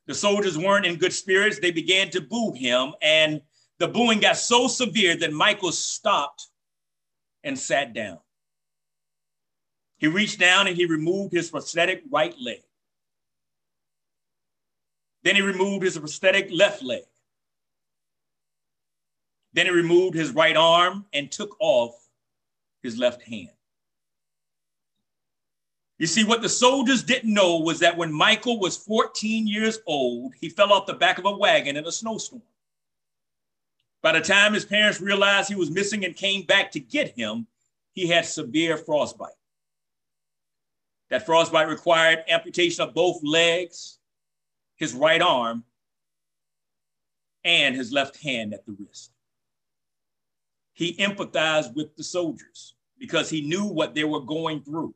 The 0.08 0.16
soldiers 0.16 0.58
weren't 0.58 0.88
in 0.88 0.95
good 0.95 1.14
spirits. 1.14 1.60
They 1.60 1.72
began 1.72 2.10
to 2.12 2.22
boo 2.22 2.51
him, 2.53 2.93
and 3.01 3.41
the 3.78 3.88
booing 3.88 4.22
got 4.22 4.38
so 4.38 4.68
severe 4.68 5.16
that 5.18 5.34
Michael 5.34 5.72
stopped 5.72 6.47
and 7.45 7.57
sat 7.57 7.93
down. 7.93 8.19
He 9.97 10.07
reached 10.07 10.39
down 10.39 10.67
and 10.67 10.75
he 10.75 10.85
removed 10.85 11.31
his 11.31 11.49
prosthetic 11.49 12.03
right 12.11 12.35
leg. 12.41 12.61
Then 15.23 15.35
he 15.35 15.41
removed 15.41 15.83
his 15.83 15.97
prosthetic 15.97 16.49
left 16.51 16.83
leg. 16.83 17.03
Then 19.53 19.67
he 19.67 19.71
removed 19.71 20.15
his 20.15 20.31
right 20.31 20.57
arm 20.57 21.05
and 21.13 21.31
took 21.31 21.55
off 21.59 22.09
his 22.83 22.97
left 22.97 23.21
hand. 23.21 23.49
You 25.97 26.07
see, 26.07 26.25
what 26.25 26.41
the 26.41 26.49
soldiers 26.49 27.03
didn't 27.03 27.33
know 27.33 27.59
was 27.59 27.79
that 27.79 27.95
when 27.95 28.11
Michael 28.11 28.59
was 28.59 28.75
14 28.75 29.47
years 29.47 29.79
old, 29.85 30.33
he 30.41 30.49
fell 30.49 30.73
off 30.73 30.87
the 30.87 30.93
back 30.93 31.17
of 31.19 31.25
a 31.25 31.31
wagon 31.31 31.77
in 31.77 31.85
a 31.85 31.91
snowstorm. 31.91 32.41
By 34.06 34.12
the 34.12 34.22
time 34.22 34.53
his 34.53 34.66
parents 34.66 35.01
realized 35.01 35.49
he 35.49 35.56
was 35.56 35.72
missing 35.72 36.06
and 36.06 36.16
came 36.16 36.45
back 36.45 36.70
to 36.74 36.80
get 36.80 37.18
him, 37.18 37.47
he 37.93 38.06
had 38.06 38.24
severe 38.24 38.78
frostbite. 38.78 39.34
That 41.10 41.26
frostbite 41.26 41.70
required 41.70 42.24
amputation 42.30 42.84
of 42.84 42.93
both 42.93 43.24
legs, 43.24 43.97
his 44.76 44.93
right 44.93 45.24
arm, 45.24 45.64
and 47.43 47.76
his 47.76 47.91
left 47.91 48.22
hand 48.22 48.53
at 48.53 48.64
the 48.68 48.76
wrist. 48.78 49.12
He 50.74 50.93
empathized 50.97 51.74
with 51.74 51.95
the 51.95 52.03
soldiers 52.03 52.76
because 52.99 53.28
he 53.28 53.41
knew 53.41 53.66
what 53.66 53.95
they 53.95 54.03
were 54.03 54.22
going 54.22 54.62
through. 54.62 54.93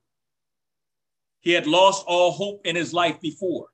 He 1.39 1.53
had 1.53 1.65
lost 1.65 2.05
all 2.05 2.29
hope 2.29 2.63
in 2.63 2.75
his 2.75 2.93
life 2.93 3.19
before. 3.19 3.69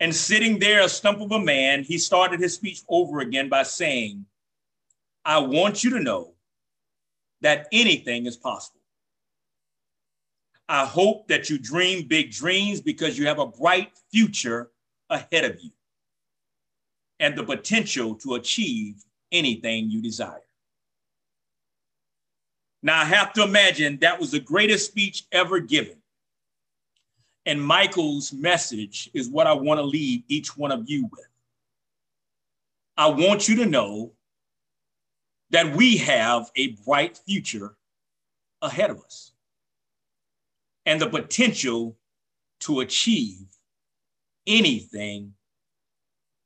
And 0.00 0.16
sitting 0.16 0.58
there, 0.58 0.82
a 0.82 0.88
stump 0.88 1.20
of 1.20 1.30
a 1.30 1.38
man, 1.38 1.84
he 1.84 1.98
started 1.98 2.40
his 2.40 2.54
speech 2.54 2.80
over 2.88 3.20
again 3.20 3.50
by 3.50 3.62
saying, 3.62 4.24
I 5.24 5.38
want 5.38 5.84
you 5.84 5.90
to 5.90 6.00
know 6.00 6.32
that 7.42 7.68
anything 7.70 8.24
is 8.24 8.36
possible. 8.36 8.80
I 10.68 10.86
hope 10.86 11.28
that 11.28 11.50
you 11.50 11.58
dream 11.58 12.06
big 12.06 12.30
dreams 12.32 12.80
because 12.80 13.18
you 13.18 13.26
have 13.26 13.38
a 13.38 13.46
bright 13.46 13.90
future 14.10 14.70
ahead 15.10 15.44
of 15.44 15.60
you 15.60 15.70
and 17.18 17.36
the 17.36 17.44
potential 17.44 18.14
to 18.16 18.36
achieve 18.36 19.04
anything 19.30 19.90
you 19.90 20.00
desire. 20.00 20.42
Now, 22.82 23.00
I 23.00 23.04
have 23.04 23.34
to 23.34 23.42
imagine 23.42 23.98
that 23.98 24.18
was 24.18 24.30
the 24.30 24.40
greatest 24.40 24.86
speech 24.86 25.24
ever 25.30 25.60
given. 25.60 25.99
And 27.50 27.60
Michael's 27.60 28.32
message 28.32 29.10
is 29.12 29.28
what 29.28 29.48
I 29.48 29.54
want 29.54 29.78
to 29.78 29.82
leave 29.82 30.22
each 30.28 30.56
one 30.56 30.70
of 30.70 30.88
you 30.88 31.08
with. 31.10 31.26
I 32.96 33.08
want 33.08 33.48
you 33.48 33.56
to 33.56 33.66
know 33.66 34.12
that 35.50 35.74
we 35.74 35.96
have 35.96 36.48
a 36.54 36.76
bright 36.86 37.18
future 37.26 37.74
ahead 38.62 38.90
of 38.90 39.00
us 39.00 39.32
and 40.86 41.00
the 41.00 41.08
potential 41.08 41.98
to 42.60 42.82
achieve 42.82 43.48
anything 44.46 45.34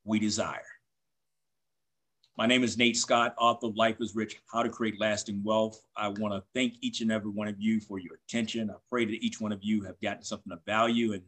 we 0.05 0.19
desire. 0.19 0.63
My 2.37 2.47
name 2.47 2.65
is 2.65 2.77
Nate 2.77 2.97
Scott, 2.97 3.33
author 3.39 3.69
of 3.69 3.77
Life 3.77 4.01
is 4.01 4.17
Rich 4.17 4.41
How 4.53 4.65
to 4.65 4.69
Create 4.69 4.99
Lasting 4.99 5.41
Wealth. 5.45 5.81
I 5.97 6.09
want 6.09 6.35
to 6.35 6.43
thank 6.53 6.75
each 6.81 7.01
and 7.01 7.13
every 7.13 7.31
one 7.31 7.47
of 7.47 7.61
you 7.61 7.79
for 7.79 8.01
your 8.01 8.19
attention. 8.27 8.71
I 8.71 8.75
pray 8.91 9.05
that 9.05 9.25
each 9.25 9.41
one 9.41 9.53
of 9.53 9.63
you 9.63 9.85
have 9.85 10.01
gotten 10.01 10.25
something 10.25 10.53
of 10.53 10.59
value, 10.67 11.13
and 11.13 11.23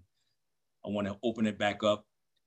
I 0.85 0.89
want 0.89 1.07
to 1.07 1.17
open 1.23 1.47
it 1.47 1.59
back 1.59 1.85
up. 1.85 2.05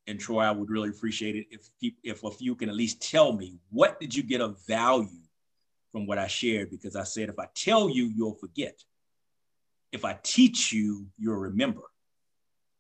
And 0.08 0.20
Troy, 0.20 0.42
I 0.42 0.52
would 0.52 0.70
really 0.70 0.90
appreciate 0.90 1.38
it 1.38 1.48
if 1.52 1.70
if 2.04 2.26
a 2.26 2.32
few 2.32 2.54
can 2.54 2.68
at 2.68 2.76
least 2.76 3.02
tell 3.02 3.32
me 3.32 3.60
what 3.70 3.98
did 4.02 4.14
you 4.14 4.24
get 4.24 4.42
of 4.42 4.60
value 4.68 5.08
from 5.94 6.06
what 6.06 6.18
I 6.18 6.28
shared? 6.28 6.70
Because 6.70 6.98
I 6.98 7.04
said 7.04 7.30
if 7.30 7.40
I 7.40 7.48
tell 7.56 7.90
you, 7.90 8.12
you'll 8.14 8.36
forget. 8.36 8.84
If 9.94 10.04
I 10.04 10.20
teach 10.22 10.74
you, 10.74 11.08
you'll 11.18 11.38
remember. 11.38 11.84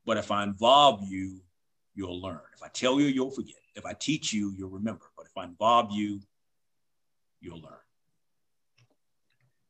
But 0.05 0.17
if 0.17 0.30
I 0.30 0.43
involve 0.43 1.07
you, 1.07 1.39
you'll 1.95 2.21
learn. 2.21 2.41
If 2.53 2.63
I 2.63 2.67
tell 2.67 2.99
you, 2.99 3.07
you'll 3.07 3.32
forget. 3.32 3.55
If 3.75 3.86
I 3.86 3.93
teach 3.93 4.34
you, 4.34 4.53
you'll 4.57 4.71
remember. 4.71 5.05
If 5.36 5.61
I 5.61 5.88
you, 5.91 6.21
you'll 7.41 7.61
learn. 7.61 7.73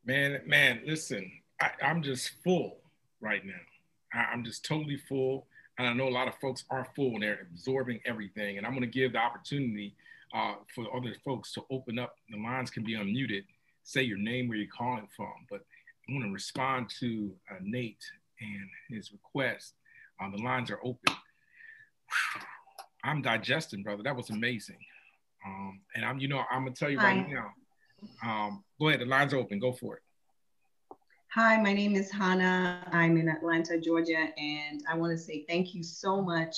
Man, 0.06 0.42
man, 0.46 0.82
listen, 0.86 1.32
I, 1.62 1.72
am 1.82 2.02
just 2.02 2.32
full 2.44 2.78
right 3.22 3.46
now. 3.46 3.54
I, 4.14 4.32
I'm 4.34 4.44
just 4.44 4.66
totally 4.66 4.98
full. 4.98 5.48
And 5.78 5.88
I 5.88 5.94
know 5.94 6.08
a 6.08 6.10
lot 6.10 6.28
of 6.28 6.36
folks 6.36 6.66
are 6.70 6.88
full 6.96 7.14
and 7.14 7.24
they're 7.24 7.48
absorbing 7.54 8.02
everything. 8.06 8.58
And 8.58 8.66
I'm 8.66 8.74
going 8.74 8.82
to 8.82 8.88
give 8.88 9.14
the 9.14 9.20
opportunity 9.20 9.96
uh, 10.34 10.56
for 10.74 10.94
other 10.96 11.16
folks 11.24 11.54
to 11.54 11.64
open 11.70 12.00
up. 12.00 12.16
The 12.30 12.38
lines 12.38 12.70
can 12.70 12.84
be 12.84 12.96
unmuted. 12.96 13.44
Say 13.84 14.04
your 14.04 14.18
name, 14.18 14.48
where 14.48 14.58
you're 14.58 14.68
calling 14.76 15.08
from. 15.16 15.34
But 15.50 15.62
I 16.08 16.14
want 16.14 16.26
to 16.26 16.32
respond 16.34 16.90
to 17.00 17.32
uh, 17.50 17.56
Nate 17.62 18.04
and 18.42 18.70
his 18.90 19.12
request. 19.12 19.74
Uh, 20.22 20.30
the 20.32 20.42
lines 20.44 20.70
are 20.70 20.80
open. 20.84 21.16
I'm 23.04 23.22
digesting, 23.22 23.84
brother. 23.84 24.04
That 24.04 24.16
was 24.16 24.30
amazing. 24.30 24.80
Um, 25.46 25.82
and 25.96 26.06
I'm, 26.06 26.20
you 26.20 26.28
know, 26.28 26.44
I'm 26.52 26.64
gonna 26.64 26.76
tell 26.76 26.90
you 26.90 27.00
Hi. 27.00 27.06
right 27.06 27.28
now. 27.30 27.52
Um, 28.24 28.64
go 28.80 28.90
ahead. 28.90 29.02
The 29.02 29.06
line's 29.06 29.34
open. 29.34 29.60
Go 29.60 29.74
for 29.74 29.98
it. 29.98 30.04
Hi, 31.34 31.62
my 31.62 31.74
name 31.74 31.96
is 31.96 32.12
Hannah. 32.12 32.88
I'm 32.92 33.16
in 33.18 33.30
Atlanta, 33.30 33.80
Georgia, 33.80 34.30
and 34.38 34.82
I 34.90 34.98
want 34.98 35.12
to 35.12 35.18
say 35.18 35.46
thank 35.48 35.76
you 35.76 35.84
so 35.84 36.22
much 36.22 36.56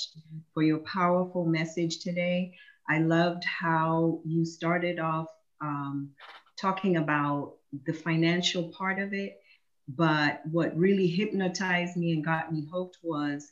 for 0.54 0.62
your 0.62 0.78
powerful 0.78 1.44
message 1.44 1.98
today. 1.98 2.54
I 2.88 2.98
loved 3.00 3.44
how 3.44 4.20
you 4.24 4.46
started 4.46 4.98
off 4.98 5.26
um, 5.60 6.10
talking 6.58 6.96
about 6.96 7.56
the 7.84 7.92
financial 7.92 8.64
part 8.70 8.98
of 8.98 9.12
it. 9.12 9.40
But 9.88 10.40
what 10.50 10.76
really 10.76 11.06
hypnotized 11.06 11.96
me 11.96 12.12
and 12.12 12.24
got 12.24 12.52
me 12.52 12.66
hooked 12.72 12.98
was 13.02 13.50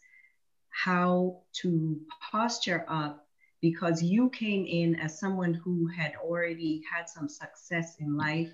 how 0.70 1.42
to 1.60 2.00
posture 2.30 2.84
up 2.88 3.26
because 3.60 4.02
you 4.02 4.30
came 4.30 4.64
in 4.66 4.96
as 4.96 5.18
someone 5.18 5.54
who 5.54 5.86
had 5.86 6.14
already 6.22 6.82
had 6.90 7.08
some 7.08 7.28
success 7.28 7.96
in 7.98 8.16
life. 8.16 8.50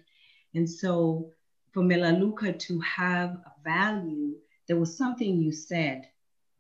And 0.55 0.69
so 0.69 1.31
for 1.73 1.83
Melaleuca 1.83 2.53
to 2.53 2.81
have 2.81 3.31
a 3.31 3.53
value, 3.63 4.35
there 4.67 4.79
was 4.79 4.97
something 4.97 5.41
you 5.41 5.53
said 5.53 6.09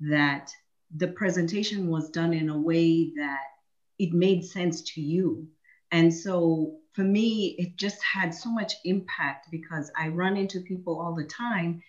that 0.00 0.50
the 0.94 1.08
presentation 1.08 1.88
was 1.88 2.10
done 2.10 2.32
in 2.32 2.48
a 2.48 2.58
way 2.58 3.12
that 3.16 3.44
it 3.98 4.12
made 4.12 4.44
sense 4.44 4.82
to 4.82 5.00
you. 5.00 5.48
And 5.90 6.12
so 6.12 6.76
for 6.92 7.02
me, 7.02 7.56
it 7.58 7.76
just 7.76 8.02
had 8.02 8.34
so 8.34 8.50
much 8.50 8.74
impact 8.84 9.48
because 9.50 9.90
I 9.98 10.08
run 10.08 10.36
into 10.36 10.60
people 10.60 11.00
all 11.00 11.14
the 11.14 11.24
time 11.24 11.82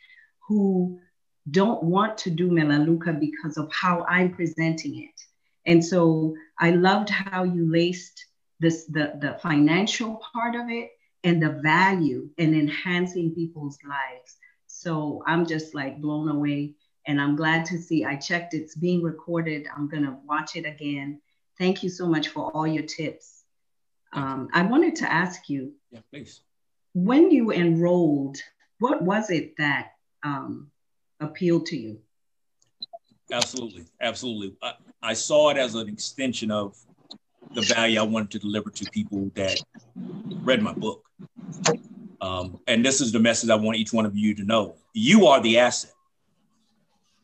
who 0.47 0.99
don't 1.51 1.83
want 1.83 2.17
to 2.19 2.29
do 2.29 2.51
Melaleuca 2.51 3.13
because 3.13 3.57
of 3.57 3.71
how 3.71 4.05
I'm 4.09 4.33
presenting 4.33 5.03
it. 5.03 5.21
And 5.67 5.83
so 5.83 6.35
I 6.59 6.71
loved 6.71 7.09
how 7.09 7.43
you 7.43 7.69
laced 7.69 8.25
this 8.59 8.85
the, 8.85 9.17
the 9.21 9.37
financial 9.41 10.19
part 10.33 10.55
of 10.55 10.69
it 10.69 10.89
and 11.23 11.41
the 11.43 11.59
value 11.61 12.29
and 12.37 12.55
enhancing 12.55 13.35
people's 13.35 13.77
lives. 13.87 14.37
So 14.67 15.21
I'm 15.27 15.45
just 15.45 15.75
like 15.75 16.01
blown 16.01 16.29
away. 16.29 16.73
And 17.05 17.21
I'm 17.21 17.35
glad 17.35 17.65
to 17.65 17.77
see 17.77 18.03
I 18.03 18.15
checked 18.15 18.53
it's 18.53 18.75
being 18.75 19.03
recorded. 19.03 19.67
I'm 19.75 19.87
gonna 19.87 20.19
watch 20.25 20.55
it 20.55 20.65
again. 20.65 21.21
Thank 21.57 21.83
you 21.83 21.89
so 21.89 22.07
much 22.07 22.29
for 22.29 22.51
all 22.51 22.67
your 22.67 22.83
tips. 22.83 23.43
Um, 24.13 24.49
I 24.53 24.63
wanted 24.63 24.95
to 24.97 25.11
ask 25.11 25.49
you, 25.49 25.73
yeah, 25.91 25.99
please. 26.11 26.41
When 26.93 27.29
you 27.29 27.51
enrolled, 27.51 28.37
what 28.79 29.01
was 29.01 29.29
it 29.29 29.55
that 29.57 29.91
um, 30.23 30.71
appealed 31.19 31.67
to 31.67 31.77
you? 31.77 31.99
Absolutely, 33.31 33.85
absolutely. 34.01 34.55
I, 34.61 34.73
I 35.01 35.13
saw 35.13 35.49
it 35.49 35.57
as 35.57 35.75
an 35.75 35.87
extension 35.89 36.51
of 36.51 36.77
the 37.53 37.61
value 37.61 37.99
I 37.99 38.03
wanted 38.03 38.31
to 38.31 38.39
deliver 38.39 38.69
to 38.69 38.89
people 38.91 39.31
that 39.35 39.59
read 39.95 40.61
my 40.61 40.73
book. 40.73 41.03
Um, 42.21 42.59
and 42.67 42.85
this 42.85 43.01
is 43.01 43.11
the 43.11 43.19
message 43.19 43.49
I 43.49 43.55
want 43.55 43.77
each 43.77 43.93
one 43.93 44.05
of 44.05 44.15
you 44.15 44.33
to 44.35 44.43
know. 44.43 44.75
You 44.93 45.27
are 45.27 45.41
the 45.41 45.59
asset. 45.59 45.93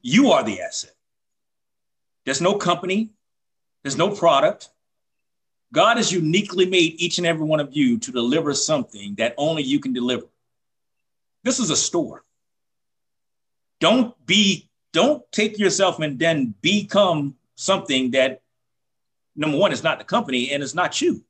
You 0.02 0.32
are 0.32 0.44
the 0.44 0.62
asset. 0.62 0.94
There's 2.26 2.42
no 2.42 2.56
company, 2.56 3.12
there's 3.82 3.98
no 3.98 4.10
product. 4.10 4.70
God 5.74 5.98
has 5.98 6.12
uniquely 6.12 6.66
made 6.66 7.02
each 7.02 7.18
and 7.18 7.26
every 7.26 7.46
one 7.46 7.60
of 7.60 7.76
you 7.76 7.98
to 7.98 8.12
deliver 8.12 8.54
something 8.54 9.16
that 9.16 9.34
only 9.38 9.64
you 9.64 9.80
can 9.80 9.92
deliver. 9.92 10.28
This 11.44 11.60
is 11.60 11.70
a 11.72 11.76
store. 11.76 12.24
Don't 13.80 14.14
be, 14.26 14.70
don't 14.94 15.30
take 15.32 15.60
yourself 15.60 16.00
and 16.00 16.18
then 16.18 16.54
become 16.62 17.36
something 17.56 18.12
that 18.12 18.42
number 19.36 19.58
one 19.58 19.74
is 19.74 19.84
not 19.84 20.00
the 20.00 20.06
company 20.06 20.52
and 20.52 20.64
it's 20.64 20.76
not 20.76 21.02
you. 21.02 21.24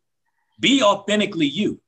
Be 0.59 0.83
authentically 0.83 1.47
you. 1.47 1.79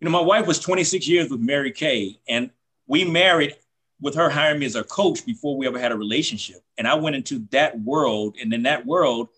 You 0.00 0.04
know, 0.04 0.10
my 0.10 0.20
wife 0.20 0.46
was 0.46 0.58
26 0.58 1.06
years 1.06 1.30
with 1.30 1.40
Mary 1.40 1.72
Kay, 1.72 2.20
and 2.28 2.50
we 2.86 3.04
married 3.04 3.56
with 4.00 4.14
her 4.14 4.30
hiring 4.30 4.60
me 4.60 4.66
as 4.66 4.76
a 4.76 4.84
coach 4.84 5.26
before 5.26 5.56
we 5.56 5.66
ever 5.66 5.78
had 5.78 5.90
a 5.90 5.96
relationship. 5.96 6.62
And 6.76 6.86
I 6.86 6.94
went 6.94 7.16
into 7.16 7.46
that 7.50 7.78
world, 7.80 8.36
and 8.40 8.52
in 8.54 8.62
that 8.62 8.86
world, 8.86 9.28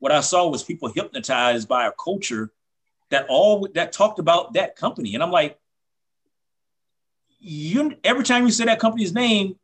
what 0.00 0.10
I 0.10 0.20
saw 0.20 0.48
was 0.48 0.62
people 0.62 0.88
hypnotized 0.88 1.68
by 1.68 1.86
a 1.86 1.92
culture 1.92 2.50
that 3.10 3.26
all 3.28 3.68
that 3.74 3.92
talked 3.92 4.18
about 4.18 4.54
that 4.54 4.76
company. 4.76 5.14
And 5.14 5.22
I'm 5.22 5.30
like, 5.30 5.58
you 7.40 7.94
every 8.02 8.24
time 8.24 8.44
you 8.44 8.50
say 8.50 8.64
that 8.64 8.80
company's 8.80 9.14
name, 9.14 9.56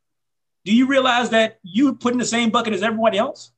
do 0.64 0.74
you 0.74 0.86
realize 0.86 1.30
that 1.30 1.58
you 1.62 1.94
put 1.94 2.12
in 2.12 2.18
the 2.18 2.24
same 2.24 2.50
bucket 2.50 2.72
as 2.72 2.82
everyone 2.82 3.14
else? 3.14 3.52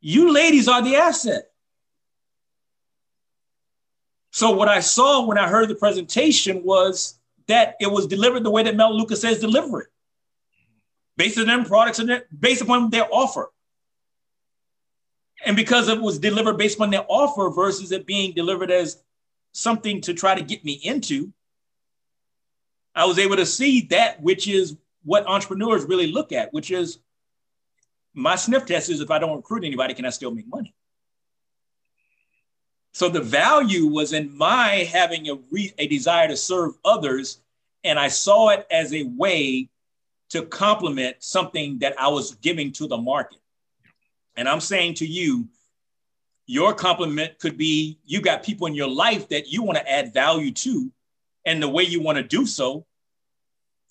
You 0.00 0.32
ladies 0.32 0.66
are 0.66 0.82
the 0.82 0.96
asset. 0.96 1.44
So 4.32 4.50
what 4.50 4.68
I 4.68 4.80
saw 4.80 5.26
when 5.26 5.38
I 5.38 5.46
heard 5.46 5.68
the 5.68 5.74
presentation 5.74 6.64
was 6.64 7.18
that 7.46 7.76
it 7.80 7.90
was 7.90 8.06
delivered 8.06 8.42
the 8.42 8.50
way 8.50 8.62
that 8.62 8.76
Melaleuca 8.76 9.14
says 9.14 9.40
deliver 9.40 9.82
it, 9.82 9.88
based 11.16 11.38
on 11.38 11.46
them 11.46 11.64
products 11.64 11.98
and 11.98 12.24
based 12.36 12.62
upon 12.62 12.90
their 12.90 13.06
offer. 13.12 13.52
And 15.44 15.54
because 15.54 15.88
it 15.88 16.00
was 16.00 16.18
delivered 16.18 16.56
based 16.56 16.76
upon 16.76 16.90
their 16.90 17.04
offer 17.08 17.50
versus 17.50 17.92
it 17.92 18.06
being 18.06 18.32
delivered 18.32 18.70
as 18.70 19.02
something 19.52 20.00
to 20.02 20.14
try 20.14 20.34
to 20.34 20.42
get 20.42 20.64
me 20.64 20.80
into, 20.82 21.32
I 22.94 23.04
was 23.04 23.18
able 23.18 23.36
to 23.36 23.46
see 23.46 23.82
that, 23.90 24.22
which 24.22 24.48
is 24.48 24.76
what 25.04 25.26
entrepreneurs 25.26 25.84
really 25.84 26.12
look 26.12 26.32
at, 26.32 26.52
which 26.52 26.70
is 26.70 26.98
my 28.14 28.36
sniff 28.36 28.66
test 28.66 28.90
is 28.90 29.00
if 29.00 29.10
I 29.10 29.18
don't 29.18 29.36
recruit 29.36 29.64
anybody, 29.64 29.94
can 29.94 30.04
I 30.04 30.10
still 30.10 30.30
make 30.30 30.46
money? 30.46 30.74
So 32.92 33.08
the 33.08 33.22
value 33.22 33.86
was 33.86 34.12
in 34.12 34.36
my 34.36 34.88
having 34.92 35.28
a, 35.28 35.36
re- 35.50 35.74
a 35.78 35.86
desire 35.86 36.28
to 36.28 36.36
serve 36.36 36.72
others. 36.84 37.40
And 37.84 37.98
I 37.98 38.08
saw 38.08 38.50
it 38.50 38.66
as 38.70 38.92
a 38.92 39.04
way 39.04 39.70
to 40.30 40.42
complement 40.42 41.16
something 41.20 41.78
that 41.78 41.98
I 41.98 42.08
was 42.08 42.34
giving 42.36 42.72
to 42.72 42.86
the 42.86 42.98
market. 42.98 43.38
And 44.36 44.48
I'm 44.48 44.60
saying 44.60 44.94
to 44.94 45.06
you, 45.06 45.48
your 46.46 46.74
compliment 46.74 47.38
could 47.38 47.56
be 47.56 47.98
you 48.04 48.20
got 48.20 48.42
people 48.42 48.66
in 48.66 48.74
your 48.74 48.88
life 48.88 49.28
that 49.28 49.48
you 49.48 49.62
want 49.62 49.78
to 49.78 49.90
add 49.90 50.12
value 50.12 50.52
to. 50.52 50.90
And 51.44 51.62
the 51.62 51.68
way 51.68 51.82
you 51.82 52.00
want 52.02 52.18
to 52.18 52.22
do 52.22 52.46
so 52.46 52.86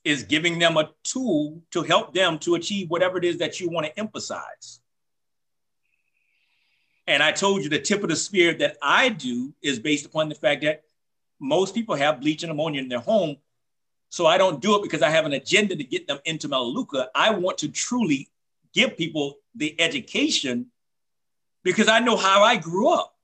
is 0.04 0.24
giving 0.24 0.58
them 0.58 0.78
a 0.78 0.90
tool 1.04 1.62
to 1.72 1.84
help 1.84 2.14
them 2.14 2.40
to 2.40 2.56
achieve 2.56 2.90
whatever 2.90 3.18
it 3.18 3.26
is 3.26 3.38
that 3.38 3.60
you 3.60 3.70
want 3.70 3.86
to 3.86 4.00
emphasize. 4.00 4.80
And 7.08 7.22
I 7.22 7.32
told 7.32 7.64
you 7.64 7.70
the 7.70 7.80
tip 7.80 8.04
of 8.04 8.10
the 8.10 8.16
spear 8.16 8.54
that 8.56 8.78
I 8.82 9.10
do 9.10 9.54
is 9.62 9.80
based 9.80 10.06
upon 10.06 10.30
the 10.30 10.36
fact 10.36 10.62
that 10.64 10.84
most 11.40 11.74
people 11.74 11.96
have 11.96 12.22
bleach 12.22 12.44
and 12.44 12.52
ammonia 12.52 12.82
in 12.82 12.90
their 12.90 13.00
home. 13.00 13.38
So 14.10 14.26
I 14.26 14.38
don't 14.38 14.62
do 14.62 14.76
it 14.76 14.84
because 14.84 15.02
I 15.02 15.10
have 15.10 15.26
an 15.26 15.34
agenda 15.34 15.76
to 15.76 15.84
get 15.84 16.08
them 16.08 16.20
into 16.26 16.48
Melaleuca. 16.48 17.10
I 17.16 17.32
want 17.32 17.58
to 17.60 17.70
truly 17.70 18.30
give 18.74 18.98
people 18.98 19.36
the 19.56 19.80
education 19.80 20.68
because 21.64 21.88
I 21.88 22.00
know 22.00 22.18
how 22.18 22.44
I 22.44 22.56
grew 22.58 22.90
up. 22.90 23.16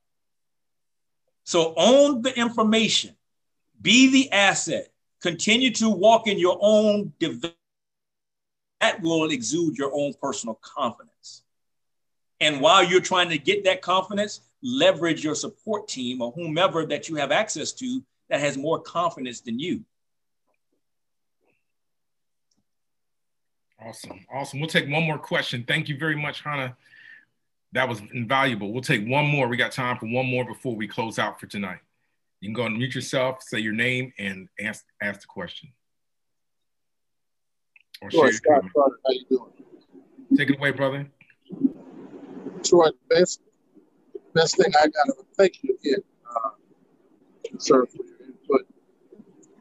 So 1.44 1.72
own 1.76 2.22
the 2.22 2.36
information, 2.38 3.16
be 3.80 4.10
the 4.10 4.32
asset, 4.32 4.92
continue 5.20 5.70
to 5.74 5.90
walk 5.90 6.26
in 6.26 6.38
your 6.38 6.58
own 6.60 7.12
development. 7.18 7.54
That 8.80 9.02
will 9.02 9.30
exude 9.30 9.76
your 9.76 9.90
own 9.92 10.14
personal 10.22 10.54
confidence. 10.62 11.42
And 12.40 12.60
while 12.60 12.84
you're 12.84 13.00
trying 13.00 13.28
to 13.30 13.38
get 13.38 13.64
that 13.64 13.82
confidence, 13.82 14.40
leverage 14.62 15.24
your 15.24 15.34
support 15.34 15.88
team 15.88 16.22
or 16.22 16.30
whomever 16.32 16.86
that 16.86 17.08
you 17.08 17.16
have 17.16 17.32
access 17.32 17.72
to 17.72 18.02
that 18.28 18.40
has 18.40 18.56
more 18.56 18.80
confidence 18.80 19.40
than 19.40 19.58
you. 19.58 19.84
Awesome. 23.80 24.24
Awesome. 24.32 24.60
We'll 24.60 24.68
take 24.68 24.88
one 24.88 25.04
more 25.04 25.18
question. 25.18 25.64
Thank 25.66 25.88
you 25.88 25.96
very 25.96 26.16
much, 26.16 26.42
Hannah. 26.42 26.76
That 27.72 27.88
was 27.88 28.00
invaluable. 28.12 28.72
We'll 28.72 28.82
take 28.82 29.06
one 29.06 29.26
more. 29.26 29.48
We 29.48 29.56
got 29.56 29.72
time 29.72 29.96
for 29.98 30.06
one 30.06 30.26
more 30.26 30.44
before 30.44 30.74
we 30.74 30.88
close 30.88 31.18
out 31.18 31.38
for 31.38 31.46
tonight. 31.46 31.78
You 32.40 32.48
can 32.48 32.54
go 32.54 32.66
and 32.66 32.76
mute 32.76 32.94
yourself, 32.94 33.42
say 33.42 33.58
your 33.58 33.72
name, 33.72 34.12
and 34.18 34.48
ask 34.60 34.84
ask 35.02 35.20
the 35.20 35.26
question. 35.26 35.70
Or 38.00 38.10
sure, 38.10 38.32
Scott, 38.32 38.64
how 38.76 38.90
you 39.08 39.24
doing? 39.28 39.52
Take 40.36 40.50
it 40.50 40.58
away, 40.58 40.70
brother. 40.70 41.08
Troy, 42.62 42.86
the 42.86 43.14
best, 43.14 43.40
best 44.34 44.56
thing 44.56 44.72
I 44.80 44.86
got 44.86 45.04
to 45.06 45.14
thank 45.36 45.62
you 45.62 45.76
again, 45.80 46.02
uh, 46.36 46.50
sir, 47.58 47.86
for 47.86 47.96
your 47.96 48.28
input. 48.28 48.66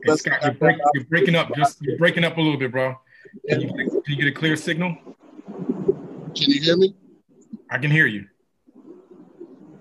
Hey, 0.04 0.16
Scott, 0.16 0.44
you're, 0.44 0.54
break, 0.54 0.78
you're, 0.94 1.06
breaking 1.06 1.36
up. 1.36 1.54
Just 1.56 1.82
you're 1.82 1.98
breaking 1.98 2.24
up 2.24 2.38
a 2.38 2.42
little 2.42 2.60
bit, 2.60 2.72
bro. 2.72 2.96
Can 3.50 3.62
you, 3.62 3.70
can 3.70 4.02
you 4.06 4.16
get 4.18 4.28
a 4.28 4.32
clear 4.32 4.56
signal? 4.56 4.96
Can 5.48 6.52
you 6.52 6.62
hear 6.62 6.78
me? 6.78 6.96
I 7.72 7.80
can 7.80 7.90
hear 7.90 8.06
you. 8.06 8.28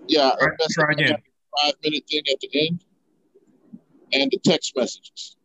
Yeah, 0.08 0.32
try, 0.40 0.48
try 0.70 0.92
again. 0.92 1.16
Five 1.62 1.74
minute 1.82 2.04
thing 2.08 2.22
at 2.30 2.40
the 2.40 2.68
end, 2.68 2.84
and 4.12 4.30
the 4.30 4.38
text 4.44 4.74
messages. 4.76 5.36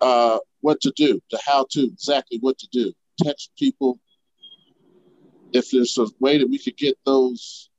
Uh, 0.00 0.38
what 0.60 0.80
to 0.80 0.92
do, 0.96 1.20
the 1.30 1.40
how 1.44 1.66
to, 1.70 1.82
exactly 1.82 2.38
what 2.40 2.58
to 2.58 2.68
do. 2.70 2.92
Text 3.20 3.50
people 3.58 3.98
if 5.52 5.70
there's 5.70 5.96
a 5.98 6.06
way 6.20 6.38
that 6.38 6.48
we 6.48 6.58
could 6.58 6.76
get 6.76 6.98
those 7.04 7.70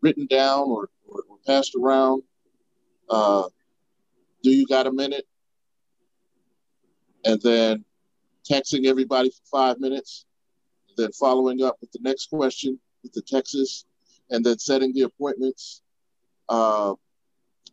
written 0.00 0.26
down 0.26 0.68
or, 0.68 0.88
or, 1.08 1.22
or 1.28 1.36
passed 1.46 1.74
around, 1.74 2.22
uh, 3.10 3.44
do 4.42 4.50
you 4.50 4.66
got 4.66 4.86
a 4.86 4.92
minute? 4.92 5.26
And 7.24 7.40
then 7.40 7.84
texting 8.48 8.86
everybody 8.86 9.30
for 9.30 9.58
five 9.58 9.80
minutes, 9.80 10.26
then 10.96 11.10
following 11.12 11.62
up 11.62 11.76
with 11.80 11.90
the 11.92 12.00
next 12.02 12.28
question 12.30 12.78
with 13.02 13.12
the 13.12 13.22
Texas, 13.22 13.84
and 14.30 14.44
then 14.44 14.58
setting 14.58 14.92
the 14.92 15.02
appointments 15.02 15.82
uh, 16.48 16.94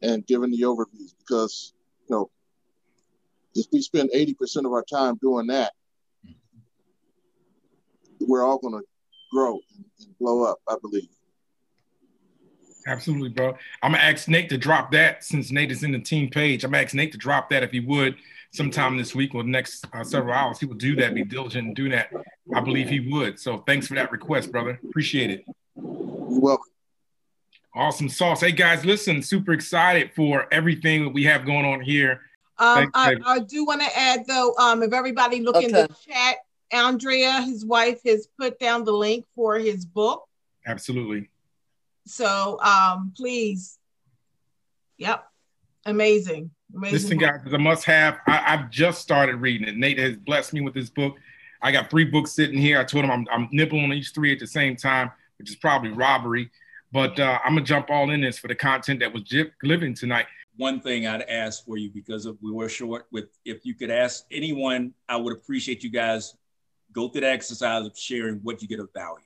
and 0.02 0.26
giving 0.26 0.52
the 0.52 0.62
overviews. 0.62 1.14
Because 1.20 1.74
you 2.08 2.16
know, 2.16 2.30
if 3.56 3.68
we 3.72 3.82
spend 3.82 4.10
eighty 4.14 4.34
percent 4.34 4.66
of 4.66 4.74
our 4.74 4.84
time 4.84 5.18
doing 5.22 5.48
that, 5.48 5.74
we're 8.20 8.44
all 8.44 8.58
going 8.58 8.80
to 8.80 8.88
grow 9.32 9.60
and 10.00 10.18
blow 10.20 10.44
up. 10.44 10.60
I 10.68 10.76
believe. 10.82 11.10
Absolutely, 12.88 13.30
bro. 13.30 13.56
I'm 13.84 13.92
gonna 13.92 14.04
ask 14.04 14.28
Nate 14.28 14.50
to 14.50 14.58
drop 14.58 14.92
that 14.92 15.24
since 15.24 15.52
Nate 15.52 15.72
is 15.72 15.84
in 15.84 15.92
the 15.92 16.00
team 16.00 16.30
page. 16.30 16.64
I'm 16.64 16.72
gonna 16.72 16.84
ask 16.84 16.96
Nate 16.96 17.12
to 17.12 17.18
drop 17.18 17.50
that 17.52 17.62
if 17.62 17.72
he 17.72 17.80
would 17.80 18.16
sometime 18.52 18.98
this 18.98 19.16
week 19.16 19.34
or 19.36 19.44
the 19.44 19.50
next 19.50 19.86
uh, 19.94 20.04
several 20.04 20.34
hours. 20.34 20.60
He 20.60 20.66
will 20.66 20.76
do 20.76 20.96
that, 20.98 21.14
be 21.14 21.24
diligent 21.24 21.68
and 21.68 21.76
do 21.76 21.90
that. 21.90 22.10
I 22.54 22.60
believe 22.60 22.90
he 22.90 23.12
would. 23.12 23.40
So 23.40 23.60
thanks 23.60 23.88
for 23.88 23.96
that 23.96 24.12
request, 24.12 24.52
brother. 24.52 24.80
Appreciate 24.84 25.30
it. 25.30 25.46
You're 25.76 26.40
welcome. 26.40 26.72
Awesome 27.74 28.10
sauce. 28.10 28.42
Hey 28.42 28.52
guys, 28.52 28.84
listen, 28.84 29.22
super 29.22 29.54
excited 29.54 30.12
for 30.14 30.46
everything 30.52 31.06
that 31.06 31.14
we 31.14 31.24
have 31.24 31.46
going 31.46 31.66
on 31.66 31.80
here. 31.80 32.20
Um, 32.58 32.92
I, 32.94 33.16
I, 33.26 33.40
do 33.40 33.66
want 33.66 33.82
to 33.82 33.98
add 33.98 34.28
though, 34.28 34.54
um, 34.58 34.84
if 34.84 34.92
everybody 34.92 35.40
look 35.40 35.56
okay. 35.56 35.68
in 35.68 35.72
the 35.72 35.90
chat, 36.06 36.36
Andrea, 36.72 37.42
his 37.42 37.66
wife, 37.66 38.02
has 38.06 38.28
put 38.38 38.60
down 38.60 38.84
the 38.84 38.92
link 38.92 39.26
for 39.36 39.58
his 39.58 39.86
book. 39.86 40.28
Absolutely. 40.68 41.30
So 42.06 42.60
um, 42.60 43.14
please, 43.16 43.80
yep, 44.98 45.26
amazing. 45.86 46.52
Amazing 46.76 46.94
Listen, 46.94 47.18
book. 47.20 47.30
guys, 47.30 47.42
it's 47.46 47.54
a 47.54 47.58
must 47.58 47.86
have. 47.86 48.20
I, 48.28 48.58
have 48.58 48.70
just 48.70 49.02
started 49.02 49.38
reading 49.38 49.68
it. 49.68 49.78
Nate 49.78 49.98
has 49.98 50.18
blessed 50.18 50.54
me 50.54 50.60
with 50.60 50.74
this 50.74 50.90
book. 50.90 51.16
I 51.62 51.72
got 51.72 51.90
three 51.90 52.06
books 52.06 52.34
sitting 52.34 52.60
here. 52.60 52.80
I 52.80 52.84
told 52.84 53.06
him 53.06 53.12
I'm, 53.12 53.26
I'm 53.32 53.48
nibbling 53.54 53.86
on 53.86 53.94
each 53.94 54.12
three 54.14 54.34
at 54.34 54.40
the 54.40 54.48
same 54.48 54.76
time, 54.76 55.10
which 55.38 55.50
is 55.50 55.56
probably 55.56 55.92
robbery. 55.92 56.52
But 56.92 57.20
uh, 57.20 57.40
I'm 57.44 57.56
gonna 57.56 57.66
jump 57.66 57.90
all 57.90 58.10
in 58.10 58.22
this 58.22 58.38
for 58.38 58.48
the 58.48 58.56
content 58.56 59.00
that 59.00 59.14
was 59.14 59.24
living 59.64 59.94
tonight. 59.94 60.26
One 60.58 60.82
thing 60.82 61.08
I'd 61.08 61.22
ask 61.24 61.64
for 61.66 61.78
you 61.78 61.90
because 61.90 62.26
of, 62.26 62.38
we 62.42 62.52
were 62.52 62.68
short 62.68 63.08
with 63.12 63.30
if 63.46 63.66
you 63.66 63.74
could 63.74 63.90
ask 63.90 64.26
anyone, 64.32 64.94
I 65.08 65.16
would 65.16 65.34
appreciate 65.34 65.84
you 65.84 65.90
guys 65.90 66.36
go 66.92 67.08
through 67.08 67.22
the 67.22 67.32
exercise 67.32 67.86
of 67.86 67.98
sharing 67.98 68.36
what 68.44 68.62
you 68.62 68.68
get 68.68 68.80
of 68.80 68.92
value. 68.94 69.24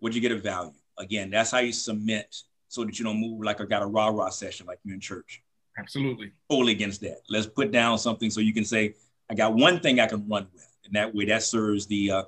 What 0.00 0.12
you 0.14 0.20
get 0.20 0.32
of 0.32 0.42
value. 0.42 0.72
Again, 0.98 1.30
that's 1.30 1.52
how 1.52 1.58
you 1.58 1.72
submit 1.72 2.34
so 2.68 2.84
that 2.84 2.98
you 2.98 3.04
don't 3.04 3.20
move 3.20 3.42
like 3.44 3.60
I 3.60 3.64
got 3.64 3.82
a 3.82 3.86
rah 3.86 4.08
rah 4.08 4.30
session 4.30 4.66
like 4.66 4.80
you're 4.84 4.94
in 4.94 5.00
church. 5.00 5.42
Absolutely. 5.78 6.32
Totally 6.50 6.72
against 6.72 7.00
that. 7.02 7.18
Let's 7.30 7.46
put 7.46 7.70
down 7.70 7.98
something 7.98 8.30
so 8.30 8.40
you 8.40 8.52
can 8.52 8.64
say, 8.64 8.94
I 9.30 9.34
got 9.34 9.54
one 9.54 9.80
thing 9.80 10.00
I 10.00 10.06
can 10.06 10.28
run 10.28 10.48
with. 10.52 10.68
And 10.84 10.94
that 10.94 11.14
way 11.14 11.24
that 11.26 11.42
serves 11.42 11.86
the 11.86 12.10
uh, 12.10 12.22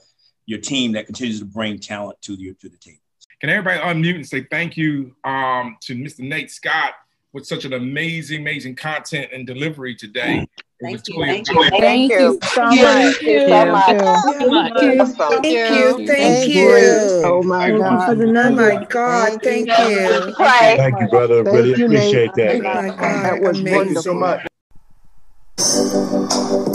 your 0.46 0.60
team 0.60 0.92
that 0.92 1.06
continues 1.06 1.40
to 1.40 1.44
bring 1.44 1.78
talent 1.78 2.20
to 2.22 2.36
the 2.36 2.54
to 2.54 2.68
the 2.68 2.76
table. 2.78 2.98
Can 3.40 3.50
everybody 3.50 3.78
unmute 3.80 4.16
and 4.16 4.26
say 4.26 4.46
thank 4.50 4.76
you 4.76 5.14
um, 5.24 5.76
to 5.82 5.94
Mr. 5.94 6.20
Nate 6.20 6.50
Scott 6.50 6.94
with 7.34 7.46
such 7.46 7.64
an 7.64 7.72
amazing, 7.72 8.40
amazing 8.40 8.76
content 8.76 9.28
and 9.32 9.46
delivery 9.46 9.94
today. 9.94 10.46
Thank 10.80 11.08
you. 11.08 11.24
Thank 11.24 11.48
you. 11.48 11.70
Thank 11.70 12.12
you 12.12 12.38
so 12.42 12.62
much. 12.62 12.76
Thank 12.76 13.22
you 13.22 13.48
so 13.48 13.66
much. 13.66 13.96
Thank 13.98 14.82
you. 14.82 15.06
Thank 15.06 15.46
you. 15.46 16.06
Thank 16.06 16.54
you. 16.54 17.22
Oh 17.24 17.42
my 17.42 17.70
God. 17.70 18.06
For 18.06 18.14
the 18.14 18.26
oh 18.26 18.50
my 18.50 18.84
God. 18.84 19.42
Thank 19.42 19.66
you. 19.66 20.34
Thank 20.36 21.00
you, 21.00 21.08
brother. 21.08 21.42
Really 21.42 21.72
appreciate 21.72 22.34
that. 22.34 22.62
That 22.62 23.40
was 23.40 23.60
wonderful. 23.60 23.64
Thank 23.64 23.90
you 23.90 24.00
so 24.00 24.14
much. 24.14 24.46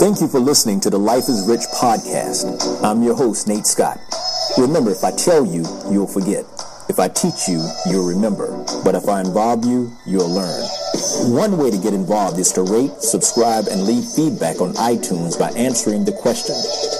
Thank 0.00 0.20
you 0.20 0.28
for 0.28 0.40
listening 0.40 0.80
to 0.80 0.90
the 0.90 0.98
Life 0.98 1.28
is 1.28 1.46
Rich 1.46 1.64
podcast. 1.74 2.82
I'm 2.82 3.02
your 3.02 3.14
host, 3.14 3.48
Nate 3.48 3.66
Scott. 3.66 3.98
Remember, 4.60 4.90
if 4.90 5.04
I 5.04 5.10
tell 5.10 5.46
you, 5.46 5.64
you'll 5.90 6.06
forget. 6.06 6.44
If 6.90 7.00
I 7.00 7.08
teach 7.08 7.48
you, 7.48 7.64
you'll 7.86 8.04
remember. 8.04 8.52
But 8.84 8.94
if 8.94 9.08
I 9.08 9.20
involve 9.20 9.64
you, 9.64 9.90
you'll 10.04 10.28
learn. 10.28 10.60
One 11.32 11.56
way 11.56 11.70
to 11.70 11.78
get 11.78 11.94
involved 11.94 12.38
is 12.38 12.52
to 12.52 12.62
rate, 12.68 12.92
subscribe, 13.00 13.68
and 13.68 13.84
leave 13.84 14.04
feedback 14.04 14.60
on 14.60 14.74
iTunes 14.74 15.38
by 15.38 15.48
answering 15.56 16.04
the 16.04 16.12
question, 16.12 16.54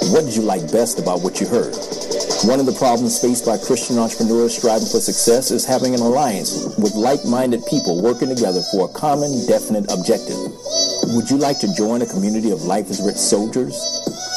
what 0.08 0.24
did 0.24 0.34
you 0.34 0.40
like 0.40 0.72
best 0.72 0.98
about 0.98 1.20
what 1.20 1.38
you 1.38 1.46
heard? 1.46 1.76
One 2.48 2.61
of 2.61 2.64
the 2.64 2.76
problems 2.80 3.20
faced 3.20 3.44
by 3.44 3.58
Christian 3.58 3.98
entrepreneurs 3.98 4.56
striving 4.56 4.88
for 4.88 5.04
success 5.04 5.50
is 5.50 5.66
having 5.66 5.92
an 5.92 6.00
alliance 6.00 6.64
with 6.80 6.94
like-minded 6.94 7.61
people 7.68 8.00
working 8.00 8.34
together 8.34 8.64
for 8.72 8.88
a 8.88 8.92
common, 8.96 9.28
definite 9.44 9.84
objective. 9.92 10.40
Would 11.12 11.28
you 11.28 11.36
like 11.36 11.61
to 11.61 11.68
join 11.76 12.00
a 12.00 12.06
community 12.06 12.52
of 12.52 12.64
Life 12.64 12.88
is 12.88 13.04
Rich 13.04 13.20
soldiers? 13.20 13.76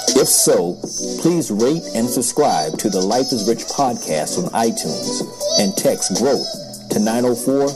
If 0.10 0.28
so, 0.28 0.76
please 1.22 1.49
rate 1.49 1.84
and 1.95 2.10
subscribe 2.10 2.78
to 2.80 2.89
the 2.89 3.01
Life 3.01 3.32
is 3.32 3.47
Rich 3.47 3.66
podcast 3.72 4.38
on 4.38 4.51
iTunes 4.51 5.24
and 5.60 5.76
text 5.76 6.16
growth 6.20 6.45
to 6.91 6.99
904 6.99 7.68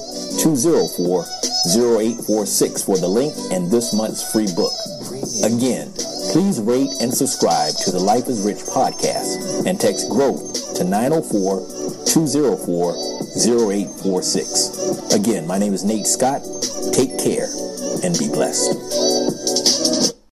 204 0.43 1.25
0846 1.67 2.83
for 2.83 2.97
the 2.97 3.07
link 3.07 3.33
and 3.51 3.71
this 3.71 3.93
month's 3.93 4.29
free 4.31 4.47
book. 4.55 4.71
Again, 5.43 5.91
please 6.31 6.59
rate 6.59 6.91
and 7.01 7.13
subscribe 7.13 7.73
to 7.85 7.91
the 7.91 7.99
Life 7.99 8.27
is 8.27 8.43
Rich 8.45 8.63
podcast 8.67 9.65
and 9.65 9.79
text 9.79 10.09
growth 10.09 10.75
to 10.75 10.83
904 10.83 12.05
204 12.05 12.95
0846. 13.39 15.13
Again, 15.15 15.47
my 15.47 15.57
name 15.57 15.73
is 15.73 15.83
Nate 15.83 16.07
Scott. 16.07 16.43
Take 16.91 17.17
care 17.19 17.47
and 18.03 18.17
be 18.19 18.27
blessed. 18.27 19.76